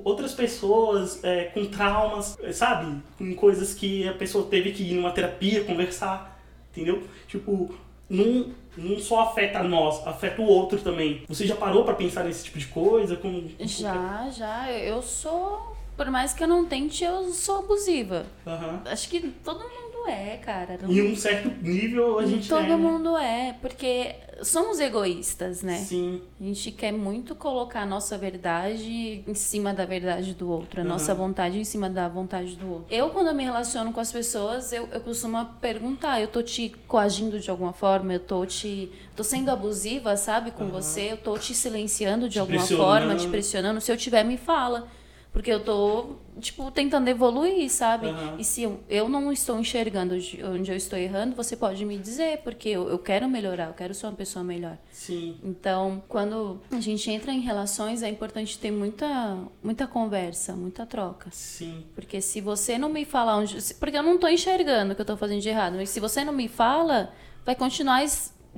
outras 0.03 0.33
pessoas 0.33 1.21
é, 1.23 1.45
com 1.45 1.65
traumas, 1.65 2.37
é, 2.41 2.51
sabe? 2.51 2.95
Com 3.17 3.33
coisas 3.35 3.73
que 3.73 4.07
a 4.07 4.13
pessoa 4.13 4.45
teve 4.45 4.71
que 4.71 4.83
ir 4.83 4.93
numa 4.93 5.11
terapia, 5.11 5.63
conversar, 5.63 6.30
entendeu? 6.71 7.03
Tipo, 7.27 7.73
não, 8.09 8.47
não 8.77 8.99
só 8.99 9.21
afeta 9.21 9.61
nós, 9.63 10.05
afeta 10.07 10.41
o 10.41 10.45
outro 10.45 10.79
também. 10.81 11.23
Você 11.27 11.45
já 11.47 11.55
parou 11.55 11.83
pra 11.83 11.93
pensar 11.93 12.23
nesse 12.23 12.43
tipo 12.45 12.59
de 12.59 12.67
coisa? 12.67 13.15
Com, 13.15 13.41
com- 13.49 13.67
Já, 13.67 14.29
já. 14.31 14.71
Eu 14.71 15.01
sou. 15.01 15.75
Por 15.97 16.09
mais 16.09 16.33
que 16.33 16.43
eu 16.43 16.47
não 16.47 16.65
tente, 16.65 17.03
eu 17.03 17.31
sou 17.31 17.59
abusiva. 17.59 18.25
Aham. 18.47 18.81
Acho 18.85 19.07
que 19.09 19.19
todo 19.43 19.59
mundo 19.59 19.80
é, 20.07 20.37
cara. 20.37 20.77
Não- 20.81 20.91
Em 20.91 21.11
um 21.11 21.15
certo 21.15 21.49
nível 21.61 22.19
a 22.19 22.25
gente 22.25 22.47
todo 22.49 22.63
é, 22.65 22.67
né? 22.69 22.75
mundo 22.75 23.17
é, 23.17 23.55
porque 23.61 24.15
somos 24.43 24.79
egoístas, 24.79 25.61
né? 25.61 25.77
Sim, 25.77 26.21
A 26.39 26.43
gente 26.43 26.71
quer 26.71 26.91
muito 26.91 27.35
colocar 27.35 27.81
a 27.81 27.85
nossa 27.85 28.17
verdade 28.17 29.23
em 29.27 29.33
cima 29.33 29.73
da 29.73 29.85
verdade 29.85 30.33
do 30.33 30.49
outro, 30.49 30.79
a 30.81 30.83
Aham. 30.83 30.89
nossa 30.93 31.13
vontade 31.13 31.59
em 31.59 31.63
cima 31.63 31.89
da 31.89 32.07
vontade 32.07 32.55
do 32.55 32.67
outro. 32.69 32.85
Eu, 32.89 33.09
quando 33.09 33.27
eu 33.27 33.33
me 33.35 33.43
relaciono 33.43 33.91
com 33.93 33.99
as 33.99 34.11
pessoas, 34.11 34.71
eu, 34.73 34.87
eu 34.91 35.01
costumo 35.01 35.43
perguntar: 35.61 36.19
eu 36.21 36.27
tô 36.27 36.41
te 36.41 36.69
coagindo 36.87 37.39
de 37.39 37.49
alguma 37.49 37.73
forma? 37.73 38.13
Eu 38.13 38.19
tô 38.19 38.45
te. 38.45 38.91
tô 39.15 39.23
sendo 39.23 39.49
abusiva, 39.49 40.15
sabe, 40.17 40.51
com 40.51 40.67
você? 40.69 41.11
Eu 41.11 41.17
tô 41.17 41.37
te 41.37 41.53
silenciando 41.53 42.27
de 42.27 42.33
Te 42.33 42.39
alguma 42.39 42.65
forma, 42.65 43.15
te 43.15 43.27
pressionando? 43.27 43.79
Se 43.81 43.91
eu 43.91 43.97
tiver, 43.97 44.23
me 44.23 44.37
fala. 44.37 44.87
Porque 45.33 45.49
eu 45.49 45.63
tô, 45.63 46.17
tipo, 46.41 46.69
tentando 46.71 47.07
evoluir, 47.07 47.69
sabe? 47.71 48.07
Aham. 48.07 48.35
E 48.37 48.43
se 48.43 48.63
eu, 48.63 48.79
eu 48.89 49.07
não 49.07 49.31
estou 49.31 49.57
enxergando 49.59 50.15
onde 50.15 50.43
onde 50.43 50.71
eu 50.71 50.75
estou 50.75 50.97
errando, 50.97 51.35
você 51.35 51.55
pode 51.55 51.83
me 51.85 51.97
dizer, 51.97 52.39
porque 52.39 52.69
eu, 52.69 52.89
eu 52.89 52.99
quero 52.99 53.29
melhorar, 53.29 53.67
eu 53.67 53.73
quero 53.73 53.93
ser 53.93 54.07
uma 54.07 54.15
pessoa 54.15 54.43
melhor. 54.43 54.77
sim. 54.91 55.37
Então, 55.43 56.03
quando 56.07 56.59
a 56.71 56.79
gente 56.79 57.09
entra 57.09 57.31
em 57.31 57.39
relações, 57.39 58.01
é 58.03 58.09
importante 58.09 58.57
ter 58.59 58.71
muita, 58.71 59.37
muita 59.63 59.87
conversa, 59.87 60.53
muita 60.55 60.85
troca. 60.85 61.29
Sim. 61.31 61.85
Porque 61.95 62.19
se 62.21 62.41
você 62.41 62.77
não 62.77 62.89
me 62.89 63.05
fala 63.05 63.37
onde. 63.37 63.55
Porque 63.75 63.97
eu 63.97 64.03
não 64.03 64.17
tô 64.17 64.27
enxergando 64.27 64.93
o 64.93 64.95
que 64.95 65.01
eu 65.01 65.05
tô 65.05 65.15
fazendo 65.15 65.41
de 65.41 65.49
errado. 65.49 65.75
Mas 65.75 65.89
se 65.89 65.99
você 65.99 66.23
não 66.23 66.33
me 66.33 66.47
fala, 66.47 67.13
vai 67.45 67.55
continuar, 67.55 68.03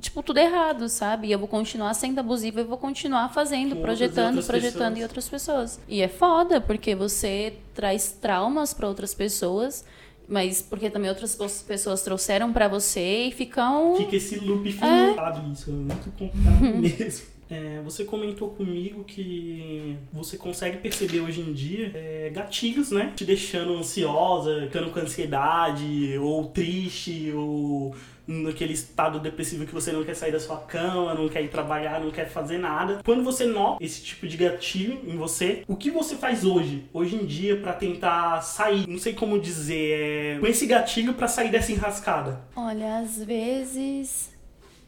tipo, 0.00 0.22
tudo 0.22 0.38
errado, 0.38 0.88
sabe? 0.88 1.28
E 1.28 1.32
eu 1.32 1.38
vou 1.38 1.48
continuar 1.48 1.94
sendo 1.94 2.18
abusiva 2.20 2.60
e 2.60 2.64
vou 2.64 2.78
continuar 2.78 3.28
fazendo, 3.32 3.76
Com 3.76 3.82
projetando, 3.82 4.42
projetando 4.44 4.78
pessoas. 4.94 4.98
em 4.98 5.02
outras 5.02 5.28
pessoas. 5.28 5.80
E 5.88 6.00
é 6.02 6.08
foda, 6.08 6.60
porque 6.60 6.94
você 6.94 7.54
traz 7.74 8.12
traumas 8.12 8.72
para 8.74 8.88
outras 8.88 9.14
pessoas. 9.14 9.84
Mas 10.26 10.62
porque 10.62 10.88
também 10.88 11.10
outras 11.10 11.36
pessoas 11.66 12.00
trouxeram 12.00 12.50
para 12.50 12.66
você 12.66 13.26
e 13.26 13.30
ficam. 13.30 13.94
Fica 13.96 14.16
esse 14.16 14.38
loop 14.38 14.66
É. 14.66 14.70
infinito. 14.70 15.52
Isso 15.52 15.68
é 15.70 15.72
muito 15.74 16.10
complicado 16.12 16.62
mesmo. 16.80 17.26
É, 17.50 17.80
você 17.84 18.04
comentou 18.04 18.50
comigo 18.50 19.04
que 19.04 19.96
você 20.12 20.36
consegue 20.36 20.78
perceber 20.78 21.20
hoje 21.20 21.40
em 21.40 21.52
dia 21.52 21.90
é, 21.94 22.30
gatilhos, 22.32 22.90
né? 22.90 23.12
Te 23.14 23.24
deixando 23.24 23.76
ansiosa, 23.76 24.62
ficando 24.62 24.90
com 24.90 25.00
ansiedade, 25.00 26.16
ou 26.18 26.46
triste, 26.46 27.32
ou 27.34 27.94
naquele 28.26 28.72
estado 28.72 29.20
depressivo 29.20 29.66
que 29.66 29.74
você 29.74 29.92
não 29.92 30.02
quer 30.02 30.14
sair 30.14 30.32
da 30.32 30.40
sua 30.40 30.56
cama, 30.56 31.14
não 31.14 31.28
quer 31.28 31.42
ir 31.42 31.48
trabalhar, 31.48 32.00
não 32.00 32.10
quer 32.10 32.28
fazer 32.28 32.58
nada. 32.58 33.00
Quando 33.04 33.22
você 33.22 33.44
nota 33.44 33.82
esse 33.84 34.02
tipo 34.02 34.26
de 34.26 34.36
gatilho 34.36 35.00
em 35.06 35.16
você, 35.16 35.62
o 35.68 35.76
que 35.76 35.90
você 35.90 36.16
faz 36.16 36.44
hoje, 36.44 36.84
hoje 36.92 37.16
em 37.16 37.26
dia, 37.26 37.56
pra 37.56 37.72
tentar 37.72 38.40
sair? 38.40 38.88
Não 38.88 38.98
sei 38.98 39.12
como 39.12 39.38
dizer, 39.38 40.36
é, 40.36 40.38
com 40.40 40.46
esse 40.46 40.66
gatilho 40.66 41.14
pra 41.14 41.28
sair 41.28 41.50
dessa 41.50 41.72
enrascada. 41.72 42.40
Olha, 42.56 42.98
às 42.98 43.22
vezes 43.22 44.33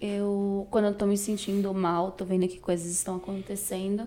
eu, 0.01 0.67
quando 0.71 0.87
eu 0.87 0.95
tô 0.95 1.07
me 1.07 1.17
sentindo 1.17 1.73
mal, 1.75 2.11
tô 2.13 2.25
vendo 2.25 2.47
que 2.49 2.59
coisas 2.59 2.87
estão 2.91 3.17
acontecendo. 3.17 4.07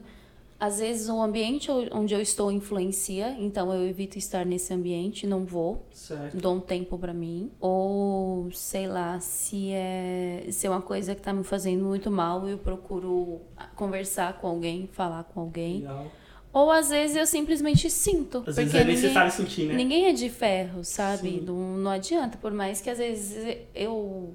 Às 0.60 0.80
vezes 0.80 1.08
o 1.08 1.22
ambiente 1.22 1.72
onde 1.94 2.14
eu 2.14 2.20
estou 2.20 2.52
influencia, 2.52 3.30
então 3.40 3.74
eu 3.74 3.88
evito 3.88 4.18
estar 4.18 4.46
nesse 4.46 4.74
ambiente, 4.74 5.26
não 5.26 5.46
vou, 5.46 5.86
Certo. 5.94 6.36
dou 6.36 6.56
um 6.56 6.60
tempo 6.60 6.98
pra 6.98 7.14
mim. 7.14 7.50
Ou 7.62 8.52
sei 8.52 8.86
lá, 8.86 9.20
se 9.22 9.72
é, 9.72 10.48
se 10.52 10.68
é 10.68 10.70
uma 10.70 10.82
coisa 10.82 11.16
que 11.16 11.22
tá 11.22 11.32
me 11.32 11.46
fazendo 11.46 11.86
muito 11.86 12.12
mal, 12.12 12.46
eu 12.46 12.58
procuro 12.58 13.40
conversar 13.76 14.34
com 14.42 14.48
alguém, 14.48 14.90
falar 14.92 15.24
com 15.24 15.40
alguém. 15.40 15.78
Legal. 15.80 16.08
Ou 16.52 16.70
às 16.72 16.90
vezes 16.90 17.16
eu 17.16 17.26
simplesmente 17.26 17.90
sinto. 17.90 18.44
Às 18.46 18.58
vezes 18.58 18.74
é 18.76 18.80
ninguém- 18.80 18.96
necessário 18.96 19.32
sentir, 19.32 19.68
né? 19.68 19.76
Ninguém 19.76 20.06
é 20.08 20.12
de 20.14 20.30
ferro, 20.30 20.84
sabe? 20.84 21.30
Sim. 21.30 21.44
Não, 21.46 21.78
não 21.78 21.92
adianta, 21.92 22.38
por 22.38 22.52
mais 22.52 22.82
que 22.82 22.90
às 22.90 22.98
vezes 22.98 23.58
eu 23.74 24.34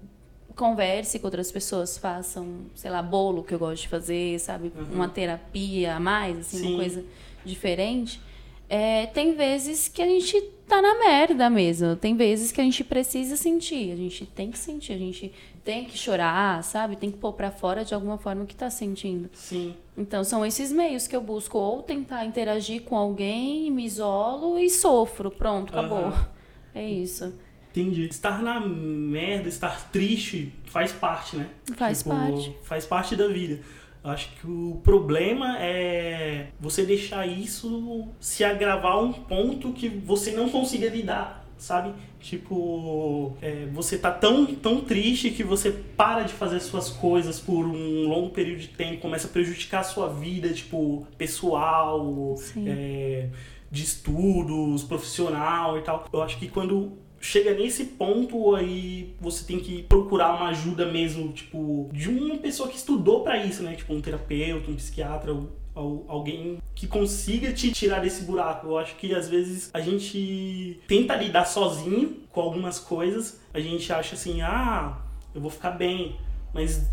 converse 0.57 1.19
com 1.19 1.27
outras 1.27 1.51
pessoas, 1.51 1.99
façam, 1.99 2.67
sei 2.75 2.91
lá, 2.91 3.03
bolo 3.03 3.43
que 3.43 3.55
eu 3.55 3.59
gosto 3.59 3.83
de 3.83 3.89
fazer, 3.89 4.39
sabe? 4.39 4.73
Uhum. 4.77 4.95
Uma 4.95 5.09
terapia 5.09 5.97
a 5.97 6.01
mais, 6.01 6.39
assim, 6.39 6.59
Sim. 6.59 6.69
uma 6.69 6.77
coisa 6.77 7.05
diferente. 7.45 8.21
é, 8.69 9.07
tem 9.07 9.35
vezes 9.35 9.89
que 9.89 10.01
a 10.01 10.07
gente 10.07 10.41
tá 10.67 10.81
na 10.81 10.99
merda 10.99 11.51
mesmo. 11.51 11.95
Tem 11.97 12.17
vezes 12.17 12.51
que 12.51 12.61
a 12.61 12.65
gente 12.65 12.83
precisa 12.83 13.37
sentir. 13.37 13.93
A 13.93 13.97
gente 13.97 14.25
tem 14.27 14.51
que 14.51 14.59
sentir. 14.59 14.93
A 14.95 14.99
gente 14.99 15.33
tem 15.63 15.85
que 15.85 15.97
chorar, 15.99 16.65
sabe? 16.65 16.97
Tem 16.97 17.11
que 17.11 17.19
pôr 17.19 17.35
pra 17.35 17.51
fora 17.51 17.85
de 17.85 17.93
alguma 17.95 18.17
forma 18.17 18.45
o 18.45 18.47
que 18.47 18.55
tá 18.57 18.71
sentindo. 18.71 19.29
Sim. 19.35 19.75
Então 19.97 20.25
são 20.25 20.45
esses 20.47 20.73
meios 20.73 21.07
que 21.07 21.15
eu 21.15 21.21
busco. 21.21 21.59
Ou 21.59 21.83
tentar 21.83 22.25
interagir 22.25 22.83
com 22.83 22.97
alguém, 22.97 23.71
me 23.71 23.85
isolo 23.85 24.59
e 24.59 24.71
sofro. 24.71 25.31
Pronto, 25.31 25.71
acabou. 25.71 25.99
Aham. 26.07 26.29
É 26.75 26.89
isso. 26.89 27.33
Entendi. 27.75 28.07
Estar 28.07 28.41
na 28.41 28.61
merda, 28.61 29.49
estar 29.49 29.91
triste, 29.91 30.53
faz 30.67 30.93
parte, 30.93 31.37
né? 31.37 31.49
Faz 31.77 32.05
parte. 32.05 32.57
Faz 32.63 32.87
parte 32.87 33.17
da 33.17 33.27
vida. 33.27 33.61
Eu 34.05 34.11
acho 34.11 34.29
que 34.37 34.47
o 34.47 34.81
problema 34.85 35.59
é 35.59 36.49
você 36.61 36.85
deixar 36.85 37.27
isso 37.27 38.07
se 38.21 38.45
agravar 38.45 38.93
a 38.93 39.01
um 39.01 39.13
ponto 39.13 39.73
que 39.73 39.89
você 39.89 40.31
não 40.31 40.49
consiga 40.49 40.89
lidar, 40.89 41.45
sabe? 41.59 41.93
Tipo, 42.21 43.37
é, 43.43 43.67
você 43.73 43.99
tá 43.99 44.13
tão, 44.13 44.47
tão 44.47 44.83
triste 44.83 45.31
que 45.31 45.43
você 45.43 45.73
para 45.73 46.23
de 46.23 46.33
fazer 46.33 46.61
suas 46.61 46.91
coisas 46.91 47.41
por 47.41 47.67
um 47.67 48.07
longo 48.07 48.31
período 48.31 48.61
de 48.61 48.69
tempo, 48.69 49.01
começa 49.01 49.27
a 49.27 49.31
prejudicar 49.31 49.81
a 49.81 49.85
sua 49.85 50.09
vida, 50.11 50.53
tipo, 50.53 51.09
pessoal, 51.19 52.37
é, 52.67 53.31
de 53.71 53.83
estudos, 53.83 54.85
profissional 54.85 55.77
e 55.77 55.83
tal. 55.83 56.07
Eu 56.13 56.23
acho 56.23 56.39
que 56.39 56.47
quando 56.47 56.93
chega 57.25 57.55
nesse 57.55 57.85
ponto 57.87 58.55
aí 58.55 59.15
você 59.19 59.45
tem 59.45 59.59
que 59.59 59.83
procurar 59.85 60.35
uma 60.35 60.49
ajuda 60.49 60.85
mesmo, 60.85 61.33
tipo, 61.33 61.89
de 61.91 62.11
uma 62.11 62.37
pessoa 62.37 62.69
que 62.69 62.77
estudou 62.77 63.23
pra 63.23 63.43
isso, 63.43 63.63
né? 63.63 63.75
Tipo, 63.75 63.95
um 63.95 64.01
terapeuta, 64.01 64.71
um 64.71 64.77
psiquiatra, 64.77 65.35
alguém 65.75 66.59
que 66.75 66.87
consiga 66.87 67.51
te 67.51 67.73
tirar 67.73 68.01
desse 68.01 68.25
buraco. 68.25 68.67
Eu 68.67 68.79
acho 68.79 68.95
que 68.97 69.15
às 69.15 69.27
vezes 69.27 69.71
a 69.73 69.81
gente 69.81 70.79
tenta 70.87 71.17
lidar 71.17 71.47
sozinho 71.47 72.19
com 72.31 72.43
algumas 72.43 72.79
coisas, 72.79 73.41
a 73.55 73.59
gente 73.59 73.91
acha 73.91 74.15
assim, 74.15 74.43
ah, 74.43 74.99
eu 75.35 75.41
vou 75.41 75.51
ficar 75.51 75.71
bem, 75.71 76.17
mas 76.53 76.87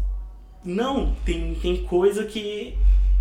não, 0.63 1.13
tem, 1.25 1.55
tem 1.55 1.83
coisa 1.83 2.23
que 2.23 2.77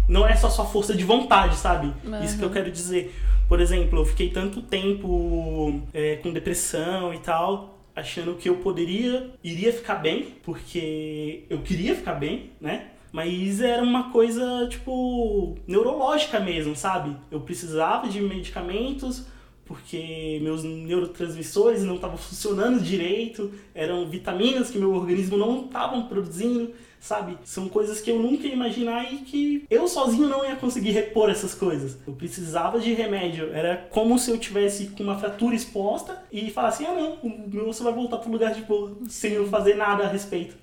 não 0.08 0.26
é 0.26 0.36
só 0.36 0.48
sua 0.48 0.64
força 0.64 0.94
de 0.94 1.02
vontade, 1.02 1.56
sabe? 1.56 1.92
Isso 2.24 2.38
que 2.38 2.44
eu 2.44 2.50
quero 2.50 2.70
dizer. 2.70 3.12
Por 3.50 3.60
exemplo, 3.60 3.98
eu 3.98 4.04
fiquei 4.04 4.30
tanto 4.30 4.62
tempo 4.62 5.82
é, 5.92 6.14
com 6.18 6.32
depressão 6.32 7.12
e 7.12 7.18
tal, 7.18 7.80
achando 7.96 8.36
que 8.36 8.48
eu 8.48 8.58
poderia, 8.58 9.28
iria 9.42 9.72
ficar 9.72 9.96
bem, 9.96 10.36
porque 10.44 11.46
eu 11.50 11.58
queria 11.58 11.96
ficar 11.96 12.14
bem, 12.14 12.52
né? 12.60 12.90
Mas 13.10 13.60
era 13.60 13.82
uma 13.82 14.12
coisa, 14.12 14.68
tipo, 14.70 15.58
neurológica 15.66 16.38
mesmo, 16.38 16.76
sabe? 16.76 17.16
Eu 17.28 17.40
precisava 17.40 18.08
de 18.08 18.20
medicamentos 18.20 19.26
porque 19.64 20.38
meus 20.42 20.62
neurotransmissores 20.62 21.82
não 21.82 21.96
estavam 21.96 22.16
funcionando 22.16 22.80
direito, 22.80 23.52
eram 23.74 24.08
vitaminas 24.08 24.70
que 24.70 24.78
meu 24.78 24.94
organismo 24.94 25.36
não 25.36 25.64
estavam 25.64 26.06
produzindo, 26.06 26.72
sabe? 27.00 27.38
São 27.44 27.68
coisas 27.68 28.00
que 28.00 28.10
eu 28.10 28.18
nunca 28.18 28.46
ia 28.46 28.52
imaginar 28.52 29.12
e 29.12 29.18
que 29.18 29.64
eu 29.70 29.88
sozinho 29.88 30.28
não 30.28 30.44
ia 30.44 30.54
conseguir 30.54 30.90
repor 30.90 31.30
essas 31.30 31.54
coisas. 31.54 31.96
Eu 32.06 32.12
precisava 32.12 32.78
de 32.78 32.92
remédio, 32.92 33.52
era 33.52 33.88
como 33.90 34.18
se 34.18 34.30
eu 34.30 34.38
tivesse 34.38 34.88
com 34.88 35.02
uma 35.02 35.18
fratura 35.18 35.54
exposta 35.56 36.22
e 36.30 36.50
falasse: 36.50 36.84
"Ah, 36.84 36.92
não, 36.94 37.14
o 37.14 37.48
meu 37.48 37.68
osso 37.68 37.82
vai 37.82 37.92
voltar 37.92 38.18
pro 38.18 38.30
lugar 38.30 38.54
de 38.54 38.62
boa, 38.62 38.96
sem 39.08 39.32
eu 39.32 39.48
fazer 39.48 39.74
nada 39.74 40.04
a 40.04 40.08
respeito". 40.08 40.54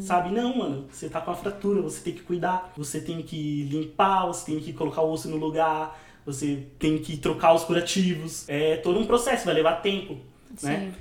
Sabe? 0.00 0.30
Não, 0.30 0.56
mano. 0.56 0.86
Você 0.92 1.08
tá 1.08 1.20
com 1.20 1.32
a 1.32 1.34
fratura, 1.34 1.82
você 1.82 2.00
tem 2.00 2.14
que 2.14 2.22
cuidar. 2.22 2.72
Você 2.76 3.00
tem 3.00 3.20
que 3.20 3.64
limpar, 3.64 4.26
você 4.26 4.52
tem 4.52 4.60
que 4.60 4.72
colocar 4.72 5.02
o 5.02 5.10
osso 5.10 5.28
no 5.28 5.36
lugar, 5.36 5.98
você 6.24 6.66
tem 6.78 6.98
que 6.98 7.16
trocar 7.16 7.52
os 7.52 7.64
curativos. 7.64 8.44
É 8.48 8.76
todo 8.76 8.98
um 8.98 9.06
processo, 9.06 9.44
vai 9.44 9.54
levar 9.54 9.82
tempo, 9.82 10.18
né? 10.62 10.92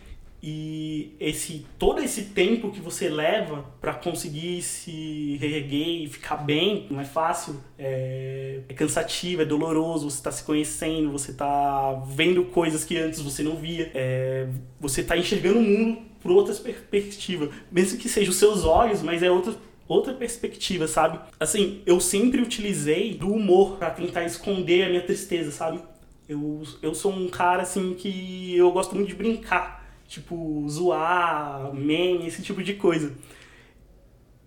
E 0.41 1.15
esse 1.19 1.65
todo 1.79 2.01
esse 2.01 2.25
tempo 2.25 2.71
que 2.71 2.79
você 2.79 3.09
leva 3.09 3.65
pra 3.81 3.93
conseguir 3.93 4.61
se 4.61 5.37
reerguer 5.37 6.03
e 6.03 6.07
ficar 6.07 6.37
bem, 6.37 6.85
não 6.89 7.01
é 7.01 7.05
fácil, 7.05 7.59
é, 7.79 8.59
é 8.69 8.73
cansativo, 8.73 9.41
é 9.41 9.45
doloroso, 9.45 10.09
você 10.09 10.21
tá 10.21 10.31
se 10.31 10.43
conhecendo, 10.43 11.11
você 11.11 11.33
tá 11.33 11.93
vendo 12.07 12.45
coisas 12.45 12.83
que 12.83 12.97
antes 12.97 13.21
você 13.21 13.41
não 13.41 13.55
via, 13.55 13.89
é, 13.95 14.47
você 14.79 15.03
tá 15.03 15.17
enxergando 15.17 15.59
o 15.59 15.63
mundo 15.63 16.01
por 16.21 16.31
outras 16.31 16.59
perspectivas, 16.59 17.49
mesmo 17.71 17.97
que 17.97 18.09
seja 18.09 18.29
os 18.29 18.37
seus 18.37 18.65
olhos, 18.65 19.01
mas 19.01 19.23
é 19.23 19.31
outra 19.31 19.55
outra 19.87 20.13
perspectiva, 20.13 20.87
sabe? 20.87 21.19
Assim, 21.39 21.81
eu 21.85 21.99
sempre 21.99 22.41
utilizei 22.41 23.13
do 23.13 23.31
humor 23.31 23.77
pra 23.77 23.91
tentar 23.91 24.23
esconder 24.23 24.83
a 24.83 24.89
minha 24.89 25.01
tristeza, 25.01 25.51
sabe? 25.51 25.79
Eu, 26.27 26.63
eu 26.81 26.95
sou 26.95 27.11
um 27.11 27.29
cara 27.29 27.61
assim 27.61 27.93
que 27.93 28.55
eu 28.55 28.71
gosto 28.71 28.95
muito 28.95 29.09
de 29.09 29.15
brincar, 29.15 29.84
tipo, 30.07 30.65
zoar, 30.69 31.73
meme, 31.73 32.27
esse 32.27 32.41
tipo 32.41 32.61
de 32.63 32.73
coisa. 32.73 33.13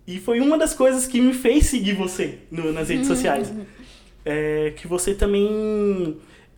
E 0.07 0.19
foi 0.19 0.41
uma 0.41 0.57
das 0.57 0.73
coisas 0.75 1.07
que 1.07 1.21
me 1.21 1.35
fez 1.35 1.67
seguir 1.67 1.95
você 1.95 2.39
no- 2.51 2.73
nas 2.73 2.89
redes 2.89 3.07
sociais. 3.07 3.53
É 4.25 4.73
que 4.77 4.87
você 4.87 5.15
também. 5.15 6.17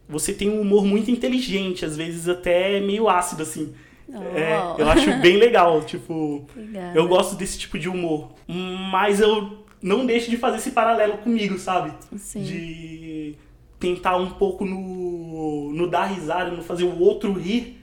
Você 0.08 0.32
tem 0.32 0.48
um 0.50 0.60
humor 0.60 0.84
muito 0.84 1.10
inteligente, 1.10 1.84
às 1.84 1.96
vezes 1.96 2.28
até 2.28 2.80
meio 2.80 3.08
ácido, 3.08 3.42
assim. 3.42 3.72
É, 4.34 4.58
Oh. 4.58 4.80
eu 4.80 4.88
acho 4.88 5.16
bem 5.20 5.36
legal, 5.36 5.82
tipo. 5.86 6.44
Obrigada. 6.56 6.96
Eu 6.98 7.06
gosto 7.08 7.36
desse 7.36 7.58
tipo 7.58 7.78
de 7.78 7.88
humor. 7.88 8.32
Mas 8.48 9.20
eu 9.20 9.58
não 9.82 10.04
deixo 10.04 10.30
de 10.30 10.36
fazer 10.36 10.56
esse 10.58 10.72
paralelo 10.72 11.18
comigo, 11.18 11.58
sabe? 11.58 11.92
Sim. 12.18 12.42
De 12.42 13.34
tentar 13.78 14.16
um 14.16 14.30
pouco 14.30 14.64
no, 14.64 15.72
no 15.72 15.88
dar 15.88 16.04
risada, 16.06 16.50
no 16.50 16.62
fazer 16.62 16.84
o 16.84 16.98
outro 16.98 17.32
rir, 17.32 17.79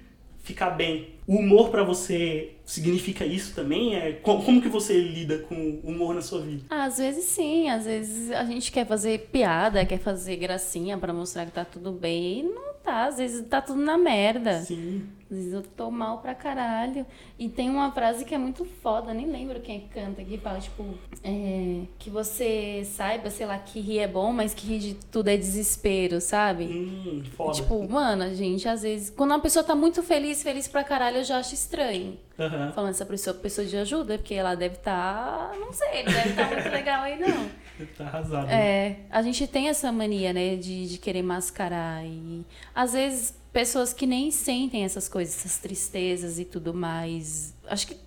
ficar 0.47 0.71
bem. 0.71 1.09
O 1.27 1.35
humor 1.35 1.69
pra 1.69 1.83
você 1.83 2.53
significa 2.65 3.25
isso 3.25 3.53
também? 3.53 3.95
É, 3.95 4.13
como, 4.13 4.61
que 4.61 4.69
você 4.69 4.99
lida 4.99 5.39
com 5.39 5.55
o 5.83 5.89
humor 5.89 6.15
na 6.15 6.21
sua 6.21 6.39
vida? 6.39 6.63
Ah, 6.69 6.85
Às 6.85 6.97
vezes 6.97 7.25
sim, 7.25 7.69
às 7.69 7.83
vezes 7.85 8.31
a 8.31 8.45
gente 8.45 8.71
quer 8.71 8.87
fazer 8.87 9.27
piada, 9.31 9.85
quer 9.85 9.99
fazer 9.99 10.37
gracinha 10.37 10.97
pra 10.97 11.13
mostrar 11.13 11.45
que 11.45 11.51
tá 11.51 11.65
tudo 11.65 11.91
bem. 11.91 12.39
E 12.39 12.43
não 12.43 12.73
tá, 12.87 13.05
às 13.07 13.17
vezes 13.17 13.45
tá 13.45 13.61
tudo 13.61 13.81
na 13.81 13.97
merda. 13.97 14.61
Sim. 14.61 15.05
Às 15.29 15.37
vezes 15.37 15.53
eu 15.53 15.61
tô 15.61 15.91
mal 15.91 16.19
pra 16.19 16.33
caralho. 16.33 17.05
E 17.37 17.49
tem 17.49 17.69
uma 17.69 17.91
frase 17.91 18.23
que 18.23 18.33
é 18.33 18.37
muito 18.37 18.63
foda, 18.81 19.13
nem 19.13 19.29
lembro 19.29 19.59
quem 19.59 19.81
canta, 19.93 20.23
que 20.23 20.37
fala, 20.37 20.57
tipo, 20.57 20.85
é, 21.21 21.81
que 21.99 22.09
você 22.09 22.83
saiba, 22.85 23.29
sei 23.29 23.45
lá, 23.45 23.59
que 23.59 23.81
rir 23.81 23.99
é 23.99 24.07
bom, 24.07 24.31
mas 24.31 24.53
que 24.53 24.65
rir 24.65 24.79
de 24.79 24.93
tudo 24.93 25.27
é 25.27 25.35
desespero, 25.35 26.21
sabe? 26.21 26.63
Hum, 26.63 27.23
foda. 27.35 27.51
Tipo, 27.51 27.85
mano, 27.89 28.23
a 28.23 28.33
gente, 28.33 28.69
às 28.69 28.83
vezes, 28.83 29.09
quando 29.09 29.31
uma 29.31 29.41
pessoa 29.41 29.65
tá 29.65 29.75
muito 29.75 30.01
feliz, 30.01 30.41
feliz 30.41 30.65
pra 30.65 30.81
caralho, 30.81 31.17
eu 31.17 31.23
já 31.25 31.39
acho 31.39 31.53
estranho. 31.53 32.17
Aham. 32.39 32.71
Falando 32.71 32.91
essa 32.91 33.05
pessoa 33.05 33.33
pessoa 33.35 33.67
de 33.67 33.75
ajuda, 33.75 34.17
porque 34.17 34.33
ela 34.33 34.55
deve 34.55 34.75
estar, 34.75 35.51
não 35.59 35.73
sei, 35.73 36.03
não 36.03 36.13
deve 36.13 36.29
estar 36.29 36.47
muito 36.49 36.69
legal 36.69 37.03
aí, 37.03 37.19
não. 37.19 37.49
Tá 37.97 38.05
arrasado. 38.05 38.47
É, 38.49 38.99
a 39.09 39.21
gente 39.21 39.45
tem 39.47 39.69
essa 39.69 39.91
mania, 39.91 40.33
né, 40.33 40.55
de, 40.55 40.87
de 40.87 40.97
querer 40.97 41.21
mascarar. 41.21 42.05
E 42.05 42.45
às 42.73 42.93
vezes 42.93 43.33
pessoas 43.51 43.93
que 43.93 44.05
nem 44.05 44.29
sentem 44.31 44.83
essas 44.83 45.09
coisas, 45.09 45.35
essas 45.35 45.57
tristezas 45.57 46.39
e 46.39 46.45
tudo 46.45 46.73
mais. 46.73 47.53
Acho 47.67 47.87
que 47.87 47.97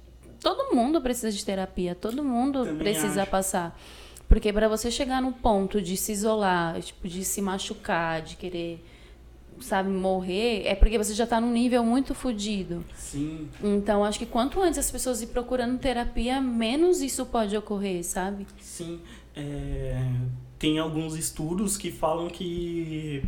todo 0.41 0.75
mundo 0.75 1.01
precisa 1.01 1.31
de 1.31 1.45
terapia, 1.45 1.95
todo 1.95 2.23
mundo 2.25 2.61
Também 2.65 2.79
precisa 2.79 3.23
acho. 3.23 3.31
passar. 3.31 3.81
Porque 4.29 4.53
para 4.53 4.69
você 4.69 4.91
chegar 4.91 5.21
no 5.21 5.33
ponto 5.33 5.83
de 5.83 5.97
se 5.97 6.13
isolar, 6.13 6.81
tipo, 6.81 7.09
de 7.09 7.25
se 7.25 7.43
machucar, 7.43 8.23
de 8.23 8.37
querer, 8.37 8.81
sabe, 9.61 9.91
morrer, 9.91 10.63
é 10.67 10.75
porque 10.77 10.97
você 10.97 11.13
já 11.15 11.27
tá 11.27 11.41
num 11.41 11.51
nível 11.51 11.83
muito 11.83 12.15
fodido. 12.15 12.85
Sim. 12.95 13.49
Então, 13.61 14.05
acho 14.05 14.21
que 14.21 14.27
quanto 14.27 14.63
antes 14.63 14.79
as 14.79 14.89
pessoas 14.89 15.21
ir 15.21 15.27
procurando 15.27 15.79
terapia, 15.81 16.41
menos 16.41 17.03
isso 17.03 17.27
pode 17.27 17.57
ocorrer, 17.57 18.05
sabe? 18.05 18.47
Sim, 18.61 19.01
é, 19.35 20.03
tem 20.59 20.79
alguns 20.79 21.17
estudos 21.17 21.77
que 21.77 21.91
falam 21.91 22.29
que, 22.29 23.23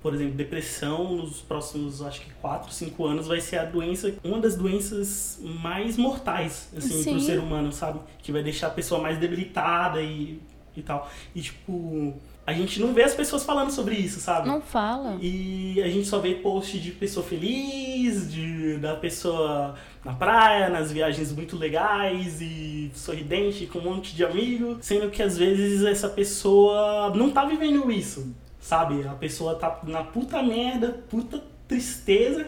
por 0.00 0.14
exemplo, 0.14 0.34
depressão 0.34 1.16
nos 1.16 1.40
próximos, 1.40 2.00
acho 2.02 2.22
que 2.22 2.30
4, 2.34 2.72
5 2.72 3.04
anos 3.04 3.26
vai 3.26 3.40
ser 3.40 3.58
a 3.58 3.64
doença, 3.64 4.14
uma 4.24 4.40
das 4.40 4.56
doenças 4.56 5.38
mais 5.42 5.96
mortais, 5.96 6.70
assim, 6.76 7.02
Sim. 7.02 7.10
pro 7.12 7.20
ser 7.20 7.38
humano, 7.38 7.72
sabe? 7.72 8.00
Que 8.22 8.32
vai 8.32 8.42
deixar 8.42 8.68
a 8.68 8.70
pessoa 8.70 9.00
mais 9.00 9.18
debilitada 9.18 10.00
e, 10.02 10.40
e 10.76 10.82
tal. 10.82 11.10
E, 11.34 11.40
tipo, 11.42 12.14
a 12.48 12.52
gente 12.54 12.80
não 12.80 12.94
vê 12.94 13.02
as 13.02 13.12
pessoas 13.14 13.44
falando 13.44 13.70
sobre 13.70 13.94
isso, 13.94 14.20
sabe? 14.20 14.48
Não 14.48 14.62
fala. 14.62 15.18
E 15.20 15.82
a 15.82 15.88
gente 15.90 16.08
só 16.08 16.18
vê 16.18 16.34
post 16.34 16.80
de 16.80 16.92
pessoa 16.92 17.24
feliz, 17.24 18.32
de, 18.32 18.78
da 18.78 18.96
pessoa 18.96 19.74
na 20.02 20.14
praia, 20.14 20.70
nas 20.70 20.90
viagens 20.90 21.30
muito 21.30 21.58
legais 21.58 22.40
e 22.40 22.90
sorridente, 22.94 23.66
com 23.66 23.80
um 23.80 23.82
monte 23.82 24.16
de 24.16 24.24
amigo, 24.24 24.78
sendo 24.80 25.10
que 25.10 25.22
às 25.22 25.36
vezes 25.36 25.84
essa 25.84 26.08
pessoa 26.08 27.12
não 27.14 27.30
tá 27.30 27.44
vivendo 27.44 27.92
isso, 27.92 28.34
sabe? 28.58 29.06
A 29.06 29.12
pessoa 29.12 29.54
tá 29.54 29.80
na 29.82 30.02
puta 30.02 30.42
merda, 30.42 31.04
puta 31.10 31.44
tristeza. 31.68 32.46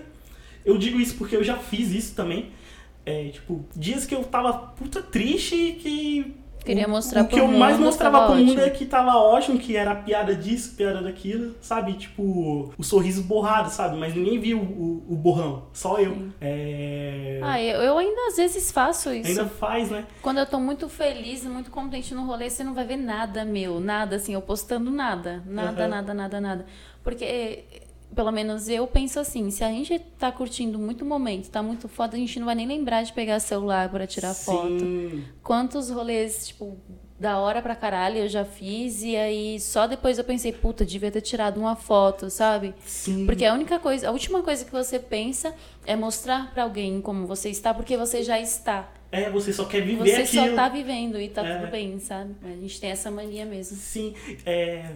Eu 0.65 0.79
digo 0.79 0.99
isso 0.99 1.15
porque 1.17 1.37
eu 1.37 1.45
já 1.45 1.59
fiz 1.59 1.91
isso 1.91 2.15
também. 2.15 2.53
É, 3.05 3.29
tipo, 3.29 3.67
dias 3.77 4.07
que 4.07 4.15
eu 4.15 4.25
tava 4.25 4.55
puta 4.55 5.03
triste 5.03 5.55
e 5.55 5.73
que 5.75 6.41
Queria 6.65 6.87
o, 6.87 6.91
mostrar 6.91 7.23
o 7.23 7.25
que 7.27 7.37
pro 7.37 7.45
eu 7.45 7.49
mais 7.49 7.77
mundo, 7.77 7.87
mostrava 7.87 8.19
tava 8.19 8.33
pro 8.33 8.37
mundo 8.37 8.51
ótimo. 8.51 8.67
é 8.67 8.71
que 8.71 8.85
tava 8.87 9.17
ótimo, 9.17 9.59
que 9.59 9.77
era 9.77 9.95
piada 9.95 10.35
disso, 10.35 10.75
piada 10.77 11.01
daquilo, 11.03 11.55
sabe? 11.61 11.95
Tipo, 11.95 12.73
o 12.77 12.83
sorriso 12.83 13.23
borrado, 13.23 13.71
sabe? 13.71 13.97
Mas 13.97 14.15
ninguém 14.15 14.39
viu 14.39 14.59
o, 14.59 15.05
o 15.09 15.17
borrão, 15.17 15.65
só 15.73 15.99
eu. 15.99 16.29
É... 16.41 17.41
Ah, 17.43 17.61
eu, 17.61 17.81
eu 17.81 17.99
ainda 17.99 18.29
às 18.29 18.37
vezes 18.37 18.71
faço 18.71 19.13
isso. 19.13 19.29
Ainda 19.29 19.47
faz, 19.47 19.91
né? 19.91 20.05
Quando 20.23 20.39
eu 20.39 20.47
tô 20.47 20.61
muito 20.61 20.89
feliz, 20.89 21.45
muito 21.45 21.71
contente 21.71 22.15
no 22.15 22.25
rolê, 22.27 22.51
você 22.51 22.63
não 22.63 22.75
vai 22.75 22.85
ver 22.85 22.97
nada 22.97 23.45
meu, 23.45 23.81
nada 23.81 24.17
assim, 24.17 24.35
eu 24.35 24.43
postando 24.43 24.91
nada. 24.91 25.43
Nada, 25.47 25.83
Aham. 25.83 25.89
nada, 25.89 26.15
nada, 26.15 26.41
nada. 26.41 26.67
Porque, 27.03 27.65
pelo 28.15 28.31
menos 28.33 28.69
eu 28.69 28.87
penso 28.87 29.19
assim, 29.21 29.51
se 29.51 29.63
a 29.65 29.69
gente 29.69 29.99
tá 30.19 30.31
curtindo 30.33 30.79
muito 30.79 31.05
momento, 31.05 31.49
tá 31.51 31.63
muito 31.63 31.89
foda, 31.89 32.17
a 32.17 32.19
gente 32.19 32.39
não 32.39 32.47
vai 32.47 32.55
nem 32.55 32.67
lembrar 32.67 33.03
de 33.03 33.13
pegar 33.13 33.39
celular 33.41 33.89
pra 33.89 34.07
tirar 34.07 34.35
foto. 34.35 34.79
Sim. 34.81 35.25
Quantos 35.43 35.91
rolês, 35.91 36.49
tipo, 36.49 36.77
da 37.19 37.39
hora 37.39 37.61
pra 37.63 37.75
caralho 37.77 38.19
eu 38.19 38.29
já 38.29 38.45
fiz, 38.45 39.03
e 39.03 39.15
aí 39.15 39.61
só 39.61 39.87
depois 39.87 40.17
eu 40.19 40.25
pensei, 40.25 40.53
puta, 40.53 40.85
devia 40.85 41.11
ter 41.11 41.21
tirado 41.21 41.61
uma 41.61 41.77
foto, 41.77 42.31
sabe? 42.31 42.75
Sim. 42.87 43.27
Porque 43.27 43.45
a 43.45 43.53
única 43.55 43.79
coisa, 43.79 44.09
a 44.09 44.11
última 44.11 44.43
coisa 44.43 44.65
que 44.65 44.73
você 44.73 44.99
pensa 44.99 45.55
é 45.87 45.95
mostrar 45.95 46.53
pra 46.53 46.63
alguém 46.65 47.01
como 47.01 47.27
você 47.27 47.51
está, 47.51 47.73
porque 47.75 47.97
você 47.97 48.23
já 48.23 48.41
está. 48.41 48.91
É, 49.13 49.29
você 49.29 49.53
só 49.53 49.65
quer 49.65 49.83
viver 49.83 50.09
Você 50.09 50.23
aquilo. 50.23 50.51
só 50.51 50.55
tá 50.55 50.69
vivendo 50.69 51.21
e 51.21 51.29
tá 51.29 51.45
É. 51.45 51.59
tudo 51.59 51.71
bem, 51.71 51.99
sabe? 51.99 52.35
A 52.45 52.49
gente 52.49 52.81
tem 52.81 52.91
essa 52.91 53.11
mania 53.11 53.45
mesmo. 53.45 53.77
Sim, 53.77 54.15
é, 54.47 54.91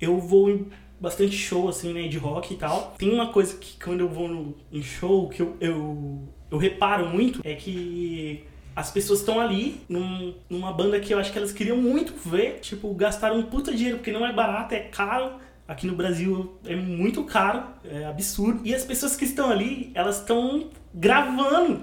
eu 0.00 0.18
vou 0.18 0.66
bastante 1.02 1.36
show, 1.36 1.68
assim, 1.68 1.92
né, 1.92 2.06
de 2.08 2.16
rock 2.16 2.54
e 2.54 2.56
tal. 2.56 2.94
Tem 2.96 3.12
uma 3.12 3.28
coisa 3.32 3.56
que 3.58 3.76
quando 3.82 4.00
eu 4.00 4.08
vou 4.08 4.28
no, 4.28 4.54
em 4.72 4.82
show 4.82 5.28
que 5.28 5.42
eu, 5.42 5.56
eu, 5.60 6.22
eu 6.50 6.56
reparo 6.58 7.08
muito, 7.08 7.40
é 7.44 7.54
que 7.54 8.44
as 8.74 8.90
pessoas 8.90 9.18
estão 9.18 9.38
ali 9.40 9.80
num- 9.88 10.34
numa 10.48 10.72
banda 10.72 10.98
que 11.00 11.12
eu 11.12 11.18
acho 11.18 11.30
que 11.32 11.36
elas 11.38 11.52
queriam 11.52 11.76
muito 11.76 12.14
ver, 12.28 12.60
tipo, 12.60 12.94
gastaram 12.94 13.38
um 13.38 13.42
puta 13.42 13.72
dinheiro, 13.74 13.98
porque 13.98 14.12
não 14.12 14.24
é 14.26 14.32
barato, 14.32 14.74
é 14.74 14.80
caro. 14.80 15.32
Aqui 15.68 15.86
no 15.86 15.94
Brasil 15.94 16.54
é 16.64 16.74
muito 16.74 17.22
caro, 17.24 17.62
é 17.84 18.04
absurdo. 18.04 18.60
E 18.64 18.74
as 18.74 18.84
pessoas 18.84 19.14
que 19.16 19.24
estão 19.24 19.50
ali, 19.50 19.90
elas 19.94 20.18
estão 20.18 20.70
gravando 20.94 21.80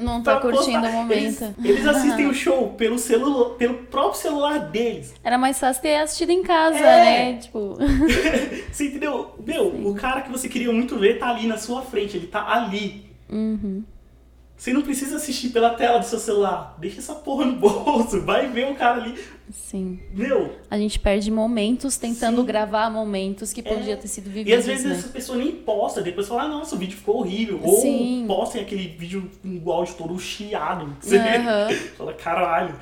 Não 0.00 0.22
tá 0.22 0.38
curtindo 0.40 0.80
postar. 0.80 0.88
o 0.90 0.92
momento. 0.92 1.42
Eles, 1.58 1.64
eles 1.64 1.86
assistem 1.86 2.26
o 2.28 2.34
show 2.34 2.68
pelo 2.70 2.98
celular, 2.98 3.50
pelo 3.56 3.74
próprio 3.74 4.20
celular 4.20 4.58
deles. 4.70 5.14
Era 5.24 5.36
mais 5.36 5.58
fácil 5.58 5.82
ter 5.82 5.96
assistido 5.96 6.30
em 6.30 6.42
casa, 6.42 6.78
É. 6.78 7.32
né? 7.32 7.38
Tipo, 7.38 7.76
Você 8.72 8.86
entendeu? 8.86 9.34
Meu, 9.44 9.66
o 9.88 9.94
cara 9.94 10.20
que 10.22 10.30
você 10.30 10.48
queria 10.48 10.72
muito 10.72 10.96
ver 10.98 11.18
tá 11.18 11.28
ali 11.28 11.46
na 11.46 11.56
sua 11.58 11.82
frente, 11.82 12.16
ele 12.16 12.26
tá 12.28 12.46
ali. 12.52 13.04
uhum. 13.28 13.82
Você 14.62 14.72
não 14.72 14.82
precisa 14.82 15.16
assistir 15.16 15.48
pela 15.48 15.70
tela 15.70 15.98
do 15.98 16.04
seu 16.06 16.20
celular. 16.20 16.76
Deixa 16.78 17.00
essa 17.00 17.16
porra 17.16 17.44
no 17.46 17.56
bolso, 17.56 18.20
vai 18.22 18.48
ver 18.48 18.70
o 18.70 18.76
cara 18.76 19.02
ali. 19.02 19.18
sim. 19.50 19.98
Meu, 20.14 20.54
A 20.70 20.78
gente 20.78 21.00
perde 21.00 21.32
momentos 21.32 21.96
tentando 21.96 22.42
Sim. 22.42 22.46
gravar 22.46 22.88
momentos 22.88 23.52
que 23.52 23.60
É. 23.60 23.64
podiam 23.64 23.98
ter 23.98 24.06
sido 24.06 24.26
vividos, 24.30 24.52
e 24.52 24.54
às 24.54 24.64
vezes 24.64 24.84
né? 24.86 24.92
essa 24.92 25.08
pessoa 25.08 25.36
nem 25.36 25.50
posta, 25.50 26.00
depois 26.00 26.28
fala, 26.28 26.44
ah, 26.44 26.48
nossa, 26.48 26.76
o 26.76 26.78
vídeo 26.78 26.96
ficou 26.96 27.16
horrível. 27.16 27.60
Sim. 27.80 28.24
Ou 28.28 28.36
postem 28.36 28.62
aquele 28.62 28.86
vídeo 28.86 29.28
o 29.44 29.72
áudio 29.72 29.94
todo 29.96 30.16
chiado. 30.20 30.96
Você 31.00 31.16
Aham. 31.18 31.68
fala, 31.98 32.12
caralho. 32.14 32.76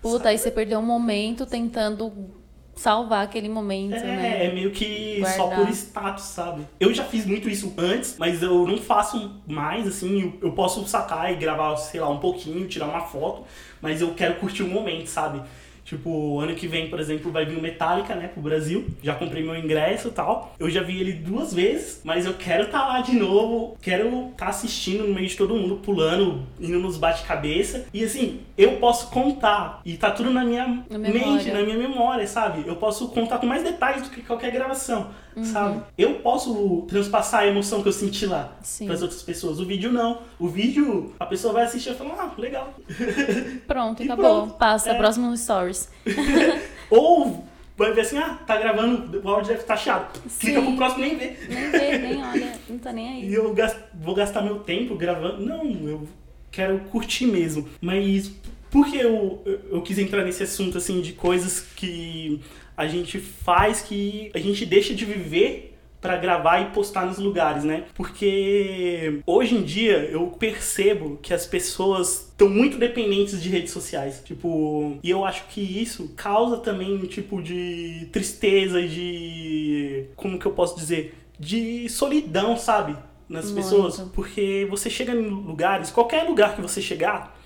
Puta, 0.00 0.30
aí 0.30 0.38
você 0.38 0.50
perdeu 0.50 0.78
um 0.78 0.86
momento 0.86 1.44
tentando 1.44 2.30
salvar 2.76 3.24
aquele 3.24 3.48
momento, 3.48 3.94
É, 3.94 4.00
né? 4.04 4.46
é 4.46 4.52
meio 4.52 4.70
que 4.70 5.22
só 5.34 5.46
Guardar. 5.46 5.64
por 5.66 5.70
status, 5.74 6.24
sabe? 6.24 6.62
Eu 6.78 6.92
já 6.92 7.04
fiz 7.04 7.24
muito 7.24 7.48
isso 7.48 7.72
antes, 7.78 8.16
mas 8.18 8.42
eu 8.42 8.66
não 8.66 8.76
faço 8.76 9.40
mais, 9.46 9.88
assim. 9.88 10.34
Eu 10.42 10.52
posso 10.52 10.86
sacar 10.86 11.32
e 11.32 11.36
gravar, 11.36 11.74
sei 11.78 12.00
lá, 12.00 12.08
um 12.08 12.18
pouquinho, 12.18 12.68
tirar 12.68 12.86
uma 12.86 13.00
foto, 13.00 13.44
mas 13.80 14.00
eu 14.02 14.12
quero 14.14 14.36
curtir 14.36 14.62
o 14.62 14.68
momento, 14.68 15.06
sabe? 15.08 15.40
Tipo, 15.86 16.40
ano 16.40 16.52
que 16.56 16.66
vem, 16.66 16.90
por 16.90 16.98
exemplo, 16.98 17.30
vai 17.30 17.46
vir 17.46 17.56
o 17.56 17.62
Metallica, 17.62 18.16
né, 18.16 18.26
pro 18.26 18.42
Brasil. 18.42 18.84
Já 19.00 19.14
comprei 19.14 19.44
meu 19.44 19.56
ingresso 19.56 20.08
e 20.08 20.10
tal. 20.10 20.52
Eu 20.58 20.68
já 20.68 20.82
vi 20.82 21.00
ele 21.00 21.12
duas 21.12 21.54
vezes, 21.54 22.00
mas 22.02 22.26
eu 22.26 22.34
quero 22.34 22.64
estar 22.64 22.84
lá 22.88 23.00
de 23.00 23.14
novo. 23.14 23.76
Quero 23.80 24.30
estar 24.32 24.48
assistindo 24.48 25.06
no 25.06 25.14
meio 25.14 25.28
de 25.28 25.36
todo 25.36 25.54
mundo, 25.54 25.76
pulando, 25.76 26.42
indo 26.60 26.80
nos 26.80 26.96
bate-cabeça. 26.98 27.86
E 27.94 28.02
assim, 28.04 28.40
eu 28.58 28.78
posso 28.78 29.10
contar. 29.10 29.80
E 29.84 29.96
tá 29.96 30.10
tudo 30.10 30.30
na 30.32 30.44
minha 30.44 30.66
Na 30.90 30.98
mente, 30.98 31.12
memória. 31.18 31.52
na 31.54 31.62
minha 31.62 31.78
memória, 31.78 32.26
sabe? 32.26 32.64
Eu 32.66 32.74
posso 32.74 33.06
contar 33.10 33.38
com 33.38 33.46
mais 33.46 33.62
detalhes 33.62 34.02
do 34.02 34.10
que 34.10 34.22
qualquer 34.22 34.50
gravação, 34.50 35.10
Uhum. 35.36 35.44
sabe? 35.44 35.80
Eu 35.98 36.14
posso 36.20 36.86
transpassar 36.88 37.40
a 37.42 37.46
emoção 37.46 37.82
que 37.82 37.88
eu 37.88 37.92
senti 37.92 38.24
lá 38.24 38.56
para 38.84 38.94
as 38.94 39.02
outras 39.02 39.22
pessoas. 39.22 39.60
O 39.60 39.66
vídeo 39.66 39.92
não. 39.92 40.22
O 40.38 40.48
vídeo, 40.48 41.12
a 41.20 41.26
pessoa 41.26 41.52
vai 41.52 41.64
assistir 41.64 41.90
e 41.90 41.94
falar, 41.94 42.14
ah, 42.18 42.40
legal. 42.40 42.72
Pronto, 43.68 44.02
E 44.02 44.06
acabou. 44.06 44.24
pronto. 44.46 44.54
Passa, 44.54 44.90
É. 44.90 44.94
próximo 44.94 45.36
stories. 45.36 45.90
Ou 46.90 47.44
vai 47.76 47.92
ver 47.92 48.00
assim, 48.02 48.16
ah, 48.18 48.38
tá 48.46 48.56
gravando, 48.56 49.20
o 49.22 49.28
áudio 49.28 49.48
deve 49.48 49.60
estar 49.60 49.76
chato. 49.76 50.20
Clica 50.40 50.62
pro 50.62 50.76
próximo 50.76 51.04
e 51.04 51.08
nem 51.08 51.16
vê. 51.18 51.36
Nem 51.48 51.70
vê, 51.70 51.98
nem 51.98 52.24
olha, 52.24 52.52
não 52.68 52.78
tá 52.78 52.92
nem 52.92 53.06
E 53.06 53.24
aí. 53.26 53.34
eu 53.34 53.52
gas- 53.52 53.76
vou 53.94 54.14
gastar 54.14 54.40
meu 54.42 54.60
tempo 54.60 54.94
gravando. 54.96 55.44
Não, 55.44 55.64
eu 55.86 56.08
quero 56.50 56.78
curtir 56.90 57.26
mesmo. 57.26 57.68
Mas 57.80 58.30
por 58.70 58.86
que 58.86 58.96
eu, 58.96 59.42
eu, 59.44 59.60
eu 59.72 59.82
quis 59.82 59.98
entrar 59.98 60.24
nesse 60.24 60.42
assunto 60.42 60.78
assim 60.78 61.00
de 61.02 61.12
coisas 61.12 61.60
que 61.60 62.40
a 62.76 62.86
gente 62.86 63.18
faz 63.18 63.80
que 63.80 64.30
a 64.34 64.38
gente 64.38 64.66
deixa 64.66 64.94
de 64.94 65.04
viver 65.04 65.76
pra 66.00 66.16
gravar 66.16 66.60
e 66.60 66.66
postar 66.66 67.06
nos 67.06 67.18
lugares, 67.18 67.64
né? 67.64 67.84
Porque 67.94 69.20
hoje 69.26 69.56
em 69.56 69.62
dia 69.62 69.98
eu 70.04 70.26
percebo 70.28 71.18
que 71.20 71.34
as 71.34 71.46
pessoas 71.46 72.28
estão 72.28 72.48
muito 72.48 72.78
dependentes 72.78 73.42
de 73.42 73.48
redes 73.48 73.72
sociais. 73.72 74.22
Tipo, 74.24 74.98
e 75.02 75.10
eu 75.10 75.24
acho 75.24 75.46
que 75.48 75.60
isso 75.60 76.12
causa 76.14 76.58
também 76.58 76.94
um 76.94 77.06
tipo 77.06 77.42
de 77.42 78.08
tristeza, 78.12 78.86
de 78.86 80.04
como 80.14 80.38
que 80.38 80.46
eu 80.46 80.52
posso 80.52 80.76
dizer, 80.76 81.14
de 81.38 81.88
solidão, 81.88 82.56
sabe? 82.56 82.96
Nas 83.28 83.46
Muito. 83.46 83.56
pessoas, 83.56 84.00
porque 84.14 84.66
você 84.70 84.88
chega 84.88 85.12
em 85.12 85.28
lugares, 85.28 85.90
qualquer 85.90 86.22
lugar 86.22 86.54
que 86.54 86.62
você 86.62 86.80
chegar, 86.80 87.36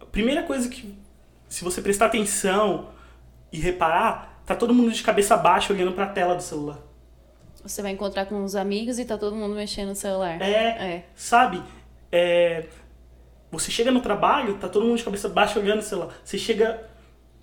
a 0.00 0.06
primeira 0.06 0.42
coisa 0.42 0.68
que 0.68 0.92
se 1.48 1.62
você 1.62 1.80
prestar 1.80 2.06
atenção 2.06 2.88
e 3.52 3.60
reparar, 3.60 4.33
tá 4.46 4.54
todo 4.54 4.74
mundo 4.74 4.90
de 4.92 5.02
cabeça 5.02 5.36
baixa 5.36 5.72
olhando 5.72 5.92
pra 5.92 6.06
tela 6.06 6.34
do 6.34 6.42
celular. 6.42 6.78
Você 7.62 7.80
vai 7.80 7.92
encontrar 7.92 8.26
com 8.26 8.34
uns 8.36 8.54
amigos 8.54 8.98
e 8.98 9.04
tá 9.04 9.16
todo 9.16 9.34
mundo 9.34 9.54
mexendo 9.54 9.88
no 9.88 9.94
celular. 9.94 10.40
É, 10.42 10.46
É. 10.96 11.04
sabe? 11.14 11.62
É, 12.12 12.66
você 13.50 13.70
chega 13.70 13.90
no 13.90 14.00
trabalho, 14.00 14.58
tá 14.58 14.68
todo 14.68 14.84
mundo 14.84 14.98
de 14.98 15.04
cabeça 15.04 15.28
baixa 15.28 15.58
olhando 15.58 15.78
o 15.78 15.82
celular. 15.82 16.14
Você 16.22 16.36
chega 16.36 16.86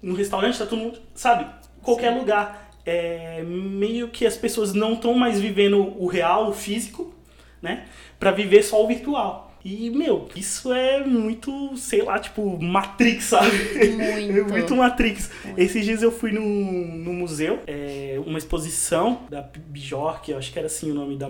no 0.02 0.14
restaurante, 0.16 0.58
tá 0.60 0.66
todo 0.66 0.80
mundo, 0.80 1.00
sabe? 1.16 1.46
Qualquer 1.82 2.12
lugar. 2.12 2.70
É, 2.86 3.44
meio 3.44 4.08
que 4.10 4.26
as 4.26 4.36
pessoas 4.36 4.74
não 4.74 4.94
estão 4.94 5.14
mais 5.14 5.40
vivendo 5.40 5.96
o 6.02 6.08
real, 6.08 6.50
o 6.50 6.54
físico, 6.54 7.14
né? 7.62 7.86
Pra 8.20 8.32
viver 8.32 8.64
só 8.64 8.84
o 8.84 8.88
virtual. 8.88 9.51
E, 9.64 9.90
meu, 9.90 10.28
isso 10.36 10.74
é 10.74 11.06
muito, 11.06 11.76
sei 11.78 12.02
lá, 12.02 12.20
tipo, 12.20 12.62
Matrix, 12.62 13.26
sabe? 13.32 13.52
Muito. 13.96 14.40
É 14.40 14.44
muito 14.44 14.76
Matrix. 14.76 15.30
Esses 15.58 15.86
dias 15.86 16.02
eu 16.02 16.12
fui 16.12 16.32
no, 16.32 16.42
no 16.42 17.14
museu, 17.14 17.60
é, 17.68 18.20
uma 18.26 18.38
exposição 18.38 19.22
da 19.30 19.42
Bjork, 19.42 20.32
eu 20.32 20.38
acho 20.38 20.52
que 20.52 20.60
era 20.60 20.68
assim 20.68 20.92
o 20.92 20.96
nome 20.96 21.16
da 21.18 21.30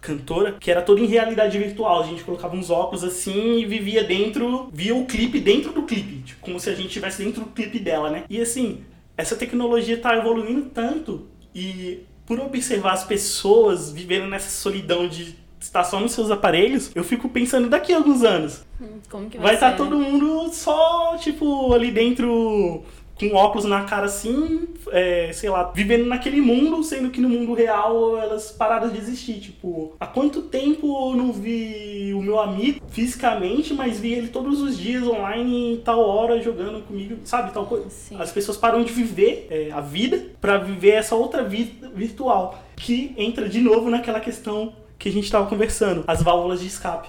cantora, 0.00 0.52
que 0.52 0.70
era 0.70 0.82
toda 0.82 1.00
em 1.00 1.06
realidade 1.06 1.58
virtual. 1.58 2.02
A 2.02 2.06
gente 2.06 2.24
colocava 2.24 2.54
uns 2.56 2.70
óculos 2.70 3.04
assim 3.04 3.58
e 3.58 3.66
vivia 3.66 4.04
dentro, 4.04 4.68
via 4.72 4.94
o 4.94 5.04
clipe 5.06 5.40
dentro 5.40 5.72
do 5.72 5.82
clipe, 5.82 6.22
tipo, 6.22 6.40
como 6.40 6.60
se 6.60 6.70
a 6.70 6.74
gente 6.74 6.88
estivesse 6.88 7.24
dentro 7.24 7.42
do 7.42 7.50
clipe 7.50 7.78
dela, 7.78 8.10
né? 8.10 8.24
E 8.28 8.40
assim, 8.40 8.84
essa 9.16 9.36
tecnologia 9.36 9.96
tá 9.96 10.16
evoluindo 10.16 10.70
tanto 10.70 11.26
e 11.54 12.00
por 12.26 12.40
observar 12.40 12.92
as 12.92 13.04
pessoas 13.04 13.90
vivendo 13.92 14.26
nessa 14.26 14.50
solidão 14.50 15.08
de 15.08 15.36
estar 15.60 15.84
só 15.84 16.00
nos 16.00 16.12
seus 16.12 16.30
aparelhos, 16.30 16.90
eu 16.94 17.04
fico 17.04 17.28
pensando 17.28 17.68
daqui 17.68 17.92
a 17.92 17.96
alguns 17.96 18.22
anos. 18.22 18.64
Como 19.10 19.28
que 19.28 19.38
Vai 19.38 19.46
vai, 19.46 19.54
estar 19.54 19.70
ser, 19.70 19.76
todo 19.76 19.98
mundo 19.98 20.50
só, 20.52 21.16
tipo, 21.18 21.72
ali 21.72 21.90
dentro 21.90 22.84
com 23.18 23.34
óculos 23.34 23.64
na 23.64 23.84
cara 23.84 24.06
assim, 24.06 24.68
é, 24.90 25.30
sei 25.32 25.48
lá, 25.48 25.72
vivendo 25.74 26.06
naquele 26.06 26.40
mundo, 26.40 26.82
sendo 26.84 27.10
que 27.10 27.20
no 27.20 27.28
mundo 27.28 27.54
real 27.54 28.18
elas 28.18 28.52
pararam 28.52 28.90
de 28.90 28.98
existir. 28.98 29.40
Tipo, 29.40 29.94
há 29.98 30.06
quanto 30.06 30.42
tempo 30.42 30.86
eu 30.86 31.16
não 31.16 31.32
vi 31.32 32.12
o 32.14 32.20
meu 32.20 32.38
amigo 32.38 32.80
fisicamente, 32.90 33.72
mas 33.72 33.98
vi 33.98 34.12
ele 34.12 34.28
todos 34.28 34.60
os 34.60 34.76
dias 34.76 35.06
online 35.06 35.74
em 35.74 35.76
tal 35.78 36.00
hora 36.00 36.42
jogando 36.42 36.82
comigo, 36.82 37.16
sabe? 37.24 37.52
Tal 37.52 37.66
coisa. 37.66 37.88
Sim. 37.88 38.16
As 38.20 38.30
pessoas 38.30 38.58
param 38.58 38.84
de 38.84 38.92
viver 38.92 39.46
é, 39.50 39.70
a 39.72 39.80
vida 39.80 40.26
pra 40.40 40.58
viver 40.58 40.92
essa 40.92 41.14
outra 41.14 41.42
vida 41.42 41.90
virtual, 41.94 42.62
que 42.76 43.14
entra 43.16 43.48
de 43.48 43.60
novo 43.60 43.88
naquela 43.88 44.20
questão 44.20 44.74
que 44.98 45.08
a 45.08 45.12
gente 45.12 45.30
tava 45.30 45.46
conversando, 45.46 46.04
as 46.06 46.22
válvulas 46.22 46.60
de 46.60 46.66
escape. 46.66 47.08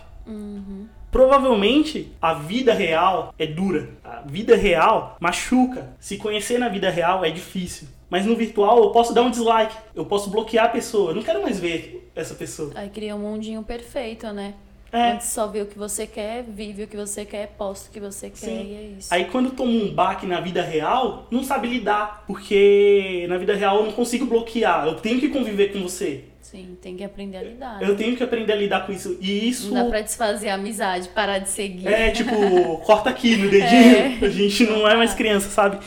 Provavelmente 1.12 2.12
a 2.22 2.34
vida 2.34 2.74
real 2.74 3.34
é 3.40 3.48
dura. 3.48 3.90
A 4.04 4.22
vida 4.26 4.56
real 4.56 5.16
machuca. 5.20 5.90
Se 6.00 6.18
conhecer 6.18 6.58
na 6.58 6.70
vida 6.70 6.90
real 6.90 7.24
é 7.24 7.32
difícil. 7.32 7.88
Mas 8.10 8.26
no 8.26 8.36
virtual 8.36 8.84
eu 8.84 8.90
posso 8.92 9.14
dar 9.14 9.22
um 9.22 9.32
dislike. 9.32 9.76
Eu 9.96 10.06
posso 10.06 10.30
bloquear 10.30 10.66
a 10.66 10.70
pessoa. 10.70 11.12
Eu 11.12 11.16
não 11.16 11.24
quero 11.24 11.42
mais 11.42 11.60
ver 11.60 12.12
essa 12.16 12.36
pessoa. 12.36 12.72
Aí 12.76 12.90
cria 12.90 13.16
um 13.16 13.20
mundinho 13.20 13.64
perfeito, 13.64 14.28
né? 14.32 14.54
É. 14.92 15.12
Antes 15.12 15.28
só 15.28 15.48
vê 15.48 15.62
o 15.62 15.66
que 15.66 15.78
você 15.78 16.08
quer, 16.08 16.44
vive 16.44 16.84
o 16.84 16.88
que 16.88 16.96
você 16.96 17.26
quer, 17.26 17.48
posta 17.58 17.90
o 17.90 17.92
que 17.92 18.00
você 18.00 18.30
quer 18.30 18.38
Sim. 18.38 18.66
e 18.66 18.76
é 18.76 18.82
isso. 18.98 19.14
Aí 19.14 19.26
quando 19.26 19.52
toma 19.52 19.70
um 19.70 19.94
baque 19.94 20.26
na 20.26 20.40
vida 20.40 20.62
real, 20.62 21.28
não 21.30 21.44
sabe 21.44 21.68
lidar. 21.68 22.24
Porque 22.26 23.26
na 23.28 23.38
vida 23.38 23.56
real 23.56 23.78
eu 23.78 23.86
não 23.86 23.92
consigo 23.92 24.26
bloquear. 24.26 24.88
Eu 24.88 24.96
tenho 24.96 25.20
que 25.20 25.30
conviver 25.30 25.74
com 25.74 25.82
você. 25.82 26.26
Sim, 26.50 26.78
tem 26.82 26.96
que 26.96 27.04
aprender 27.04 27.38
a 27.38 27.44
lidar. 27.44 27.82
Eu 27.82 27.98
tenho 27.98 28.16
que 28.16 28.24
aprender 28.24 28.54
a 28.54 28.56
lidar 28.56 28.86
com 28.86 28.94
isso. 28.94 29.18
E 29.20 29.50
isso. 29.50 29.68
Não 29.68 29.84
dá 29.84 29.90
pra 29.90 30.00
desfazer 30.00 30.48
a 30.48 30.54
amizade, 30.54 31.10
parar 31.10 31.40
de 31.40 31.50
seguir. 31.50 31.88
É, 31.90 32.10
tipo, 32.10 32.32
corta 32.86 33.10
aqui 33.10 33.36
no 33.36 33.50
dedinho. 33.50 33.98
É. 33.98 34.26
A 34.26 34.30
gente 34.30 34.64
não 34.66 34.88
é 34.88 34.96
mais 34.96 35.14
criança, 35.14 35.50
sabe? 35.50 35.78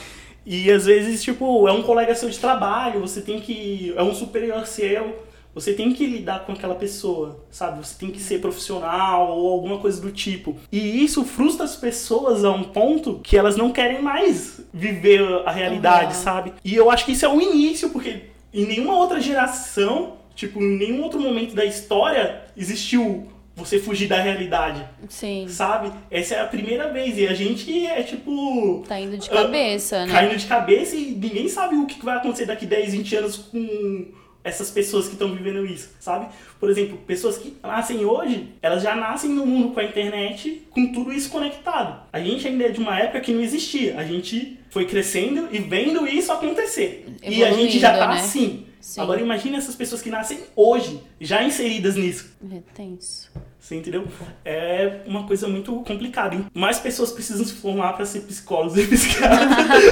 E 0.45 0.71
às 0.71 0.85
vezes, 0.85 1.23
tipo, 1.23 1.67
é 1.67 1.73
um 1.73 1.83
colega 1.83 2.15
seu 2.15 2.29
de 2.29 2.39
trabalho, 2.39 3.01
você 3.01 3.23
tem 3.23 3.41
que. 3.41 3.95
É 3.97 4.03
um 4.03 4.15
superior 4.15 4.67
seu. 4.67 5.31
Você 5.55 5.73
tem 5.73 5.93
que 5.95 6.07
lidar 6.07 6.45
com 6.45 6.53
aquela 6.53 6.75
pessoa, 6.75 7.43
sabe? 7.51 7.85
Você 7.85 7.99
tem 7.99 8.11
que 8.11 8.21
ser 8.21 8.41
profissional 8.41 9.37
ou 9.37 9.51
alguma 9.53 9.79
coisa 9.79 10.01
do 10.01 10.13
tipo. 10.13 10.57
E 10.71 11.03
isso 11.03 11.25
frustra 11.25 11.65
as 11.65 11.75
pessoas 11.75 12.45
a 12.45 12.51
um 12.53 12.65
ponto 12.65 13.19
que 13.23 13.37
elas 13.37 13.57
não 13.57 13.73
querem 13.73 14.01
mais 14.01 14.61
viver 14.73 15.23
a 15.47 15.51
realidade, 15.51 16.13
real. 16.13 16.23
sabe? 16.23 16.53
E 16.63 16.77
eu 16.77 16.91
acho 16.91 17.05
que 17.05 17.13
isso 17.13 17.25
é 17.25 17.29
o 17.29 17.41
início, 17.41 17.91
porque 17.91 18.27
em 18.53 18.67
nenhuma 18.67 18.97
outra 18.97 19.21
geração, 19.21 20.20
tipo, 20.35 20.61
em 20.61 20.79
nenhum 20.79 21.03
outro 21.03 21.21
momento 21.21 21.55
da 21.55 21.65
história 21.65 22.43
existiu 22.57 23.29
você 23.55 23.79
fugir 23.79 24.09
da 24.09 24.21
realidade 24.21 24.87
Sim, 25.09 25.47
sabe? 25.49 25.93
Essa 26.11 26.37
é 26.37 26.41
a 26.41 26.47
primeira 26.47 26.91
vez 26.93 27.19
e 27.19 27.27
a 27.27 27.35
gente 27.35 27.87
é 27.87 28.03
tipo. 28.03 28.85
tá 28.89 28.99
indo 28.99 29.19
de 29.19 29.29
ah, 29.31 29.43
cabeça, 29.43 30.07
né? 30.07 30.13
Caindo 30.13 30.37
de 30.37 30.47
cabeça 30.47 30.97
e 30.97 31.13
ninguém 31.13 31.49
sabe 31.49 31.77
o 31.77 31.87
que 31.87 32.03
vai 32.05 32.17
acontecer 32.17 32.47
daqui 32.47 32.65
10, 32.65 32.93
20 32.93 33.17
anos 33.17 33.37
com 33.37 34.07
essas 34.43 34.71
pessoas 34.71 35.07
que 35.07 35.13
estão 35.13 35.35
vivendo 35.35 35.67
isso, 35.67 35.91
sabe? 36.01 36.27
Por 36.59 36.71
exemplo, 36.71 36.97
pessoas 37.07 37.37
que 37.37 37.57
nascem 37.63 38.05
hoje, 38.05 38.49
elas 38.63 38.83
já 38.83 38.95
nascem 38.97 39.31
no 39.31 39.45
mundo 39.45 39.75
com 39.75 39.81
a 39.81 39.85
internet, 39.85 40.63
com 40.71 40.93
tudo 40.93 41.13
isso 41.13 41.31
conectado. 41.31 42.03
A 42.11 42.19
gente 42.21 42.49
ainda 42.49 42.65
é 42.65 42.69
de 42.71 42.81
uma 42.81 42.99
época 42.99 43.21
que 43.21 43.33
não 43.33 43.43
existia. 43.43 43.99
A 43.99 44.05
gente 44.05 44.59
foi 44.71 44.87
crescendo 44.87 45.49
e 45.53 45.59
vendo 45.59 46.07
isso 46.07 46.33
acontecer. 46.33 47.07
e 47.23 47.45
a 47.45 47.53
gente 47.53 47.79
já 47.79 47.91
tá 47.91 47.97
Evoluindo, 47.97 48.15
né? 48.15 48.21
assim. 48.21 48.67
Sim. 48.81 49.01
Agora 49.01 49.21
imagine 49.21 49.57
essas 49.57 49.75
pessoas 49.75 50.01
que 50.01 50.11
nascem 50.11 50.41
hoje, 50.57 51.03
já 51.21 51.43
inseridas 51.43 51.97
nisso. 51.97 52.35
É 52.51 52.61
tenso. 52.75 53.31
Você 53.59 53.77
entendeu? 53.77 54.07
É 54.45 55.01
uma 55.07 55.27
coisa 55.27 55.47
muito 55.47 55.73
complicada. 55.83 56.37
Mais 56.55 56.79
pessoas 56.79 57.13
precisam 57.13 57.45
se 57.45 57.53
formar 57.53 57.93
para 57.93 58.07
ser 58.07 58.21
psicólogos 58.21 58.79
e 58.79 58.87
psiquiatras. 58.87 59.85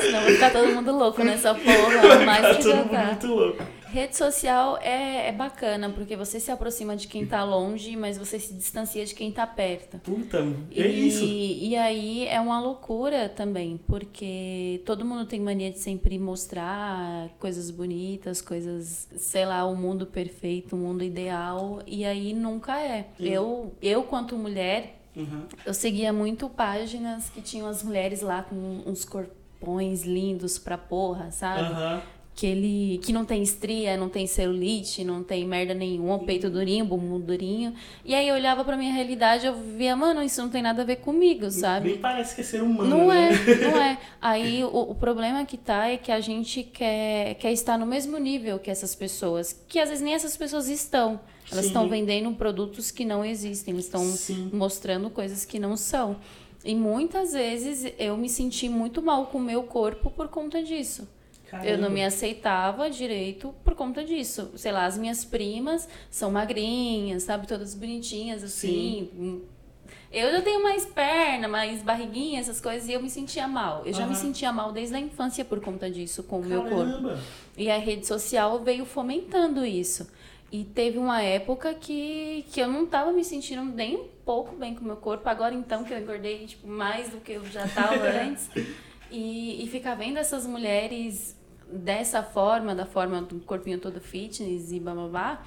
Senão 0.00 0.22
vai 0.22 0.32
ficar 0.32 0.52
todo 0.52 0.68
mundo 0.68 0.92
louco 0.96 1.22
nessa 1.24 1.54
porra, 1.54 2.24
mais 2.24 2.42
Tá 2.42 2.54
que 2.54 2.62
todo 2.62 2.76
mundo 2.76 2.90
tá. 2.90 3.04
muito 3.06 3.26
louco. 3.26 3.62
Rede 3.96 4.14
social 4.14 4.76
é, 4.82 5.28
é 5.28 5.32
bacana, 5.32 5.88
porque 5.88 6.14
você 6.16 6.38
se 6.38 6.50
aproxima 6.50 6.94
de 6.94 7.08
quem 7.08 7.24
tá 7.24 7.42
longe, 7.42 7.96
mas 7.96 8.18
você 8.18 8.38
se 8.38 8.52
distancia 8.52 9.06
de 9.06 9.14
quem 9.14 9.32
tá 9.32 9.46
perto. 9.46 9.98
Puta, 10.00 10.44
E, 10.70 10.82
é 10.82 10.86
isso. 10.86 11.24
e 11.24 11.74
aí 11.76 12.26
é 12.26 12.38
uma 12.38 12.60
loucura 12.60 13.26
também, 13.30 13.78
porque 13.86 14.82
todo 14.84 15.02
mundo 15.02 15.24
tem 15.24 15.40
mania 15.40 15.70
de 15.70 15.78
sempre 15.78 16.18
mostrar 16.18 17.30
coisas 17.38 17.70
bonitas, 17.70 18.42
coisas, 18.42 19.08
sei 19.16 19.46
lá, 19.46 19.64
o 19.64 19.74
mundo 19.74 20.04
perfeito, 20.04 20.76
o 20.76 20.78
mundo 20.78 21.02
ideal, 21.02 21.80
e 21.86 22.04
aí 22.04 22.34
nunca 22.34 22.78
é. 22.78 23.06
Eu, 23.18 23.72
eu 23.80 24.02
quanto 24.02 24.36
mulher, 24.36 25.00
Uhum. 25.16 25.44
eu 25.64 25.72
seguia 25.72 26.12
muito 26.12 26.50
páginas 26.50 27.30
que 27.30 27.40
tinham 27.40 27.66
as 27.66 27.82
mulheres 27.82 28.20
lá 28.20 28.42
com 28.42 28.82
uns 28.84 29.06
corpões 29.06 30.02
lindos 30.04 30.58
pra 30.58 30.76
porra, 30.76 31.30
sabe? 31.30 31.62
Aham. 31.72 32.02
Que 32.36 32.46
ele 32.46 32.98
que 32.98 33.14
não 33.14 33.24
tem 33.24 33.42
estria, 33.42 33.96
não 33.96 34.10
tem 34.10 34.26
celulite, 34.26 35.02
não 35.02 35.24
tem 35.24 35.46
merda 35.46 35.72
nenhuma, 35.72 36.18
peito 36.18 36.50
durinho, 36.50 36.84
bumbum 36.84 37.18
durinho. 37.18 37.72
E 38.04 38.14
aí 38.14 38.28
eu 38.28 38.34
olhava 38.34 38.62
pra 38.62 38.76
minha 38.76 38.92
realidade, 38.92 39.46
eu 39.46 39.54
via, 39.54 39.96
mano, 39.96 40.22
isso 40.22 40.42
não 40.42 40.50
tem 40.50 40.60
nada 40.60 40.82
a 40.82 40.84
ver 40.84 40.96
comigo, 40.96 41.50
sabe? 41.50 41.92
Nem 41.92 41.98
parece 41.98 42.34
que 42.34 42.42
é 42.42 42.44
ser 42.44 42.62
humano. 42.62 42.90
Não 42.90 43.08
né? 43.08 43.30
é, 43.30 43.54
não 43.70 43.76
é. 43.78 43.98
Aí 44.20 44.62
o, 44.62 44.90
o 44.90 44.94
problema 44.94 45.46
que 45.46 45.56
tá 45.56 45.88
é 45.88 45.96
que 45.96 46.12
a 46.12 46.20
gente 46.20 46.62
quer, 46.62 47.36
quer 47.36 47.52
estar 47.52 47.78
no 47.78 47.86
mesmo 47.86 48.18
nível 48.18 48.58
que 48.58 48.70
essas 48.70 48.94
pessoas, 48.94 49.58
que 49.66 49.78
às 49.78 49.88
vezes 49.88 50.04
nem 50.04 50.12
essas 50.12 50.36
pessoas 50.36 50.68
estão. 50.68 51.18
Elas 51.50 51.64
Sim. 51.64 51.70
estão 51.70 51.88
vendendo 51.88 52.30
produtos 52.32 52.90
que 52.90 53.04
não 53.04 53.24
existem, 53.24 53.72
eles 53.72 53.86
estão 53.86 54.04
Sim. 54.04 54.50
mostrando 54.52 55.08
coisas 55.08 55.44
que 55.46 55.58
não 55.58 55.74
são. 55.74 56.16
E 56.64 56.74
muitas 56.74 57.32
vezes 57.32 57.92
eu 57.98 58.16
me 58.16 58.28
senti 58.28 58.68
muito 58.68 59.00
mal 59.00 59.26
com 59.26 59.38
o 59.38 59.42
meu 59.42 59.62
corpo 59.62 60.10
por 60.10 60.28
conta 60.28 60.62
disso. 60.62 61.08
Eu 61.64 61.78
não 61.78 61.90
me 61.90 62.04
aceitava 62.04 62.90
direito 62.90 63.54
por 63.64 63.74
conta 63.74 64.04
disso. 64.04 64.50
Sei 64.56 64.72
lá, 64.72 64.84
as 64.84 64.98
minhas 64.98 65.24
primas 65.24 65.88
são 66.10 66.30
magrinhas, 66.30 67.22
sabe? 67.22 67.46
Todas 67.46 67.74
bonitinhas, 67.74 68.42
assim. 68.42 69.42
Eu 70.12 70.30
já 70.32 70.40
tenho 70.40 70.62
mais 70.62 70.84
perna, 70.86 71.46
mais 71.46 71.82
barriguinha, 71.82 72.40
essas 72.40 72.60
coisas, 72.60 72.88
e 72.88 72.92
eu 72.92 73.02
me 73.02 73.10
sentia 73.10 73.46
mal. 73.46 73.82
Eu 73.84 73.92
já 73.92 74.06
me 74.06 74.12
Aham. 74.12 74.22
sentia 74.22 74.52
mal 74.52 74.72
desde 74.72 74.96
a 74.96 75.00
infância 75.00 75.44
por 75.44 75.60
conta 75.60 75.90
disso, 75.90 76.22
com 76.22 76.40
o 76.40 76.44
meu 76.44 76.62
corpo. 76.62 76.90
Caramba. 76.90 77.18
E 77.56 77.70
a 77.70 77.78
rede 77.78 78.06
social 78.06 78.58
veio 78.62 78.84
fomentando 78.84 79.64
isso. 79.64 80.08
E 80.50 80.64
teve 80.64 80.96
uma 80.96 81.20
época 81.22 81.74
que, 81.74 82.44
que 82.50 82.60
eu 82.60 82.68
não 82.68 82.86
tava 82.86 83.12
me 83.12 83.24
sentindo 83.24 83.64
nem 83.64 83.96
um 83.96 84.08
pouco 84.24 84.54
bem 84.56 84.74
com 84.74 84.82
o 84.82 84.84
meu 84.84 84.96
corpo. 84.96 85.28
Agora 85.28 85.54
então 85.54 85.84
que 85.84 85.92
eu 85.92 85.98
engordei 85.98 86.46
tipo, 86.46 86.66
mais 86.68 87.08
do 87.08 87.18
que 87.18 87.32
eu 87.32 87.44
já 87.46 87.66
tava 87.68 88.04
antes. 88.22 88.48
E, 89.10 89.62
e 89.64 89.68
ficar 89.68 89.94
vendo 89.96 90.16
essas 90.18 90.46
mulheres 90.46 91.35
dessa 91.70 92.22
forma, 92.22 92.74
da 92.74 92.86
forma 92.86 93.20
do 93.22 93.40
corpinho 93.40 93.78
todo 93.78 94.00
fitness 94.00 94.72
e 94.72 94.80
blá 94.80 94.94
blá 94.94 95.08
blá, 95.08 95.42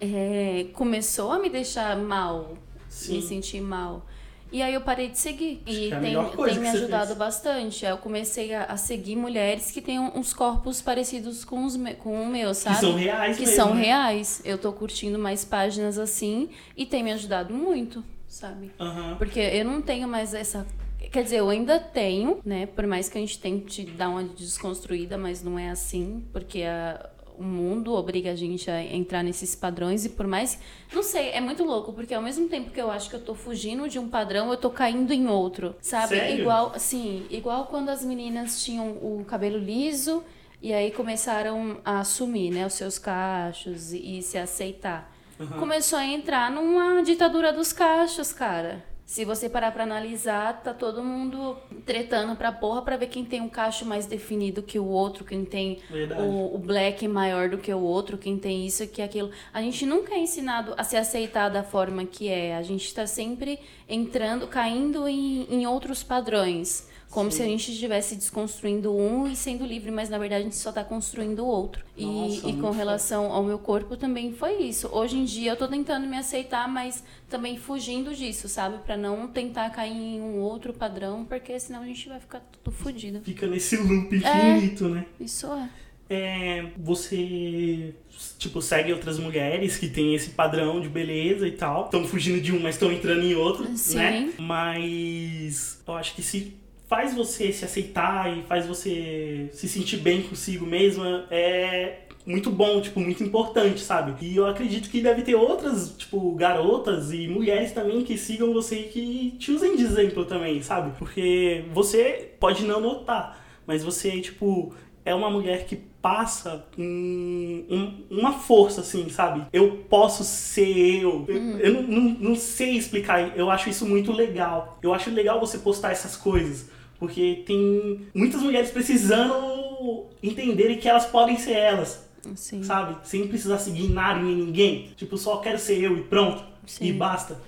é, 0.00 0.66
começou 0.72 1.32
a 1.32 1.38
me 1.38 1.48
deixar 1.48 1.96
mal, 1.96 2.56
Sim. 2.88 3.16
me 3.16 3.22
sentir 3.22 3.60
mal. 3.60 4.04
E 4.50 4.60
aí 4.60 4.74
eu 4.74 4.82
parei 4.82 5.08
de 5.08 5.18
seguir. 5.18 5.62
Acho 5.66 5.74
E 5.78 5.90
é 5.90 5.98
tem, 5.98 6.14
tem 6.44 6.58
me 6.58 6.68
ajudado 6.68 7.06
fez. 7.06 7.18
bastante. 7.18 7.86
Eu 7.86 7.96
comecei 7.96 8.52
a, 8.52 8.64
a 8.64 8.76
seguir 8.76 9.16
mulheres 9.16 9.70
que 9.70 9.80
têm 9.80 9.98
uns 9.98 10.34
corpos 10.34 10.82
parecidos 10.82 11.42
com, 11.42 11.64
os 11.64 11.74
me, 11.74 11.94
com 11.94 12.22
o 12.22 12.26
meu, 12.26 12.52
sabe? 12.52 12.76
Que 12.76 12.80
são 12.82 12.94
reais 12.94 13.36
Que 13.38 13.46
mesmo, 13.46 13.56
são 13.56 13.74
né? 13.74 13.82
reais. 13.84 14.42
Eu 14.44 14.58
tô 14.58 14.70
curtindo 14.70 15.18
mais 15.18 15.42
páginas 15.42 15.96
assim 15.98 16.50
e 16.76 16.84
tem 16.84 17.02
me 17.02 17.12
ajudado 17.12 17.54
muito, 17.54 18.04
sabe? 18.28 18.70
Porque 19.16 19.40
eu 19.40 19.64
não 19.64 19.80
tenho 19.80 20.06
mais 20.06 20.34
essa. 20.34 20.66
Quer 21.10 21.22
dizer, 21.24 21.36
eu 21.38 21.48
ainda 21.48 21.78
tenho, 21.80 22.40
né? 22.44 22.66
Por 22.66 22.86
mais 22.86 23.08
que 23.08 23.18
a 23.18 23.20
gente 23.20 23.38
tente 23.38 23.84
dar 23.84 24.08
uma 24.08 24.22
desconstruída, 24.24 25.16
mas 25.18 25.42
não 25.42 25.58
é 25.58 25.70
assim, 25.70 26.24
porque 26.32 26.62
a- 26.62 27.10
o 27.38 27.42
mundo 27.42 27.94
obriga 27.94 28.30
a 28.30 28.34
gente 28.36 28.70
a 28.70 28.80
entrar 28.82 29.22
nesses 29.22 29.54
padrões 29.56 30.04
e 30.04 30.10
por 30.10 30.26
mais. 30.26 30.58
Não 30.94 31.02
sei, 31.02 31.30
é 31.30 31.40
muito 31.40 31.64
louco, 31.64 31.92
porque 31.92 32.12
ao 32.14 32.22
mesmo 32.22 32.46
tempo 32.48 32.70
que 32.70 32.80
eu 32.80 32.90
acho 32.90 33.08
que 33.10 33.16
eu 33.16 33.20
tô 33.24 33.34
fugindo 33.34 33.88
de 33.88 33.98
um 33.98 34.08
padrão, 34.08 34.50
eu 34.50 34.56
tô 34.56 34.70
caindo 34.70 35.12
em 35.12 35.26
outro, 35.26 35.74
sabe? 35.80 36.16
Sério? 36.16 36.40
Igual, 36.40 36.72
assim, 36.74 37.26
igual 37.30 37.66
quando 37.66 37.88
as 37.88 38.04
meninas 38.04 38.62
tinham 38.62 38.90
o 38.90 39.24
cabelo 39.26 39.58
liso 39.58 40.22
e 40.60 40.72
aí 40.72 40.90
começaram 40.92 41.78
a 41.84 42.00
assumir, 42.00 42.50
né, 42.50 42.66
os 42.66 42.74
seus 42.74 42.98
cachos 42.98 43.92
e, 43.92 44.18
e 44.18 44.22
se 44.22 44.36
aceitar 44.38 45.10
começou 45.58 45.98
a 45.98 46.06
entrar 46.06 46.52
numa 46.52 47.02
ditadura 47.02 47.52
dos 47.52 47.72
cachos, 47.72 48.32
cara. 48.32 48.84
Se 49.04 49.24
você 49.26 49.48
parar 49.48 49.72
pra 49.72 49.82
analisar, 49.82 50.62
tá 50.62 50.72
todo 50.72 51.02
mundo 51.04 51.56
tretando 51.84 52.34
pra 52.34 52.50
porra 52.50 52.80
pra 52.80 52.96
ver 52.96 53.08
quem 53.08 53.24
tem 53.24 53.42
um 53.42 53.48
cacho 53.48 53.84
mais 53.84 54.06
definido 54.06 54.62
que 54.62 54.78
o 54.78 54.86
outro, 54.86 55.22
quem 55.24 55.44
tem 55.44 55.80
o, 56.22 56.54
o 56.54 56.58
black 56.58 57.06
maior 57.06 57.50
do 57.50 57.58
que 57.58 57.72
o 57.74 57.80
outro, 57.80 58.16
quem 58.16 58.38
tem 58.38 58.66
isso 58.66 58.86
que 58.86 59.02
aquilo. 59.02 59.30
A 59.52 59.60
gente 59.60 59.84
nunca 59.84 60.14
é 60.14 60.18
ensinado 60.18 60.72
a 60.78 60.84
se 60.84 60.96
aceitar 60.96 61.50
da 61.50 61.62
forma 61.62 62.06
que 62.06 62.28
é. 62.28 62.56
A 62.56 62.62
gente 62.62 62.94
tá 62.94 63.06
sempre 63.06 63.58
entrando, 63.86 64.46
caindo 64.46 65.06
em, 65.06 65.46
em 65.50 65.66
outros 65.66 66.02
padrões. 66.02 66.88
Como 67.12 67.30
se 67.30 67.42
a 67.42 67.44
gente 67.44 67.70
estivesse 67.70 68.16
desconstruindo 68.16 68.90
um 68.96 69.30
e 69.30 69.36
sendo 69.36 69.66
livre, 69.66 69.90
mas 69.90 70.08
na 70.08 70.16
verdade 70.16 70.40
a 70.40 70.44
gente 70.44 70.56
só 70.56 70.72
tá 70.72 70.82
construindo 70.82 71.40
o 71.40 71.46
outro. 71.46 71.84
E- 71.94 72.06
Nossa, 72.06 72.38
e, 72.38 72.42
muito 72.54 72.60
com 72.62 72.70
relação 72.70 73.30
ao 73.30 73.44
meu 73.44 73.58
corpo 73.58 73.98
também 73.98 74.32
foi 74.32 74.62
isso. 74.62 74.88
Hoje 74.90 75.18
em 75.18 75.24
dia 75.26 75.50
eu 75.52 75.56
tô 75.56 75.68
tentando 75.68 76.06
me 76.06 76.16
aceitar, 76.16 76.66
mas 76.66 77.04
também 77.28 77.58
fugindo 77.58 78.14
disso, 78.14 78.48
sabe? 78.48 78.78
Pra 78.78 78.96
não 78.96 79.28
tentar 79.28 79.68
cair 79.68 79.92
em 79.92 80.22
um 80.22 80.40
outro 80.40 80.72
padrão, 80.72 81.22
porque 81.26 81.60
senão 81.60 81.82
a 81.82 81.86
gente 81.86 82.08
vai 82.08 82.18
ficar 82.18 82.40
tudo 82.40 82.74
fudido. 82.74 83.20
Fica 83.20 83.46
nesse 83.46 83.76
loop 83.76 84.16
infinito, 84.16 84.88
né? 84.88 85.04
Isso 85.20 85.46
é. 85.52 85.68
É, 86.08 86.66
você, 86.78 87.94
tipo, 88.38 88.60
segue 88.62 88.90
outras 88.92 89.18
mulheres 89.18 89.76
que 89.76 89.88
têm 89.88 90.14
esse 90.14 90.30
padrão 90.30 90.80
de 90.80 90.88
beleza 90.88 91.46
e 91.46 91.52
tal. 91.52 91.84
Estão 91.84 92.04
fugindo 92.06 92.40
de 92.40 92.52
um, 92.52 92.60
mas 92.60 92.74
estão 92.74 92.90
entrando 92.90 93.22
em 93.22 93.34
outro, 93.34 93.66
Sim. 93.76 93.96
né? 93.96 94.32
Mas 94.38 95.80
eu 95.86 95.94
acho 95.94 96.14
que 96.14 96.22
se 96.22 96.54
faz 96.92 97.14
você 97.14 97.50
se 97.54 97.64
aceitar 97.64 98.36
e 98.36 98.42
faz 98.42 98.66
você 98.66 99.48
se 99.50 99.66
sentir 99.66 99.96
bem 99.96 100.20
consigo 100.22 100.66
mesma, 100.66 101.24
é 101.30 102.00
muito 102.26 102.50
bom, 102.50 102.82
tipo, 102.82 103.00
muito 103.00 103.24
importante, 103.24 103.80
sabe? 103.80 104.14
E 104.20 104.36
eu 104.36 104.46
acredito 104.46 104.90
que 104.90 105.00
deve 105.00 105.22
ter 105.22 105.34
outras, 105.34 105.94
tipo, 105.96 106.32
garotas 106.34 107.10
e 107.10 107.26
mulheres 107.28 107.72
também 107.72 108.04
que 108.04 108.18
sigam 108.18 108.52
você 108.52 108.80
e 108.80 108.88
que 108.88 109.30
te 109.38 109.50
usem 109.50 109.74
de 109.74 109.84
exemplo 109.84 110.26
também, 110.26 110.60
sabe? 110.62 110.92
Porque 110.98 111.64
você 111.72 112.30
pode 112.38 112.62
não 112.66 112.78
notar, 112.78 113.42
mas 113.66 113.82
você, 113.82 114.20
tipo, 114.20 114.74
é 115.02 115.14
uma 115.14 115.30
mulher 115.30 115.64
que 115.64 115.76
passa 116.02 116.66
um- 116.76 117.64
um- 117.70 118.18
uma 118.18 118.32
força, 118.34 118.82
assim, 118.82 119.08
sabe? 119.08 119.46
Eu 119.50 119.78
posso 119.88 120.24
ser 120.24 121.00
eu. 121.02 121.24
Eu, 121.26 121.58
eu 121.58 121.72
não, 121.72 121.82
não- 121.84 122.16
não 122.20 122.36
sei 122.36 122.72
explicar. 122.76 123.34
Eu 123.36 123.50
acho 123.50 123.70
isso 123.70 123.86
muito 123.86 124.12
legal. 124.12 124.78
Eu 124.82 124.92
acho 124.92 125.10
legal 125.10 125.40
você 125.40 125.56
postar 125.58 125.90
essas 125.92 126.16
coisas. 126.16 126.70
Porque 127.02 127.42
tem 127.44 128.06
muitas 128.14 128.40
mulheres 128.40 128.70
precisando 128.70 130.06
entenderem 130.22 130.78
que 130.78 130.88
elas 130.88 131.04
podem 131.04 131.36
ser 131.36 131.54
elas, 131.54 132.08
Sim. 132.36 132.62
sabe? 132.62 132.96
Sem 133.02 133.26
precisar 133.26 133.58
seguir 133.58 133.88
nada 133.88 134.22
nem 134.22 134.36
ninguém. 134.36 134.92
Tipo, 134.94 135.18
só 135.18 135.38
quero 135.38 135.58
ser 135.58 135.82
eu 135.82 135.98
e 135.98 136.02
pronto. 136.02 136.44
Sim. 136.64 136.84
E 136.86 136.92
basta. 136.92 137.40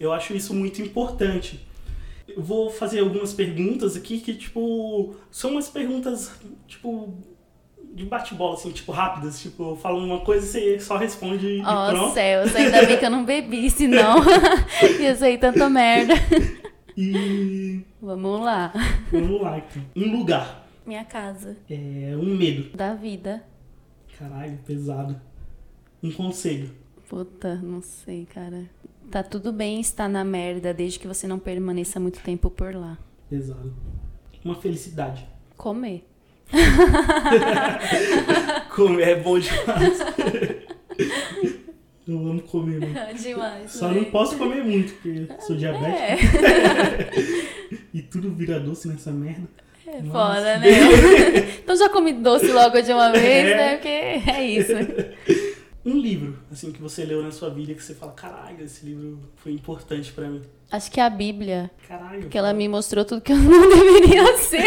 Eu 0.00 0.14
acho 0.14 0.32
isso 0.34 0.54
muito 0.54 0.80
importante. 0.80 1.60
Eu 2.26 2.42
vou 2.42 2.70
fazer 2.70 3.00
algumas 3.00 3.34
perguntas 3.34 3.98
aqui 3.98 4.18
que, 4.18 4.32
tipo, 4.32 5.14
são 5.30 5.50
umas 5.50 5.68
perguntas, 5.68 6.32
tipo, 6.66 7.12
de 7.92 8.06
bate-bola, 8.06 8.54
assim, 8.54 8.70
tipo, 8.70 8.92
rápidas. 8.92 9.42
Tipo, 9.42 9.72
eu 9.72 9.76
falo 9.76 10.02
uma 10.02 10.20
coisa 10.20 10.58
e 10.58 10.78
você 10.78 10.80
só 10.80 10.96
responde 10.96 11.46
e 11.46 11.60
Ó, 11.62 11.90
pronto. 11.90 12.14
céus, 12.14 12.56
ainda 12.56 12.86
bem 12.86 12.96
que 12.96 13.04
eu 13.04 13.10
não 13.10 13.26
bebi, 13.26 13.70
senão 13.70 14.22
ia 14.98 15.14
sair 15.14 15.36
tanta 15.36 15.68
merda. 15.68 16.14
E 16.96 17.82
Vamos 18.00 18.40
lá. 18.40 18.72
vamos 19.10 19.40
lá, 19.40 19.58
então. 19.58 19.82
Um 19.96 20.18
lugar. 20.18 20.66
Minha 20.86 21.04
casa. 21.04 21.56
É 21.70 22.14
um 22.16 22.36
medo. 22.36 22.76
Da 22.76 22.94
vida. 22.94 23.44
Caralho, 24.18 24.58
pesado. 24.66 25.20
Um 26.02 26.10
conselho. 26.10 26.70
Puta, 27.08 27.54
não 27.56 27.80
sei, 27.80 28.26
cara. 28.26 28.64
Tá 29.10 29.22
tudo 29.22 29.52
bem 29.52 29.80
estar 29.80 30.08
na 30.08 30.24
merda, 30.24 30.74
desde 30.74 30.98
que 30.98 31.06
você 31.06 31.26
não 31.28 31.38
permaneça 31.38 32.00
muito 32.00 32.20
tempo 32.20 32.50
por 32.50 32.74
lá. 32.74 32.98
Pesado. 33.28 33.72
Uma 34.44 34.56
felicidade. 34.56 35.24
Comer. 35.56 36.04
Comer 38.74 39.08
é 39.08 39.16
bom 39.20 39.38
demais. 39.38 39.98
Eu 42.06 42.18
amo 42.18 42.42
comer, 42.42 42.80
mano. 42.80 42.94
Demais. 43.18 43.70
Só 43.72 43.88
não 43.88 44.04
posso 44.04 44.36
comer 44.36 44.64
muito, 44.64 44.92
porque 44.94 45.28
sou 45.46 45.56
diabético. 45.56 46.36
É, 46.46 47.78
E 47.94 48.02
tudo 48.02 48.30
vira 48.34 48.58
doce 48.60 48.88
nessa 48.88 49.10
merda. 49.12 49.48
é 49.86 50.02
Nossa. 50.02 50.34
foda, 50.34 50.58
né? 50.58 50.68
então 51.62 51.76
já 51.76 51.88
comi 51.88 52.12
doce 52.14 52.48
logo 52.52 52.80
de 52.80 52.92
uma 52.92 53.10
vez, 53.12 53.48
É. 53.48 53.56
né? 53.56 53.74
Porque 53.76 53.88
é 53.88 54.44
isso. 54.44 54.72
Um 55.84 55.96
livro, 55.98 56.38
assim, 56.50 56.70
que 56.72 56.80
você 56.80 57.04
leu 57.04 57.22
na 57.22 57.30
sua 57.32 57.50
vida 57.50 57.74
que 57.74 57.82
você 57.82 57.94
fala, 57.94 58.12
caralho, 58.12 58.64
esse 58.64 58.84
livro 58.86 59.18
foi 59.36 59.52
importante 59.52 60.12
pra 60.12 60.28
mim. 60.28 60.42
Acho 60.70 60.90
que 60.90 61.00
é 61.00 61.04
a 61.04 61.10
Bíblia. 61.10 61.70
Caralho. 61.88 62.20
Porque 62.22 62.38
ela 62.38 62.52
me 62.54 62.68
mostrou 62.68 63.04
tudo 63.04 63.20
que 63.20 63.32
eu 63.32 63.36
não 63.36 63.68
deveria 63.68 64.36
ser. 64.38 64.62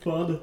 Foda. 0.00 0.40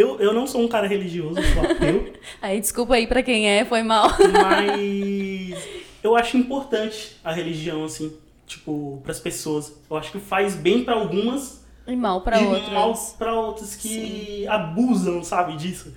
Eu, 0.00 0.18
eu 0.20 0.32
não 0.32 0.46
sou 0.46 0.62
um 0.62 0.68
cara 0.68 0.86
religioso, 0.86 1.38
eu 1.38 1.44
sou 1.52 1.62
ateu, 1.70 2.12
Aí, 2.40 2.60
desculpa 2.60 2.94
aí 2.94 3.06
pra 3.06 3.22
quem 3.22 3.48
é, 3.48 3.64
foi 3.64 3.82
mal. 3.82 4.08
mas 4.32 5.54
eu 6.02 6.16
acho 6.16 6.36
importante 6.36 7.16
a 7.22 7.32
religião, 7.32 7.84
assim, 7.84 8.12
tipo, 8.46 9.00
pras 9.02 9.20
pessoas. 9.20 9.72
Eu 9.90 9.96
acho 9.96 10.12
que 10.12 10.18
faz 10.18 10.54
bem 10.54 10.84
pra 10.84 10.94
algumas 10.94 11.64
E 11.86 11.94
mal 11.94 12.20
pra 12.22 12.40
e 12.40 12.46
outras. 12.46 12.72
mal 12.72 12.94
pra 13.18 13.34
outras 13.38 13.76
que 13.76 14.46
abusam, 14.48 15.22
sabe, 15.22 15.56
disso. 15.56 15.92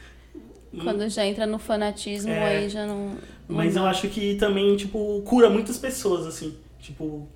Quando 0.82 1.08
já 1.08 1.26
entra 1.26 1.46
no 1.46 1.60
fanatismo, 1.60 2.32
É. 2.32 2.58
aí 2.58 2.70
já 2.70 2.86
não. 2.86 3.10
não 3.48 3.56
Mas 3.58 3.76
eu 3.76 3.86
acho 3.86 4.08
que 4.10 4.36
também, 4.36 4.76
tipo, 4.76 5.22
cura 5.24 5.50
muitas 5.50 5.78
pessoas, 5.78 6.26
assim. 6.26 6.58
Tipo, 6.80 7.28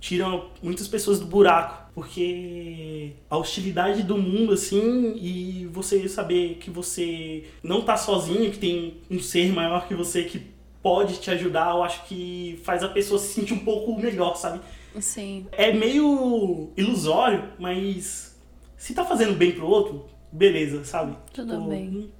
tira 0.00 0.26
muitas 0.62 0.88
pessoas 0.88 1.20
do 1.20 1.26
buraco. 1.26 1.78
Porque 1.94 3.12
a 3.28 3.36
hostilidade 3.36 4.02
do 4.02 4.16
mundo, 4.16 4.52
assim, 4.52 5.14
e 5.16 5.66
você 5.72 6.08
saber 6.08 6.54
que 6.54 6.70
você 6.70 7.44
não 7.62 7.82
tá 7.82 7.96
sozinho, 7.96 8.50
que 8.50 8.58
tem 8.58 8.98
um 9.10 9.18
ser 9.20 9.52
maior 9.52 9.86
que 9.86 9.94
você 9.94 10.22
que 10.24 10.40
pode 10.82 11.18
te 11.18 11.30
ajudar, 11.30 11.74
eu 11.74 11.82
acho 11.82 12.04
que 12.06 12.58
faz 12.64 12.82
a 12.82 12.88
pessoa 12.88 13.18
se 13.18 13.34
sentir 13.34 13.52
um 13.52 13.58
pouco 13.58 14.00
melhor, 14.00 14.36
sabe? 14.36 14.60
Sim. 14.98 15.46
É 15.52 15.72
meio 15.72 16.70
ilusório, 16.76 17.50
mas 17.58 18.40
se 18.76 18.94
tá 18.94 19.04
fazendo 19.04 19.34
bem 19.36 19.52
pro 19.52 19.66
outro, 19.66 20.06
beleza, 20.32 20.84
sabe? 20.84 21.16
Tudo 21.34 21.52
Tipo, 21.54 21.68
bem. 21.68 22.10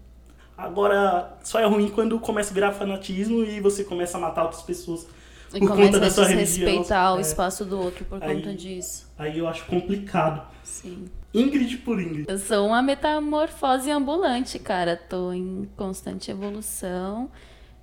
Agora, 0.58 1.38
só 1.42 1.58
é 1.58 1.64
ruim 1.64 1.88
quando 1.88 2.20
começa 2.20 2.50
a 2.50 2.54
virar 2.54 2.72
fanatismo 2.72 3.42
e 3.44 3.60
você 3.60 3.82
começa 3.82 4.18
a 4.18 4.20
matar 4.20 4.42
outras 4.42 4.62
pessoas 4.62 5.06
E 5.54 5.58
por 5.58 5.68
começa 5.68 5.86
conta 5.88 6.00
da 6.00 6.10
sua 6.10 6.24
a 6.24 6.28
religião. 6.28 6.66
desrespeitar 6.66 7.14
o 7.14 7.18
É. 7.18 7.20
espaço 7.22 7.64
do 7.64 7.78
outro 7.80 8.04
por 8.04 8.22
Aí- 8.22 8.36
conta 8.36 8.54
disso. 8.54 9.10
Aí 9.18 9.38
eu 9.38 9.48
acho 9.48 9.64
complicado. 9.66 10.46
Sim. 10.62 11.06
Ingrid 11.34 11.76
por 11.78 12.00
Ingrid. 12.00 12.26
Eu 12.28 12.38
sou 12.38 12.66
uma 12.68 12.82
metamorfose 12.82 13.90
ambulante, 13.90 14.58
cara. 14.58 14.96
Tô 14.96 15.32
em 15.32 15.68
constante 15.76 16.30
evolução. 16.30 17.30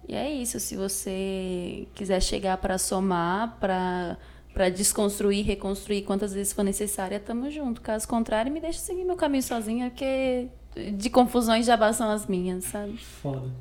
E 0.08 0.16
é 0.16 0.30
isso. 0.32 0.60
Se 0.60 0.76
você 0.76 1.88
quiser 1.94 2.22
chegar 2.22 2.58
pra 2.58 2.78
somar, 2.78 3.58
pra 3.60 4.18
para 4.54 4.70
desconstruir, 4.70 5.46
reconstruir 5.46 6.02
quantas 6.02 6.34
vezes 6.34 6.52
for 6.52 6.64
necessária, 6.64 7.20
tamo 7.20 7.48
junto. 7.52 7.80
Caso 7.80 8.08
contrário, 8.08 8.52
me 8.52 8.60
deixa 8.60 8.80
seguir 8.80 9.04
meu 9.04 9.16
caminho 9.16 9.44
sozinha, 9.44 9.92
porque 9.92 10.48
de 10.96 11.12
confusões 11.12 11.64
já 11.68 11.78
bastam 11.78 12.10
as 12.10 12.26
minhas, 12.26 12.64
sabe? 12.64 12.98
Foda. 12.98 13.52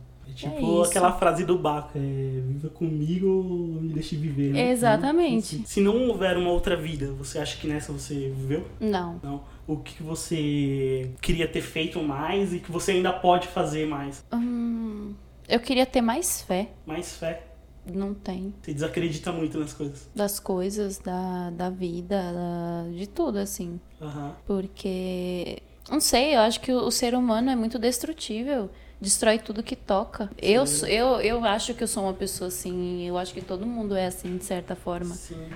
É 0.45 0.51
tipo 0.51 0.81
isso. 0.83 0.91
aquela 0.91 1.13
frase 1.13 1.45
do 1.45 1.57
Baca, 1.59 1.99
é 1.99 2.41
viva 2.47 2.69
comigo 2.69 3.27
ou 3.27 3.81
me 3.83 3.93
deixe 3.95 4.17
viver. 4.17 4.53
né? 4.53 4.71
Exatamente. 4.71 5.63
Se 5.67 5.81
não 5.81 6.09
houver 6.09 6.37
uma 6.37 6.51
outra 6.51 6.77
vida, 6.77 7.11
você 7.13 7.39
acha 7.39 7.57
que 7.59 7.67
nessa 7.67 7.93
você 7.93 8.15
viveu? 8.37 8.67
Não. 8.79 9.19
Não. 9.23 9.41
O 9.67 9.79
que 9.79 10.03
você 10.03 11.11
queria 11.21 11.49
ter 11.49 11.63
feito 11.63 12.01
mais 12.03 12.53
e 12.55 12.59
que 12.61 12.71
você 12.71 12.93
ainda 12.93 13.13
pode 13.13 13.49
fazer 13.49 13.87
mais? 13.87 14.25
Hum, 14.33 15.15
eu 15.49 15.59
queria 15.61 15.87
ter 15.87 16.01
mais 16.01 16.43
fé. 16.43 16.69
Mais 16.87 17.17
fé. 17.17 17.43
Não 17.93 18.13
tem. 18.15 18.53
Você 18.63 18.75
desacredita 18.75 19.31
muito 19.33 19.59
nas 19.59 19.73
coisas. 19.73 20.09
Das 20.15 20.41
coisas, 20.41 20.99
da, 20.99 21.51
da 21.51 21.71
vida, 21.71 22.17
da- 22.33 22.91
de 22.93 23.07
tudo, 23.07 23.39
assim. 23.39 23.79
Aham. 24.03 24.33
Porque. 24.47 25.59
Não 25.89 26.01
sei, 26.01 26.35
eu 26.35 26.41
acho 26.41 26.61
que 26.61 26.73
o, 26.73 26.79
o 26.87 26.91
ser 26.91 27.15
humano 27.15 27.49
é 27.49 27.55
muito 27.55 27.79
destrutível. 27.79 28.69
Destrói 29.01 29.39
tudo 29.39 29.63
que 29.63 29.77
toca. 29.77 30.31
Eu, 30.41 30.65
eu, 30.89 31.21
eu 31.21 31.45
acho 31.45 31.75
que 31.75 31.83
eu 31.83 31.89
sou 31.89 32.05
uma 32.05 32.15
pessoa 32.15 32.49
assim. 32.49 33.07
Eu 33.07 33.19
acho 33.19 33.35
que 33.35 33.43
todo 33.43 33.67
mundo 33.67 33.95
é 33.95 34.07
assim, 34.07 34.37
de 34.37 34.45
certa 34.45 34.75
forma. 34.75 35.15
Sim. 35.15 35.49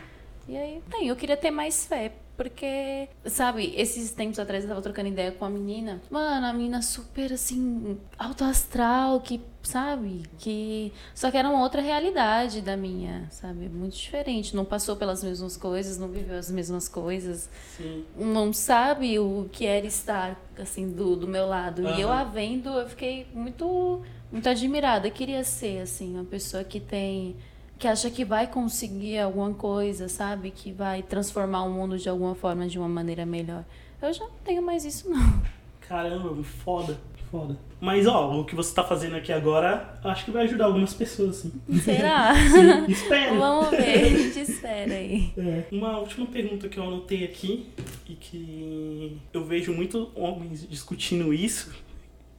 E 0.47 0.57
aí, 0.57 0.83
bem, 0.89 1.07
eu 1.09 1.17
queria 1.17 1.37
ter 1.37 1.51
mais 1.51 1.87
fé. 1.87 2.13
Porque, 2.41 3.07
sabe, 3.27 3.75
esses 3.77 4.13
tempos 4.13 4.39
atrás 4.39 4.65
eu 4.65 4.71
tava 4.71 4.81
trocando 4.81 5.09
ideia 5.09 5.31
com 5.31 5.45
a 5.45 5.51
menina. 5.51 6.01
Mano, 6.11 6.47
a 6.47 6.53
menina 6.55 6.81
super 6.81 7.35
assim, 7.35 7.99
alto 8.19 8.45
astral, 8.45 9.21
que, 9.21 9.43
sabe? 9.63 10.23
Que. 10.39 10.91
Só 11.15 11.31
que 11.31 11.37
era 11.37 11.51
uma 11.51 11.61
outra 11.61 11.83
realidade 11.83 12.63
da 12.63 12.79
minha, 12.79 13.29
sabe? 13.31 13.69
Muito 13.69 13.95
diferente. 13.95 14.57
Não 14.57 14.65
passou 14.65 14.97
pelas 14.97 15.23
mesmas 15.23 15.55
coisas, 15.55 15.99
não 15.99 16.09
viveu 16.09 16.39
as 16.39 16.51
mesmas 16.51 16.89
coisas 16.89 17.51
Sim. 17.77 18.07
não 18.17 18.55
sabe 18.55 19.19
o 19.19 19.47
que 19.53 19.67
era 19.67 19.87
estar 19.87 20.41
assim 20.59 20.91
do, 20.91 21.15
do 21.15 21.29
meu 21.29 21.47
lado. 21.47 21.87
E 21.91 22.01
eu 22.01 22.11
a 22.11 22.25
vendo, 22.25 22.71
eu 22.71 22.89
fiquei 22.89 23.27
muito 23.35 24.01
muito 24.33 24.49
admirada. 24.49 25.09
Eu 25.09 25.13
queria 25.13 25.45
ser 25.45 25.83
assim, 25.83 26.15
uma 26.15 26.25
pessoa 26.25 26.65
que 26.65 26.81
tem 26.81 27.37
que 27.81 27.89
acha 27.89 28.11
que 28.11 28.27
vai 28.27 28.47
conseguir 28.47 29.19
alguma 29.19 29.55
coisa, 29.55 30.07
sabe? 30.07 30.51
Que 30.51 30.71
vai 30.71 31.03
transformar 31.03 31.63
o 31.63 31.71
mundo 31.71 31.97
de 31.97 32.11
alguma 32.11 32.35
forma, 32.35 32.69
de 32.69 32.79
uma 32.79 32.89
maneira 32.89 33.25
melhor. 33.25 33.65
Eu 34.03 34.13
já 34.13 34.23
não 34.23 34.35
tenho 34.45 34.63
mais 34.63 34.85
isso 34.85 35.09
não. 35.09 35.43
Caramba, 35.81 36.45
foda, 36.45 37.01
foda. 37.31 37.59
Mas 37.81 38.07
ó, 38.07 38.39
o 38.39 38.45
que 38.45 38.55
você 38.55 38.75
tá 38.75 38.85
fazendo 38.85 39.17
aqui 39.17 39.33
agora, 39.33 39.99
acho 40.05 40.27
que 40.27 40.31
vai 40.31 40.45
ajudar 40.45 40.67
algumas 40.67 40.93
pessoas, 40.93 41.37
sim. 41.37 41.53
Será? 41.83 42.35
Sim, 42.37 42.93
espero. 42.93 43.39
Vamos 43.39 43.71
ver, 43.71 44.05
a 44.05 44.09
gente 44.11 44.41
espera 44.53 44.93
aí. 44.93 45.33
É, 45.39 45.65
uma 45.73 45.99
última 45.99 46.27
pergunta 46.27 46.69
que 46.69 46.79
eu 46.79 46.85
anotei 46.85 47.25
aqui 47.25 47.67
e 48.07 48.13
que 48.13 49.17
eu 49.33 49.43
vejo 49.43 49.73
muito 49.73 50.11
homens 50.15 50.69
discutindo 50.69 51.33
isso 51.33 51.73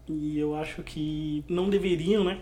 e 0.08 0.38
eu 0.38 0.56
acho 0.56 0.84
que 0.84 1.44
não 1.50 1.68
deveriam, 1.68 2.24
né? 2.24 2.38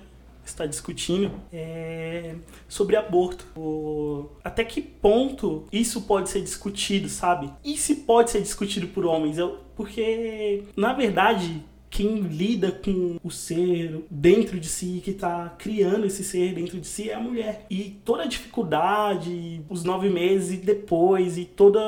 Estar 0.50 0.66
discutindo 0.66 1.32
é 1.54 2.36
sobre 2.68 2.96
aborto. 2.96 3.46
O- 3.58 4.26
até 4.44 4.64
que 4.64 4.82
ponto 4.82 5.66
isso 5.72 6.02
pode 6.04 6.30
ser 6.30 6.42
discutido, 6.42 7.08
sabe? 7.10 7.52
E 7.64 7.78
se 7.78 7.96
pode 7.98 8.32
ser 8.32 8.42
discutido 8.42 8.88
por 8.88 9.06
homens? 9.06 9.38
Eu, 9.38 9.58
porque, 9.76 10.64
na 10.76 10.94
verdade, 10.94 11.64
quem 11.90 12.22
lida 12.22 12.72
com 12.72 13.18
o 13.24 13.32
ser 13.32 14.04
dentro 14.10 14.60
de 14.60 14.68
si, 14.68 15.02
que 15.04 15.14
tá 15.14 15.56
criando 15.58 16.06
esse 16.06 16.24
ser 16.24 16.54
dentro 16.54 16.80
de 16.80 16.88
si, 16.88 17.10
é 17.10 17.16
a 17.16 17.20
mulher. 17.20 17.66
E 17.70 18.00
toda 18.06 18.24
a 18.24 18.28
dificuldade, 18.28 19.62
os 19.70 19.84
nove 19.84 20.10
meses 20.10 20.54
e 20.54 20.58
depois, 20.58 21.38
e 21.38 21.46
toda 21.46 21.80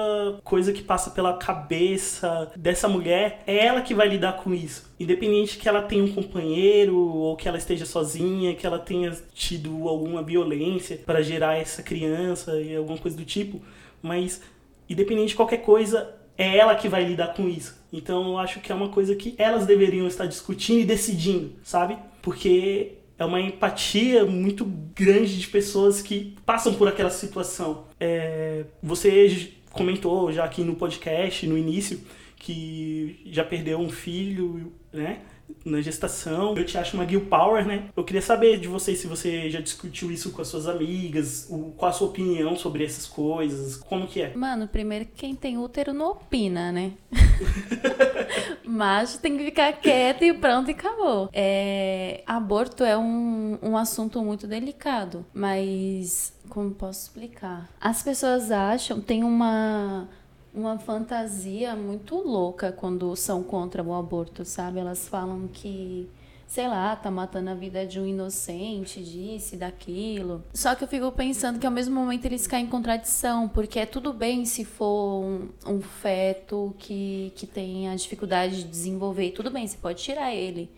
coisa 0.43 0.73
que 0.73 0.81
passa 0.81 1.11
pela 1.11 1.37
cabeça 1.37 2.51
dessa 2.55 2.87
mulher, 2.87 3.43
é 3.45 3.65
ela 3.65 3.81
que 3.81 3.93
vai 3.93 4.07
lidar 4.07 4.37
com 4.37 4.53
isso. 4.53 4.91
Independente 4.99 5.57
que 5.57 5.69
ela 5.69 5.81
tenha 5.81 6.03
um 6.03 6.13
companheiro, 6.13 6.97
ou 6.97 7.35
que 7.35 7.47
ela 7.47 7.57
esteja 7.57 7.85
sozinha, 7.85 8.55
que 8.55 8.65
ela 8.65 8.79
tenha 8.79 9.11
tido 9.33 9.87
alguma 9.87 10.21
violência 10.21 10.99
para 11.05 11.21
gerar 11.21 11.55
essa 11.57 11.83
criança 11.83 12.59
e 12.59 12.75
alguma 12.75 12.97
coisa 12.97 13.17
do 13.17 13.25
tipo, 13.25 13.61
mas 14.01 14.41
independente 14.89 15.29
de 15.29 15.35
qualquer 15.35 15.59
coisa, 15.59 16.20
é 16.41 16.57
ela 16.57 16.75
que 16.75 16.89
vai 16.89 17.03
lidar 17.03 17.33
com 17.33 17.47
isso. 17.47 17.79
Então 17.93 18.29
eu 18.29 18.37
acho 18.37 18.59
que 18.59 18.71
é 18.71 18.75
uma 18.75 18.89
coisa 18.89 19.15
que 19.15 19.35
elas 19.37 19.65
deveriam 19.65 20.07
estar 20.07 20.25
discutindo 20.25 20.79
e 20.79 20.85
decidindo, 20.85 21.53
sabe? 21.63 21.97
Porque 22.21 22.93
é 23.17 23.25
uma 23.25 23.39
empatia 23.39 24.25
muito 24.25 24.65
grande 24.95 25.39
de 25.39 25.47
pessoas 25.47 26.01
que 26.01 26.35
passam 26.45 26.73
por 26.73 26.87
aquela 26.87 27.09
situação. 27.09 27.85
É, 27.99 28.65
você 28.81 29.51
comentou 29.71 30.31
já 30.31 30.43
aqui 30.43 30.63
no 30.63 30.75
podcast, 30.75 31.45
no 31.45 31.57
início, 31.57 32.01
que 32.37 33.21
já 33.27 33.43
perdeu 33.43 33.79
um 33.79 33.89
filho, 33.89 34.73
né? 34.91 35.19
Na 35.65 35.81
gestação. 35.81 36.55
Eu 36.55 36.65
te 36.65 36.77
acho 36.77 36.95
uma 36.95 37.07
Gil 37.07 37.25
Power, 37.25 37.65
né? 37.65 37.89
Eu 37.95 38.03
queria 38.03 38.21
saber 38.21 38.59
de 38.59 38.67
você 38.67 38.95
se 38.95 39.07
você 39.07 39.49
já 39.49 39.59
discutiu 39.59 40.11
isso 40.11 40.31
com 40.31 40.41
as 40.41 40.47
suas 40.47 40.67
amigas, 40.67 41.47
o, 41.49 41.71
qual 41.77 41.89
a 41.89 41.93
sua 41.93 42.07
opinião 42.07 42.55
sobre 42.55 42.83
essas 42.83 43.05
coisas, 43.05 43.77
como 43.77 44.07
que 44.07 44.21
é? 44.21 44.35
Mano, 44.35 44.67
primeiro 44.67 45.07
quem 45.15 45.35
tem 45.35 45.57
útero 45.57 45.93
não 45.93 46.11
opina, 46.11 46.71
né? 46.71 46.93
Macho 48.65 49.19
tem 49.19 49.37
que 49.37 49.45
ficar 49.45 49.73
quieto 49.73 50.23
e 50.23 50.33
pronto 50.33 50.69
e 50.69 50.73
acabou. 50.73 51.29
É, 51.33 52.23
aborto 52.25 52.83
é 52.83 52.97
um, 52.97 53.57
um 53.61 53.77
assunto 53.77 54.21
muito 54.21 54.47
delicado, 54.47 55.25
mas 55.33 56.33
como 56.49 56.71
posso 56.71 57.03
explicar? 57.03 57.69
As 57.79 58.03
pessoas 58.03 58.51
acham, 58.51 58.99
tem 59.01 59.23
uma 59.23 60.07
uma 60.53 60.77
fantasia 60.77 61.75
muito 61.75 62.15
louca 62.15 62.71
quando 62.71 63.15
são 63.15 63.43
contra 63.43 63.83
o 63.83 63.93
aborto, 63.93 64.43
sabe? 64.43 64.79
Elas 64.79 65.07
falam 65.07 65.47
que, 65.47 66.09
sei 66.45 66.67
lá, 66.67 66.95
tá 66.95 67.09
matando 67.09 67.49
a 67.49 67.53
vida 67.53 67.85
de 67.85 67.99
um 67.99 68.05
inocente, 68.05 69.01
disse, 69.01 69.55
daquilo. 69.55 70.43
Só 70.53 70.75
que 70.75 70.83
eu 70.83 70.87
fico 70.87 71.11
pensando 71.11 71.57
que 71.57 71.65
ao 71.65 71.71
mesmo 71.71 71.95
momento 71.95 72.25
eles 72.25 72.47
caem 72.47 72.65
em 72.65 72.69
contradição, 72.69 73.47
porque 73.47 73.79
é 73.79 73.85
tudo 73.85 74.11
bem 74.11 74.45
se 74.45 74.65
for 74.65 75.23
um, 75.23 75.49
um 75.65 75.81
feto 75.81 76.75
que, 76.77 77.31
que 77.35 77.47
tem 77.47 77.89
a 77.89 77.95
dificuldade 77.95 78.57
de 78.57 78.69
desenvolver, 78.69 79.31
tudo 79.31 79.49
bem, 79.49 79.65
você 79.65 79.77
pode 79.77 80.03
tirar 80.03 80.33
ele. 80.33 80.69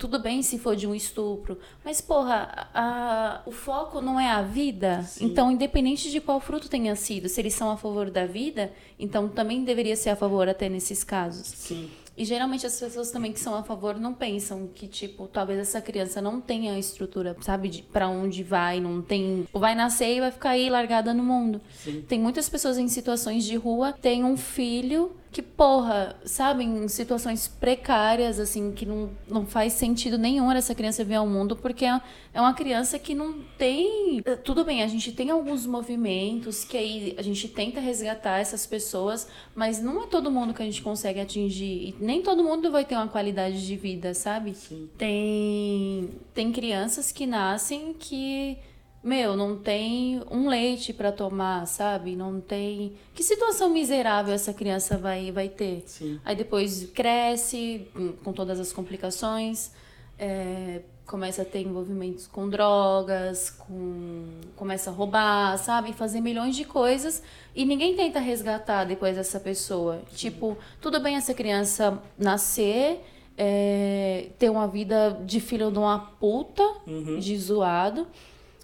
Tudo 0.00 0.18
bem 0.18 0.42
se 0.42 0.58
for 0.58 0.74
de 0.74 0.86
um 0.86 0.94
estupro, 0.94 1.58
mas 1.84 2.00
porra, 2.00 2.70
a, 2.72 3.42
o 3.44 3.50
foco 3.50 4.00
não 4.00 4.18
é 4.18 4.30
a 4.30 4.40
vida. 4.40 5.02
Sim. 5.02 5.26
Então, 5.26 5.50
independente 5.50 6.10
de 6.10 6.22
qual 6.22 6.40
fruto 6.40 6.70
tenha 6.70 6.96
sido, 6.96 7.28
se 7.28 7.38
eles 7.38 7.52
são 7.52 7.70
a 7.70 7.76
favor 7.76 8.10
da 8.10 8.24
vida, 8.24 8.72
então 8.98 9.28
também 9.28 9.62
deveria 9.62 9.94
ser 9.94 10.08
a 10.08 10.16
favor 10.16 10.48
até 10.48 10.70
nesses 10.70 11.04
casos. 11.04 11.46
Sim. 11.48 11.90
E 12.16 12.24
geralmente 12.24 12.66
as 12.66 12.80
pessoas 12.80 13.10
também 13.10 13.30
que 13.30 13.40
são 13.40 13.54
a 13.54 13.62
favor 13.62 13.98
não 14.00 14.14
pensam 14.14 14.68
que, 14.74 14.88
tipo, 14.88 15.28
talvez 15.28 15.58
essa 15.58 15.82
criança 15.82 16.22
não 16.22 16.40
tenha 16.40 16.78
estrutura, 16.78 17.36
sabe, 17.42 17.84
para 17.92 18.08
onde 18.08 18.42
vai, 18.42 18.80
não 18.80 19.02
tem. 19.02 19.46
Vai 19.52 19.74
nascer 19.74 20.16
e 20.16 20.20
vai 20.20 20.30
ficar 20.30 20.50
aí 20.50 20.70
largada 20.70 21.12
no 21.12 21.22
mundo. 21.22 21.60
Sim. 21.74 22.02
Tem 22.08 22.18
muitas 22.18 22.48
pessoas 22.48 22.78
em 22.78 22.88
situações 22.88 23.44
de 23.44 23.54
rua, 23.56 23.92
tem 23.92 24.24
um 24.24 24.36
filho 24.36 25.12
que, 25.32 25.42
porra, 25.42 26.16
sabe, 26.24 26.64
em 26.64 26.88
situações 26.88 27.46
precárias, 27.46 28.40
assim, 28.40 28.72
que 28.72 28.84
não, 28.84 29.10
não 29.28 29.46
faz 29.46 29.74
sentido 29.74 30.18
nenhum 30.18 30.50
essa 30.50 30.74
criança 30.74 31.04
vir 31.04 31.14
ao 31.14 31.26
mundo, 31.26 31.54
porque 31.54 31.84
é, 31.84 32.00
é 32.34 32.40
uma 32.40 32.52
criança 32.52 32.98
que 32.98 33.14
não 33.14 33.34
tem. 33.56 34.22
Eh, 34.24 34.36
tudo 34.36 34.64
bem, 34.64 34.82
a 34.82 34.88
gente 34.88 35.12
tem 35.12 35.30
alguns 35.30 35.66
movimentos 35.66 36.64
que 36.64 36.76
aí 36.76 37.14
a 37.16 37.22
gente 37.22 37.46
tenta 37.48 37.78
resgatar 37.78 38.40
essas 38.40 38.66
pessoas, 38.66 39.28
mas 39.54 39.80
não 39.80 40.02
é 40.02 40.06
todo 40.06 40.32
mundo 40.32 40.52
que 40.52 40.62
a 40.62 40.66
gente 40.66 40.82
consegue 40.82 41.20
atingir. 41.20 41.90
E 41.90 41.96
nem 42.00 42.22
todo 42.22 42.42
mundo 42.42 42.70
vai 42.70 42.84
ter 42.84 42.96
uma 42.96 43.08
qualidade 43.08 43.64
de 43.64 43.76
vida, 43.76 44.12
sabe? 44.14 44.54
Sim. 44.54 44.90
Tem, 44.98 46.10
tem 46.34 46.50
crianças 46.50 47.12
que 47.12 47.24
nascem 47.24 47.94
que 47.96 48.58
meu, 49.02 49.34
não 49.34 49.56
tem 49.56 50.22
um 50.30 50.46
leite 50.48 50.92
para 50.92 51.10
tomar, 51.10 51.66
sabe? 51.66 52.14
Não 52.14 52.38
tem. 52.38 52.92
Que 53.14 53.22
situação 53.22 53.70
miserável 53.70 54.34
essa 54.34 54.52
criança 54.52 54.98
vai, 54.98 55.32
vai 55.32 55.48
ter? 55.48 55.82
Sim. 55.86 56.20
Aí 56.22 56.36
depois 56.36 56.84
cresce 56.92 57.88
hum, 57.96 58.12
com 58.22 58.32
todas 58.32 58.60
as 58.60 58.74
complicações, 58.74 59.70
é, 60.18 60.82
começa 61.06 61.40
a 61.40 61.44
ter 61.46 61.62
envolvimentos 61.62 62.26
com 62.26 62.46
drogas, 62.46 63.48
com 63.50 64.26
começa 64.54 64.90
a 64.90 64.92
roubar, 64.92 65.56
sabe? 65.56 65.94
Fazer 65.94 66.20
milhões 66.20 66.54
de 66.54 66.66
coisas 66.66 67.22
e 67.54 67.64
ninguém 67.64 67.96
tenta 67.96 68.20
resgatar 68.20 68.84
depois 68.84 69.16
essa 69.16 69.40
pessoa. 69.40 70.02
Sim. 70.10 70.16
Tipo, 70.16 70.58
tudo 70.78 71.00
bem 71.00 71.16
essa 71.16 71.32
criança 71.32 72.02
nascer. 72.18 73.02
É, 73.42 74.28
ter 74.38 74.50
uma 74.50 74.68
vida 74.68 75.18
de 75.24 75.40
filho 75.40 75.70
de 75.70 75.78
uma 75.78 75.98
puta, 75.98 76.62
uhum. 76.86 77.18
de 77.18 77.38
zoado, 77.38 78.06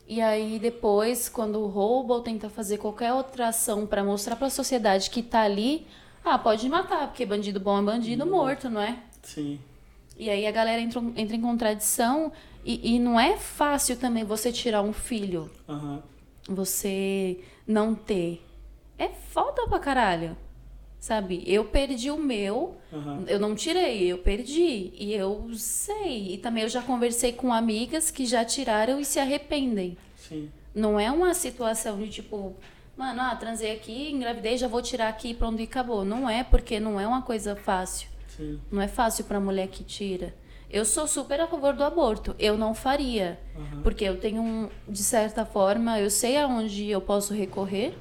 e 0.08 0.20
aí 0.20 0.58
depois, 0.58 1.28
quando 1.28 1.66
rouba 1.66 2.14
ou 2.14 2.20
tenta 2.20 2.48
fazer 2.48 2.78
qualquer 2.78 3.12
outra 3.12 3.48
ação 3.48 3.86
para 3.86 4.04
mostrar 4.04 4.36
para 4.36 4.46
a 4.46 4.50
sociedade 4.50 5.10
que 5.10 5.22
tá 5.22 5.42
ali, 5.42 5.86
ah, 6.24 6.38
pode 6.38 6.68
matar, 6.68 7.08
porque 7.08 7.26
bandido 7.26 7.58
bom 7.58 7.78
é 7.78 7.82
bandido 7.82 8.24
uhum. 8.24 8.30
morto, 8.30 8.70
não 8.70 8.80
é? 8.80 8.98
Sim. 9.22 9.58
E 10.18 10.30
aí 10.30 10.46
a 10.46 10.50
galera 10.50 10.80
entra, 10.80 11.02
entra 11.16 11.36
em 11.36 11.40
contradição 11.40 12.32
e, 12.64 12.94
e 12.94 12.98
não 12.98 13.18
é 13.18 13.36
fácil 13.36 13.96
também 13.96 14.24
você 14.24 14.52
tirar 14.52 14.82
um 14.82 14.92
filho. 14.92 15.50
Uhum. 15.68 16.00
Você 16.48 17.40
não 17.66 17.94
ter. 17.94 18.44
É 18.98 19.08
foda 19.08 19.66
pra 19.68 19.78
caralho. 19.78 20.36
Sabe? 21.06 21.44
Eu 21.46 21.66
perdi 21.66 22.10
o 22.10 22.18
meu, 22.18 22.74
uhum. 22.92 23.22
eu 23.28 23.38
não 23.38 23.54
tirei, 23.54 24.08
eu 24.08 24.18
perdi. 24.18 24.92
E 24.92 25.14
eu 25.14 25.48
sei. 25.54 26.34
E 26.34 26.38
também 26.38 26.64
eu 26.64 26.68
já 26.68 26.82
conversei 26.82 27.32
com 27.32 27.52
amigas 27.52 28.10
que 28.10 28.26
já 28.26 28.44
tiraram 28.44 28.98
e 28.98 29.04
se 29.04 29.20
arrependem. 29.20 29.96
Sim. 30.16 30.50
Não 30.74 30.98
é 30.98 31.08
uma 31.08 31.32
situação 31.32 31.96
de 31.98 32.08
tipo, 32.08 32.56
mano, 32.96 33.20
ah, 33.20 33.36
transei 33.36 33.70
aqui, 33.70 34.10
engravidei, 34.10 34.58
já 34.58 34.66
vou 34.66 34.82
tirar 34.82 35.06
aqui, 35.06 35.32
pronto 35.32 35.60
e 35.60 35.62
acabou. 35.62 36.04
Não 36.04 36.28
é, 36.28 36.42
porque 36.42 36.80
não 36.80 36.98
é 36.98 37.06
uma 37.06 37.22
coisa 37.22 37.54
fácil. 37.54 38.08
Sim. 38.26 38.58
Não 38.68 38.82
é 38.82 38.88
fácil 38.88 39.26
pra 39.26 39.38
mulher 39.38 39.68
que 39.68 39.84
tira. 39.84 40.34
Eu 40.68 40.84
sou 40.84 41.06
super 41.06 41.40
a 41.40 41.46
favor 41.46 41.72
do 41.72 41.84
aborto. 41.84 42.34
Eu 42.36 42.58
não 42.58 42.74
faria. 42.74 43.38
Uhum. 43.54 43.82
Porque 43.82 44.02
eu 44.04 44.18
tenho, 44.18 44.42
um, 44.42 44.68
de 44.88 45.04
certa 45.04 45.46
forma, 45.46 46.00
eu 46.00 46.10
sei 46.10 46.36
aonde 46.36 46.90
eu 46.90 47.00
posso 47.00 47.32
recorrer 47.32 47.94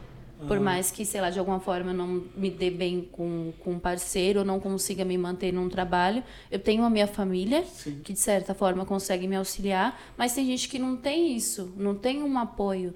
por 0.47 0.59
mais 0.59 0.91
que, 0.91 1.05
sei 1.05 1.21
lá, 1.21 1.29
de 1.29 1.39
alguma 1.39 1.59
forma 1.59 1.91
eu 1.91 1.95
não 1.95 2.23
me 2.35 2.49
dê 2.49 2.69
bem 2.69 3.07
com, 3.11 3.53
com 3.59 3.73
um 3.73 3.79
parceiro, 3.79 4.39
ou 4.39 4.45
não 4.45 4.59
consiga 4.59 5.03
me 5.03 5.17
manter 5.17 5.51
num 5.51 5.69
trabalho, 5.69 6.23
eu 6.49 6.59
tenho 6.59 6.83
a 6.83 6.89
minha 6.89 7.07
família, 7.07 7.63
Sim. 7.63 7.99
que 8.03 8.13
de 8.13 8.19
certa 8.19 8.53
forma 8.53 8.85
consegue 8.85 9.27
me 9.27 9.35
auxiliar, 9.35 9.99
mas 10.17 10.33
tem 10.33 10.45
gente 10.45 10.69
que 10.69 10.79
não 10.79 10.95
tem 10.95 11.35
isso, 11.35 11.73
não 11.77 11.95
tem 11.95 12.23
um 12.23 12.37
apoio. 12.37 12.93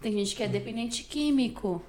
Tem 0.00 0.12
gente 0.12 0.36
que 0.36 0.42
é 0.42 0.48
dependente 0.48 1.04
químico, 1.04 1.82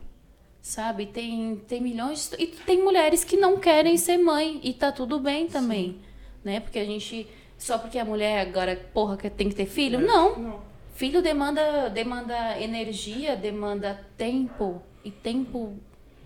sabe? 0.62 1.06
Tem, 1.06 1.62
tem 1.68 1.82
milhões. 1.82 2.30
De... 2.30 2.42
E 2.42 2.48
tem 2.48 2.82
mulheres 2.82 3.24
que 3.24 3.38
não 3.38 3.58
querem 3.58 3.98
ser 3.98 4.18
mãe, 4.18 4.60
e 4.64 4.74
tá 4.74 4.92
tudo 4.92 5.20
bem 5.20 5.48
também, 5.48 5.92
Sim. 5.92 6.00
né? 6.44 6.60
Porque 6.60 6.80
a 6.80 6.86
gente. 6.86 7.28
Só 7.58 7.78
porque 7.78 7.98
a 7.98 8.04
mulher 8.04 8.48
agora, 8.48 8.76
porra, 8.94 9.18
tem 9.18 9.48
que 9.50 9.56
ter 9.56 9.66
filho? 9.66 10.00
É. 10.00 10.04
Não. 10.04 10.40
não. 10.40 10.75
Filho 10.96 11.22
demanda, 11.22 11.90
demanda 11.90 12.58
energia, 12.58 13.36
demanda 13.36 14.00
tempo. 14.18 14.82
E 15.04 15.12
tempo 15.12 15.78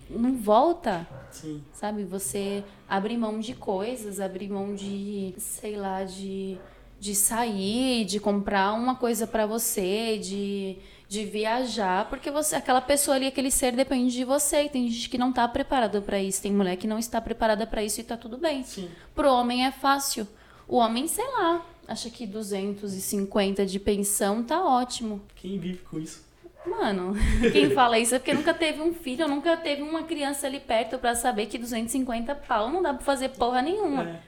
não 0.08 0.38
volta. 0.38 1.08
Sim. 1.32 1.64
Sabe? 1.74 2.04
Você 2.04 2.64
abrir 2.88 3.18
mão 3.18 3.40
de 3.40 3.56
coisas, 3.56 4.20
abrir 4.20 4.48
mão 4.48 4.76
de, 4.76 5.34
sei 5.40 5.76
lá, 5.76 6.04
de, 6.04 6.56
de 7.00 7.16
sair, 7.16 8.06
de 8.06 8.20
comprar 8.20 8.74
uma 8.74 8.96
coisa 8.96 9.26
para 9.26 9.48
você, 9.48 10.20
de, 10.20 10.78
de 11.08 11.26
viajar, 11.26 12.08
porque 12.08 12.30
você, 12.30 12.56
aquela 12.56 12.80
pessoa 12.80 13.18
ali, 13.18 13.26
aquele 13.26 13.50
ser 13.50 13.76
depende 13.76 14.14
de 14.14 14.24
você. 14.24 14.66
E 14.66 14.70
tem 14.70 14.88
gente 14.88 15.10
que 15.10 15.18
não 15.18 15.34
tá 15.34 15.48
preparada 15.48 16.00
para 16.00 16.22
isso, 16.22 16.44
tem 16.44 16.54
mulher 16.54 16.76
que 16.76 16.88
não 16.88 17.00
está 17.00 17.20
preparada 17.20 17.66
para 17.66 17.84
isso 17.84 18.02
e 18.02 18.04
tá 18.04 18.16
tudo 18.16 18.38
bem. 18.38 18.64
Sim. 18.64 18.88
Pro 19.16 19.34
homem 19.34 19.66
é 19.66 19.72
fácil. 19.72 20.28
O 20.68 20.78
homem, 20.78 21.08
sei 21.08 21.26
lá, 21.26 21.66
acha 21.90 22.10
que 22.10 22.28
250 22.28 23.66
de 23.66 23.80
pensão 23.80 24.44
tá 24.44 24.64
ótimo. 24.64 25.22
Quem 25.36 25.58
vive 25.58 25.80
com 25.80 26.00
isso? 26.00 26.24
Mano, 26.66 27.16
quem 27.52 27.72
fala 27.72 27.98
isso 27.98 28.14
é 28.14 28.20
porque 28.20 28.34
nunca 28.34 28.54
teve 28.54 28.80
um 28.80 28.94
filho, 28.94 29.28
nunca 29.28 29.58
teve 29.58 29.82
uma 29.82 30.04
criança 30.04 30.46
ali 30.46 30.60
perto 30.60 31.00
para 31.00 31.16
saber 31.16 31.48
que 31.48 31.58
250 31.58 32.36
pau 32.36 32.72
não 32.72 32.82
dá 32.82 32.94
pra 32.94 33.04
fazer 33.04 33.30
porra 33.30 33.62
nenhuma. 33.62 34.04
É. 34.04 34.20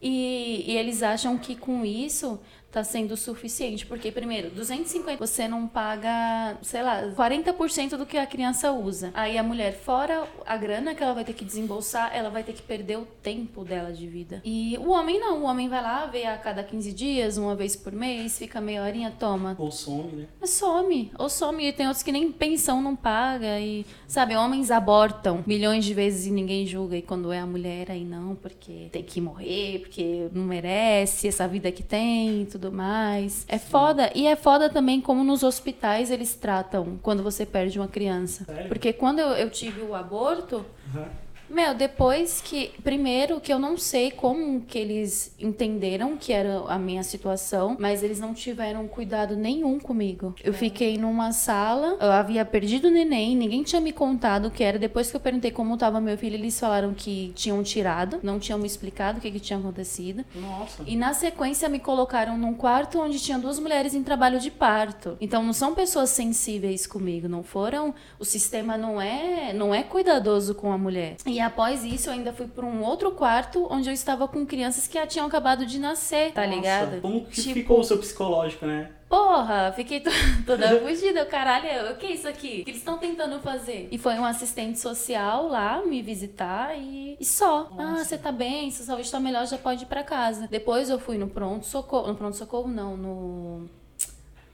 E, 0.00 0.64
e 0.66 0.76
eles 0.76 1.02
acham 1.02 1.36
que 1.36 1.54
com 1.54 1.84
isso 1.84 2.40
tá 2.74 2.82
sendo 2.82 3.16
suficiente. 3.16 3.86
Porque, 3.86 4.10
primeiro, 4.10 4.50
250 4.50 5.16
você 5.24 5.46
não 5.46 5.68
paga, 5.68 6.58
sei 6.60 6.82
lá, 6.82 7.04
40% 7.16 7.96
do 7.96 8.04
que 8.04 8.18
a 8.18 8.26
criança 8.26 8.72
usa. 8.72 9.12
Aí 9.14 9.38
a 9.38 9.44
mulher, 9.44 9.72
fora 9.72 10.26
a 10.44 10.56
grana 10.56 10.92
que 10.92 11.02
ela 11.02 11.14
vai 11.14 11.24
ter 11.24 11.34
que 11.34 11.44
desembolsar, 11.44 12.10
ela 12.12 12.30
vai 12.30 12.42
ter 12.42 12.52
que 12.52 12.62
perder 12.62 12.98
o 12.98 13.06
tempo 13.22 13.64
dela 13.64 13.92
de 13.92 14.08
vida. 14.08 14.42
E 14.44 14.76
o 14.78 14.90
homem 14.90 15.20
não, 15.20 15.42
o 15.42 15.44
homem 15.44 15.68
vai 15.68 15.80
lá, 15.80 16.06
vê 16.06 16.24
a 16.24 16.36
cada 16.36 16.64
15 16.64 16.92
dias, 16.92 17.36
uma 17.36 17.54
vez 17.54 17.76
por 17.76 17.92
mês, 17.92 18.36
fica 18.36 18.60
meia 18.60 18.82
horinha, 18.82 19.14
toma. 19.16 19.54
Ou 19.56 19.70
some, 19.70 20.12
né? 20.12 20.26
Some, 20.42 21.12
ou 21.16 21.28
some. 21.28 21.64
E 21.64 21.72
tem 21.72 21.86
outros 21.86 22.02
que 22.02 22.10
nem 22.10 22.32
pensão 22.32 22.82
não 22.82 22.96
paga. 22.96 23.60
E, 23.60 23.86
sabe, 24.08 24.34
homens 24.34 24.72
abortam 24.72 25.44
milhões 25.46 25.84
de 25.84 25.94
vezes 25.94 26.26
e 26.26 26.32
ninguém 26.32 26.66
julga. 26.66 26.96
E 26.96 27.02
quando 27.02 27.32
é 27.32 27.38
a 27.38 27.46
mulher, 27.46 27.92
aí 27.92 28.04
não, 28.04 28.34
porque 28.34 28.88
tem 28.90 29.02
que 29.04 29.20
morrer, 29.20 29.78
porque 29.78 30.28
não 30.32 30.42
merece 30.42 31.28
essa 31.28 31.46
vida 31.46 31.70
que 31.70 31.82
tem, 31.84 32.46
tudo 32.46 32.63
tudo 32.64 32.72
mais. 32.72 33.44
É 33.48 33.58
foda. 33.58 34.10
E 34.14 34.26
é 34.26 34.36
foda 34.36 34.70
também 34.70 35.00
como 35.00 35.22
nos 35.22 35.42
hospitais 35.42 36.10
eles 36.10 36.34
tratam 36.34 36.98
quando 37.02 37.22
você 37.22 37.44
perde 37.44 37.78
uma 37.78 37.88
criança. 37.88 38.44
Sério? 38.44 38.68
Porque 38.68 38.92
quando 38.92 39.18
eu, 39.18 39.28
eu 39.32 39.50
tive 39.50 39.82
o 39.82 39.94
aborto, 39.94 40.64
Uhum. 40.94 41.04
Meu, 41.48 41.74
depois 41.74 42.40
que. 42.40 42.72
Primeiro, 42.82 43.40
que 43.40 43.52
eu 43.52 43.58
não 43.58 43.76
sei 43.76 44.10
como 44.10 44.60
que 44.62 44.78
eles 44.78 45.34
entenderam 45.38 46.16
que 46.16 46.32
era 46.32 46.64
a 46.68 46.78
minha 46.78 47.02
situação, 47.02 47.76
mas 47.78 48.02
eles 48.02 48.18
não 48.18 48.34
tiveram 48.34 48.86
cuidado 48.88 49.36
nenhum 49.36 49.78
comigo. 49.78 50.34
Eu 50.42 50.52
fiquei 50.52 50.96
numa 50.98 51.32
sala, 51.32 51.96
eu 52.00 52.10
havia 52.10 52.44
perdido 52.44 52.88
o 52.88 52.90
neném, 52.90 53.36
ninguém 53.36 53.62
tinha 53.62 53.80
me 53.80 53.92
contado 53.92 54.46
o 54.46 54.50
que 54.50 54.64
era. 54.64 54.78
Depois 54.78 55.10
que 55.10 55.16
eu 55.16 55.20
perguntei 55.20 55.50
como 55.50 55.76
tava 55.76 56.00
meu 56.00 56.16
filho, 56.16 56.34
eles 56.34 56.58
falaram 56.58 56.94
que 56.94 57.32
tinham 57.34 57.62
tirado, 57.62 58.20
não 58.22 58.38
tinham 58.38 58.58
me 58.58 58.66
explicado 58.66 59.18
o 59.18 59.20
que, 59.20 59.30
que 59.30 59.40
tinha 59.40 59.58
acontecido. 59.58 60.24
Nossa. 60.34 60.82
E 60.86 60.96
na 60.96 61.12
sequência 61.14 61.68
me 61.68 61.78
colocaram 61.78 62.36
num 62.38 62.54
quarto 62.54 63.00
onde 63.00 63.18
tinha 63.20 63.38
duas 63.38 63.58
mulheres 63.58 63.94
em 63.94 64.02
trabalho 64.02 64.40
de 64.40 64.50
parto. 64.50 65.16
Então 65.20 65.42
não 65.42 65.52
são 65.52 65.74
pessoas 65.74 66.10
sensíveis 66.10 66.86
comigo, 66.86 67.28
não 67.28 67.42
foram. 67.42 67.94
O 68.18 68.24
sistema 68.24 68.76
não 68.76 69.00
é, 69.00 69.52
não 69.52 69.74
é 69.74 69.82
cuidadoso 69.82 70.54
com 70.54 70.72
a 70.72 70.78
mulher. 70.78 71.16
E 71.26 71.33
após 71.40 71.84
isso 71.84 72.08
eu 72.08 72.12
ainda 72.14 72.32
fui 72.32 72.46
para 72.46 72.64
um 72.66 72.82
outro 72.82 73.10
quarto 73.12 73.66
onde 73.70 73.88
eu 73.88 73.92
estava 73.94 74.26
com 74.28 74.44
crianças 74.44 74.86
que 74.86 74.94
já 74.94 75.06
tinham 75.06 75.26
acabado 75.26 75.64
de 75.66 75.78
nascer, 75.78 76.32
tá 76.32 76.46
Nossa, 76.46 76.54
ligado? 76.56 77.00
Como 77.00 77.24
que 77.26 77.40
Tipo, 77.42 77.54
ficou 77.54 77.80
o 77.80 77.84
seu 77.84 77.98
psicológico, 77.98 78.66
né? 78.66 78.90
Porra, 79.08 79.72
fiquei 79.76 80.00
to- 80.00 80.10
toda 80.44 80.80
fugida. 80.80 81.20
Eu, 81.20 81.26
Caralho, 81.26 81.92
o 81.92 81.96
que 81.96 82.06
é 82.06 82.12
isso 82.12 82.26
aqui? 82.26 82.60
O 82.62 82.64
que 82.64 82.70
eles 82.70 82.80
estão 82.80 82.98
tentando 82.98 83.38
fazer? 83.40 83.88
E 83.92 83.96
foi 83.98 84.14
um 84.14 84.24
assistente 84.24 84.78
social 84.80 85.46
lá 85.46 85.82
me 85.86 86.02
visitar 86.02 86.76
e, 86.76 87.16
e 87.20 87.24
só. 87.24 87.70
Ah, 87.78 88.02
você 88.02 88.18
tá 88.18 88.32
bem, 88.32 88.70
sua 88.70 88.86
saúde 88.86 89.10
tá 89.10 89.20
melhor, 89.20 89.46
já 89.46 89.56
pode 89.56 89.84
ir 89.84 89.86
pra 89.86 90.02
casa. 90.02 90.48
Depois 90.50 90.90
eu 90.90 90.98
fui 90.98 91.16
no 91.16 91.28
pronto-socorro. 91.28 92.08
No 92.08 92.14
pronto-socorro, 92.16 92.66
não, 92.68 92.96
no. 92.96 93.66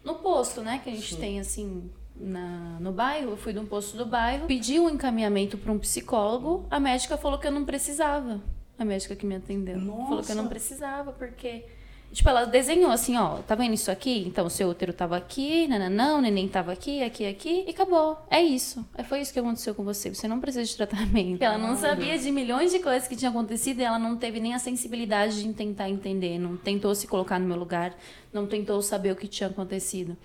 No 0.05 0.15
posto, 0.17 0.61
né? 0.63 0.81
Que 0.83 0.91
a 0.91 0.93
gente 0.95 1.17
tem 1.17 1.41
assim. 1.41 1.91
Na, 2.21 2.79
no 2.81 2.93
bairro, 2.93 3.31
eu 3.31 3.37
fui 3.37 3.53
de 3.53 3.59
um 3.59 3.67
posto 3.67 3.97
do 3.97 4.05
bairro, 4.05 4.47
pedi 4.47 4.79
um 4.79 4.91
encaminhamento 4.91 5.57
para 5.57 5.73
um 5.73 5.79
psicólogo, 5.79 6.67
a 6.71 6.79
médica 6.79 7.17
falou 7.17 7.39
que 7.39 7.47
eu 7.47 7.51
não 7.51 7.65
precisava. 7.65 8.41
A 8.79 8.85
médica 8.85 9.17
que 9.17 9.25
me 9.25 9.37
atendeu. 9.37 9.81
Falou 9.81 10.23
que 10.23 10.31
eu 10.31 10.37
não 10.37 10.45
Nossa. 10.45 10.49
precisava, 10.49 11.13
porque 11.13 11.65
Tipo, 12.13 12.29
ela 12.29 12.45
desenhou 12.45 12.91
assim, 12.91 13.17
ó, 13.17 13.37
tá 13.37 13.55
vendo 13.55 13.75
isso 13.75 13.91
aqui? 13.91 14.25
Então, 14.27 14.47
o 14.47 14.51
seu 14.51 14.69
útero 14.69 14.93
tava 14.93 15.17
aqui, 15.17 15.69
nananã, 15.69 16.17
o 16.17 16.21
neném 16.21 16.49
tava 16.49 16.73
aqui, 16.73 17.03
aqui, 17.05 17.25
aqui, 17.25 17.65
e 17.67 17.71
acabou. 17.71 18.19
É 18.29 18.43
isso. 18.43 18.85
É, 18.97 19.05
foi 19.05 19.21
isso 19.21 19.33
que 19.33 19.39
aconteceu 19.39 19.75
com 19.77 19.85
você. 19.85 20.13
Você 20.13 20.27
não 20.27 20.41
precisa 20.41 20.65
de 20.65 20.77
tratamento. 20.77 21.41
Ela 21.41 21.57
não 21.57 21.77
sabia 21.77 22.19
de 22.19 22.33
milhões 22.33 22.73
de 22.73 22.81
coisas 22.81 23.07
que 23.07 23.15
tinham 23.15 23.31
acontecido 23.31 23.79
e 23.81 23.85
ela 23.85 23.99
não 23.99 24.17
teve 24.17 24.41
nem 24.41 24.55
a 24.55 24.59
sensibilidade 24.59 25.41
de 25.41 25.53
tentar 25.53 25.89
entender. 25.89 26.37
Não 26.37 26.57
tentou 26.57 26.93
se 26.97 27.07
colocar 27.07 27.39
no 27.39 27.47
meu 27.47 27.57
lugar, 27.57 27.95
não 28.33 28.45
tentou 28.45 28.83
saber 28.83 29.13
o 29.13 29.17
que 29.17 29.29
tinha 29.29 29.49
acontecido. 29.49 30.17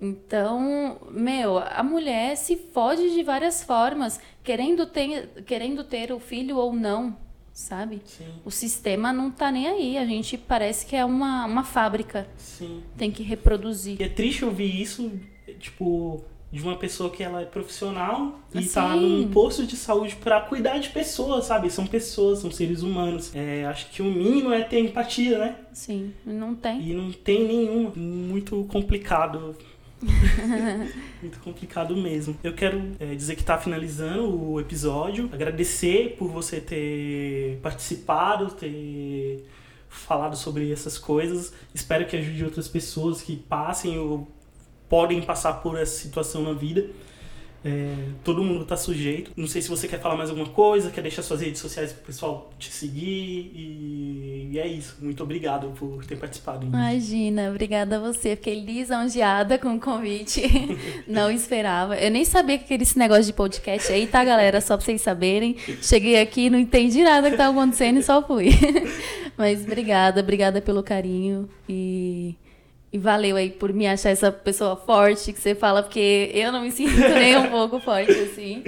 Então, 0.00 0.98
meu, 1.10 1.58
a 1.58 1.82
mulher 1.82 2.36
se 2.36 2.56
fode 2.56 3.14
de 3.14 3.22
várias 3.22 3.62
formas, 3.62 4.20
querendo 4.44 4.86
ter, 4.86 5.28
querendo 5.46 5.82
ter 5.84 6.12
o 6.12 6.18
filho 6.20 6.56
ou 6.58 6.72
não, 6.74 7.16
sabe? 7.52 8.02
Sim, 8.04 8.26
O 8.44 8.50
sistema 8.50 9.12
não 9.12 9.30
tá 9.30 9.50
nem 9.50 9.66
aí. 9.66 9.98
A 9.98 10.04
gente 10.04 10.36
parece 10.36 10.84
que 10.86 10.94
é 10.94 11.04
uma, 11.04 11.46
uma 11.46 11.64
fábrica. 11.64 12.28
sim. 12.36 12.82
Tem 12.96 13.10
que 13.10 13.22
reproduzir. 13.22 14.00
E 14.00 14.04
é 14.04 14.08
triste 14.08 14.44
ouvir 14.44 14.80
isso, 14.80 15.10
tipo, 15.58 16.22
de 16.52 16.62
uma 16.62 16.76
pessoa 16.76 17.08
que 17.10 17.22
ela 17.22 17.40
é 17.40 17.44
profissional 17.46 18.38
e 18.54 18.64
tá 18.66 18.92
Sim. 18.92 19.00
num 19.00 19.30
posto 19.30 19.66
de 19.66 19.76
saúde 19.76 20.14
pra 20.16 20.40
cuidar 20.42 20.78
de 20.78 20.90
pessoas, 20.90 21.46
sabe? 21.46 21.70
São 21.70 21.86
pessoas, 21.86 22.38
são 22.38 22.50
seres 22.50 22.82
humanos. 22.82 23.34
É, 23.34 23.64
acho 23.64 23.90
que 23.90 24.00
o 24.02 24.04
mínimo 24.06 24.52
é 24.52 24.62
ter 24.62 24.78
empatia, 24.80 25.38
né? 25.38 25.56
Sim, 25.72 26.12
não 26.24 26.54
tem. 26.54 26.80
E 26.82 26.94
não 26.94 27.10
tem 27.12 27.46
nenhuma. 27.48 27.92
Muito 27.96 28.64
complicado. 28.70 29.56
Muito 31.22 31.38
complicado 31.40 31.96
mesmo. 31.96 32.36
Eu 32.42 32.54
quero 32.54 32.92
é, 33.00 33.14
dizer 33.14 33.36
que 33.36 33.44
tá 33.44 33.58
finalizando 33.58 34.28
o 34.28 34.60
episódio. 34.60 35.30
Agradecer 35.32 36.16
por 36.18 36.30
você 36.30 36.60
ter 36.60 37.58
participado, 37.62 38.50
ter 38.50 39.44
falado 39.88 40.36
sobre 40.36 40.70
essas 40.70 40.98
coisas. 40.98 41.52
Espero 41.74 42.06
que 42.06 42.16
ajude 42.16 42.44
outras 42.44 42.68
pessoas 42.68 43.22
que 43.22 43.36
passem 43.36 43.98
ou 43.98 44.28
podem 44.88 45.22
passar 45.22 45.54
por 45.54 45.78
essa 45.78 45.98
situação 45.98 46.42
na 46.42 46.52
vida. 46.52 46.88
É, 47.66 47.94
todo 48.22 48.44
mundo 48.44 48.64
tá 48.64 48.76
sujeito. 48.76 49.32
Não 49.36 49.48
sei 49.48 49.60
se 49.60 49.68
você 49.68 49.88
quer 49.88 50.00
falar 50.00 50.16
mais 50.16 50.30
alguma 50.30 50.48
coisa, 50.48 50.88
quer 50.88 51.02
deixar 51.02 51.22
suas 51.22 51.40
redes 51.40 51.60
sociais 51.60 51.92
pro 51.92 52.04
pessoal 52.04 52.52
te 52.60 52.70
seguir. 52.70 53.50
E, 53.52 54.50
e 54.52 54.58
é 54.58 54.68
isso. 54.68 54.96
Muito 55.00 55.20
obrigado 55.24 55.72
por 55.76 56.04
ter 56.04 56.16
participado. 56.16 56.64
Imagina, 56.64 57.50
obrigada 57.50 57.96
a 57.96 57.98
você. 57.98 58.36
Fiquei 58.36 58.60
lisonjeada 58.60 59.58
com 59.58 59.74
o 59.74 59.80
convite. 59.80 60.42
Não 61.08 61.28
esperava. 61.28 61.96
Eu 61.96 62.10
nem 62.12 62.24
sabia 62.24 62.56
que 62.56 62.72
era 62.72 62.84
esse 62.84 62.96
negócio 62.96 63.24
de 63.24 63.32
podcast 63.32 63.92
aí, 63.92 64.06
tá, 64.06 64.24
galera? 64.24 64.60
Só 64.60 64.76
pra 64.76 64.86
vocês 64.86 65.00
saberem. 65.00 65.56
Cheguei 65.82 66.20
aqui, 66.20 66.48
não 66.48 66.58
entendi 66.58 67.02
nada 67.02 67.30
que 67.30 67.36
tava 67.36 67.50
acontecendo 67.50 67.98
e 67.98 68.02
só 68.02 68.24
fui. 68.24 68.50
Mas 69.36 69.64
obrigada, 69.64 70.20
obrigada 70.20 70.60
pelo 70.60 70.82
carinho. 70.82 71.48
E, 71.68 72.34
e 72.92 72.98
valeu 72.98 73.36
aí 73.36 73.50
por 73.50 73.72
me 73.72 73.86
achar 73.86 74.10
essa 74.10 74.30
pessoa 74.30 74.76
forte 74.76 75.32
que 75.32 75.40
você 75.40 75.54
fala, 75.54 75.82
porque 75.82 76.30
eu 76.32 76.52
não 76.52 76.62
me 76.62 76.70
sinto 76.70 76.96
nem 76.96 77.36
um 77.36 77.50
pouco 77.50 77.80
forte 77.80 78.12
assim. 78.12 78.62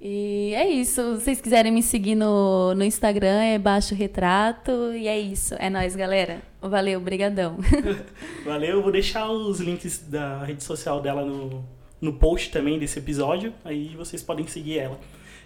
E 0.00 0.52
é 0.54 0.68
isso. 0.68 1.16
Se 1.18 1.24
vocês 1.24 1.40
quiserem 1.40 1.70
me 1.70 1.82
seguir 1.82 2.16
no, 2.16 2.74
no 2.74 2.82
Instagram, 2.82 3.40
é 3.40 3.56
Baixo 3.56 3.94
Retrato. 3.94 4.92
E 4.92 5.06
é 5.06 5.16
isso. 5.16 5.54
É 5.60 5.70
nóis, 5.70 5.94
galera. 5.94 6.42
Valeu, 6.60 7.00
brigadão. 7.00 7.58
Valeu, 8.44 8.70
eu 8.70 8.82
vou 8.82 8.90
deixar 8.90 9.30
os 9.30 9.60
links 9.60 9.98
da 9.98 10.42
rede 10.42 10.64
social 10.64 11.00
dela 11.00 11.24
no, 11.24 11.64
no 12.00 12.12
post 12.12 12.50
também 12.50 12.80
desse 12.80 12.98
episódio, 12.98 13.54
aí 13.64 13.94
vocês 13.96 14.20
podem 14.20 14.44
seguir 14.48 14.80
ela. 14.80 14.98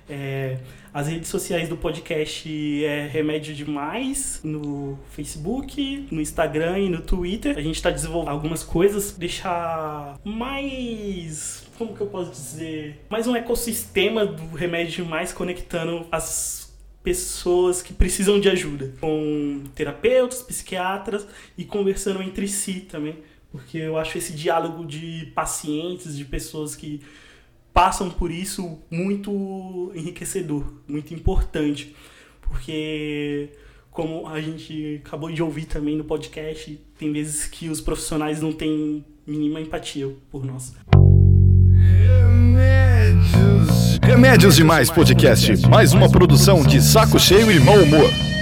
É, 0.09 0.59
as 0.95 1.09
redes 1.09 1.29
sociais 1.29 1.69
do 1.69 1.77
podcast 1.77 2.85
é 2.85 3.07
Remédio 3.07 3.55
Demais 3.55 4.41
no 4.45 4.99
Facebook, 5.11 6.07
no 6.11 6.21
Instagram 6.21 6.79
e 6.79 6.89
no 6.89 7.03
Twitter. 7.03 7.57
A 7.57 7.61
gente 7.61 7.77
está 7.77 7.91
desenvolvendo 7.91 8.31
algumas 8.31 8.63
coisas, 8.63 9.13
deixar 9.13 10.19
mais. 10.25 11.67
Como 11.77 11.95
que 11.95 12.01
eu 12.01 12.07
posso 12.07 12.31
dizer? 12.31 13.05
Mais 13.11 13.27
um 13.27 13.35
ecossistema 13.35 14.25
do 14.25 14.57
Remédio 14.57 15.05
Demais 15.05 15.33
conectando 15.33 16.07
as 16.11 16.75
pessoas 17.03 17.83
que 17.83 17.93
precisam 17.93 18.41
de 18.41 18.49
ajuda, 18.49 18.93
com 19.01 19.63
terapeutas, 19.75 20.43
psiquiatras 20.43 21.27
e 21.57 21.65
conversando 21.65 22.21
entre 22.21 22.49
si 22.49 22.81
também, 22.81 23.19
porque 23.53 23.79
eu 23.79 23.97
acho 23.97 24.19
esse 24.19 24.33
diálogo 24.33 24.85
de 24.85 25.31
pacientes, 25.33 26.17
de 26.17 26.25
pessoas 26.25 26.75
que 26.75 27.01
passam 27.77 28.09
por 28.09 28.31
isso 28.31 28.79
muito 28.91 29.93
enriquecedor, 29.95 30.65
muito 30.89 31.13
importante, 31.13 31.95
porque 32.41 33.51
como 33.91 34.27
a 34.27 34.41
gente 34.41 35.03
acabou 35.05 35.31
de 35.31 35.43
ouvir 35.43 35.67
também 35.67 35.95
no 35.95 36.03
podcast, 36.03 36.81
tem 36.99 37.13
vezes 37.13 37.45
que 37.45 37.69
os 37.69 37.83
profissionais 37.83 38.41
não 38.41 38.51
têm 38.51 39.05
mínima 39.27 39.61
empatia 39.61 40.09
por 40.31 40.43
nós. 40.43 40.75
Remédios 44.03 44.57
Demais 44.57 44.91
Podcast, 44.91 45.69
mais 45.69 45.93
uma 45.93 46.09
produção 46.09 46.63
de 46.63 46.81
Saco 46.81 47.19
Cheio 47.19 47.53
e 47.53 47.61
Mau 47.61 47.77
Humor. 47.77 48.36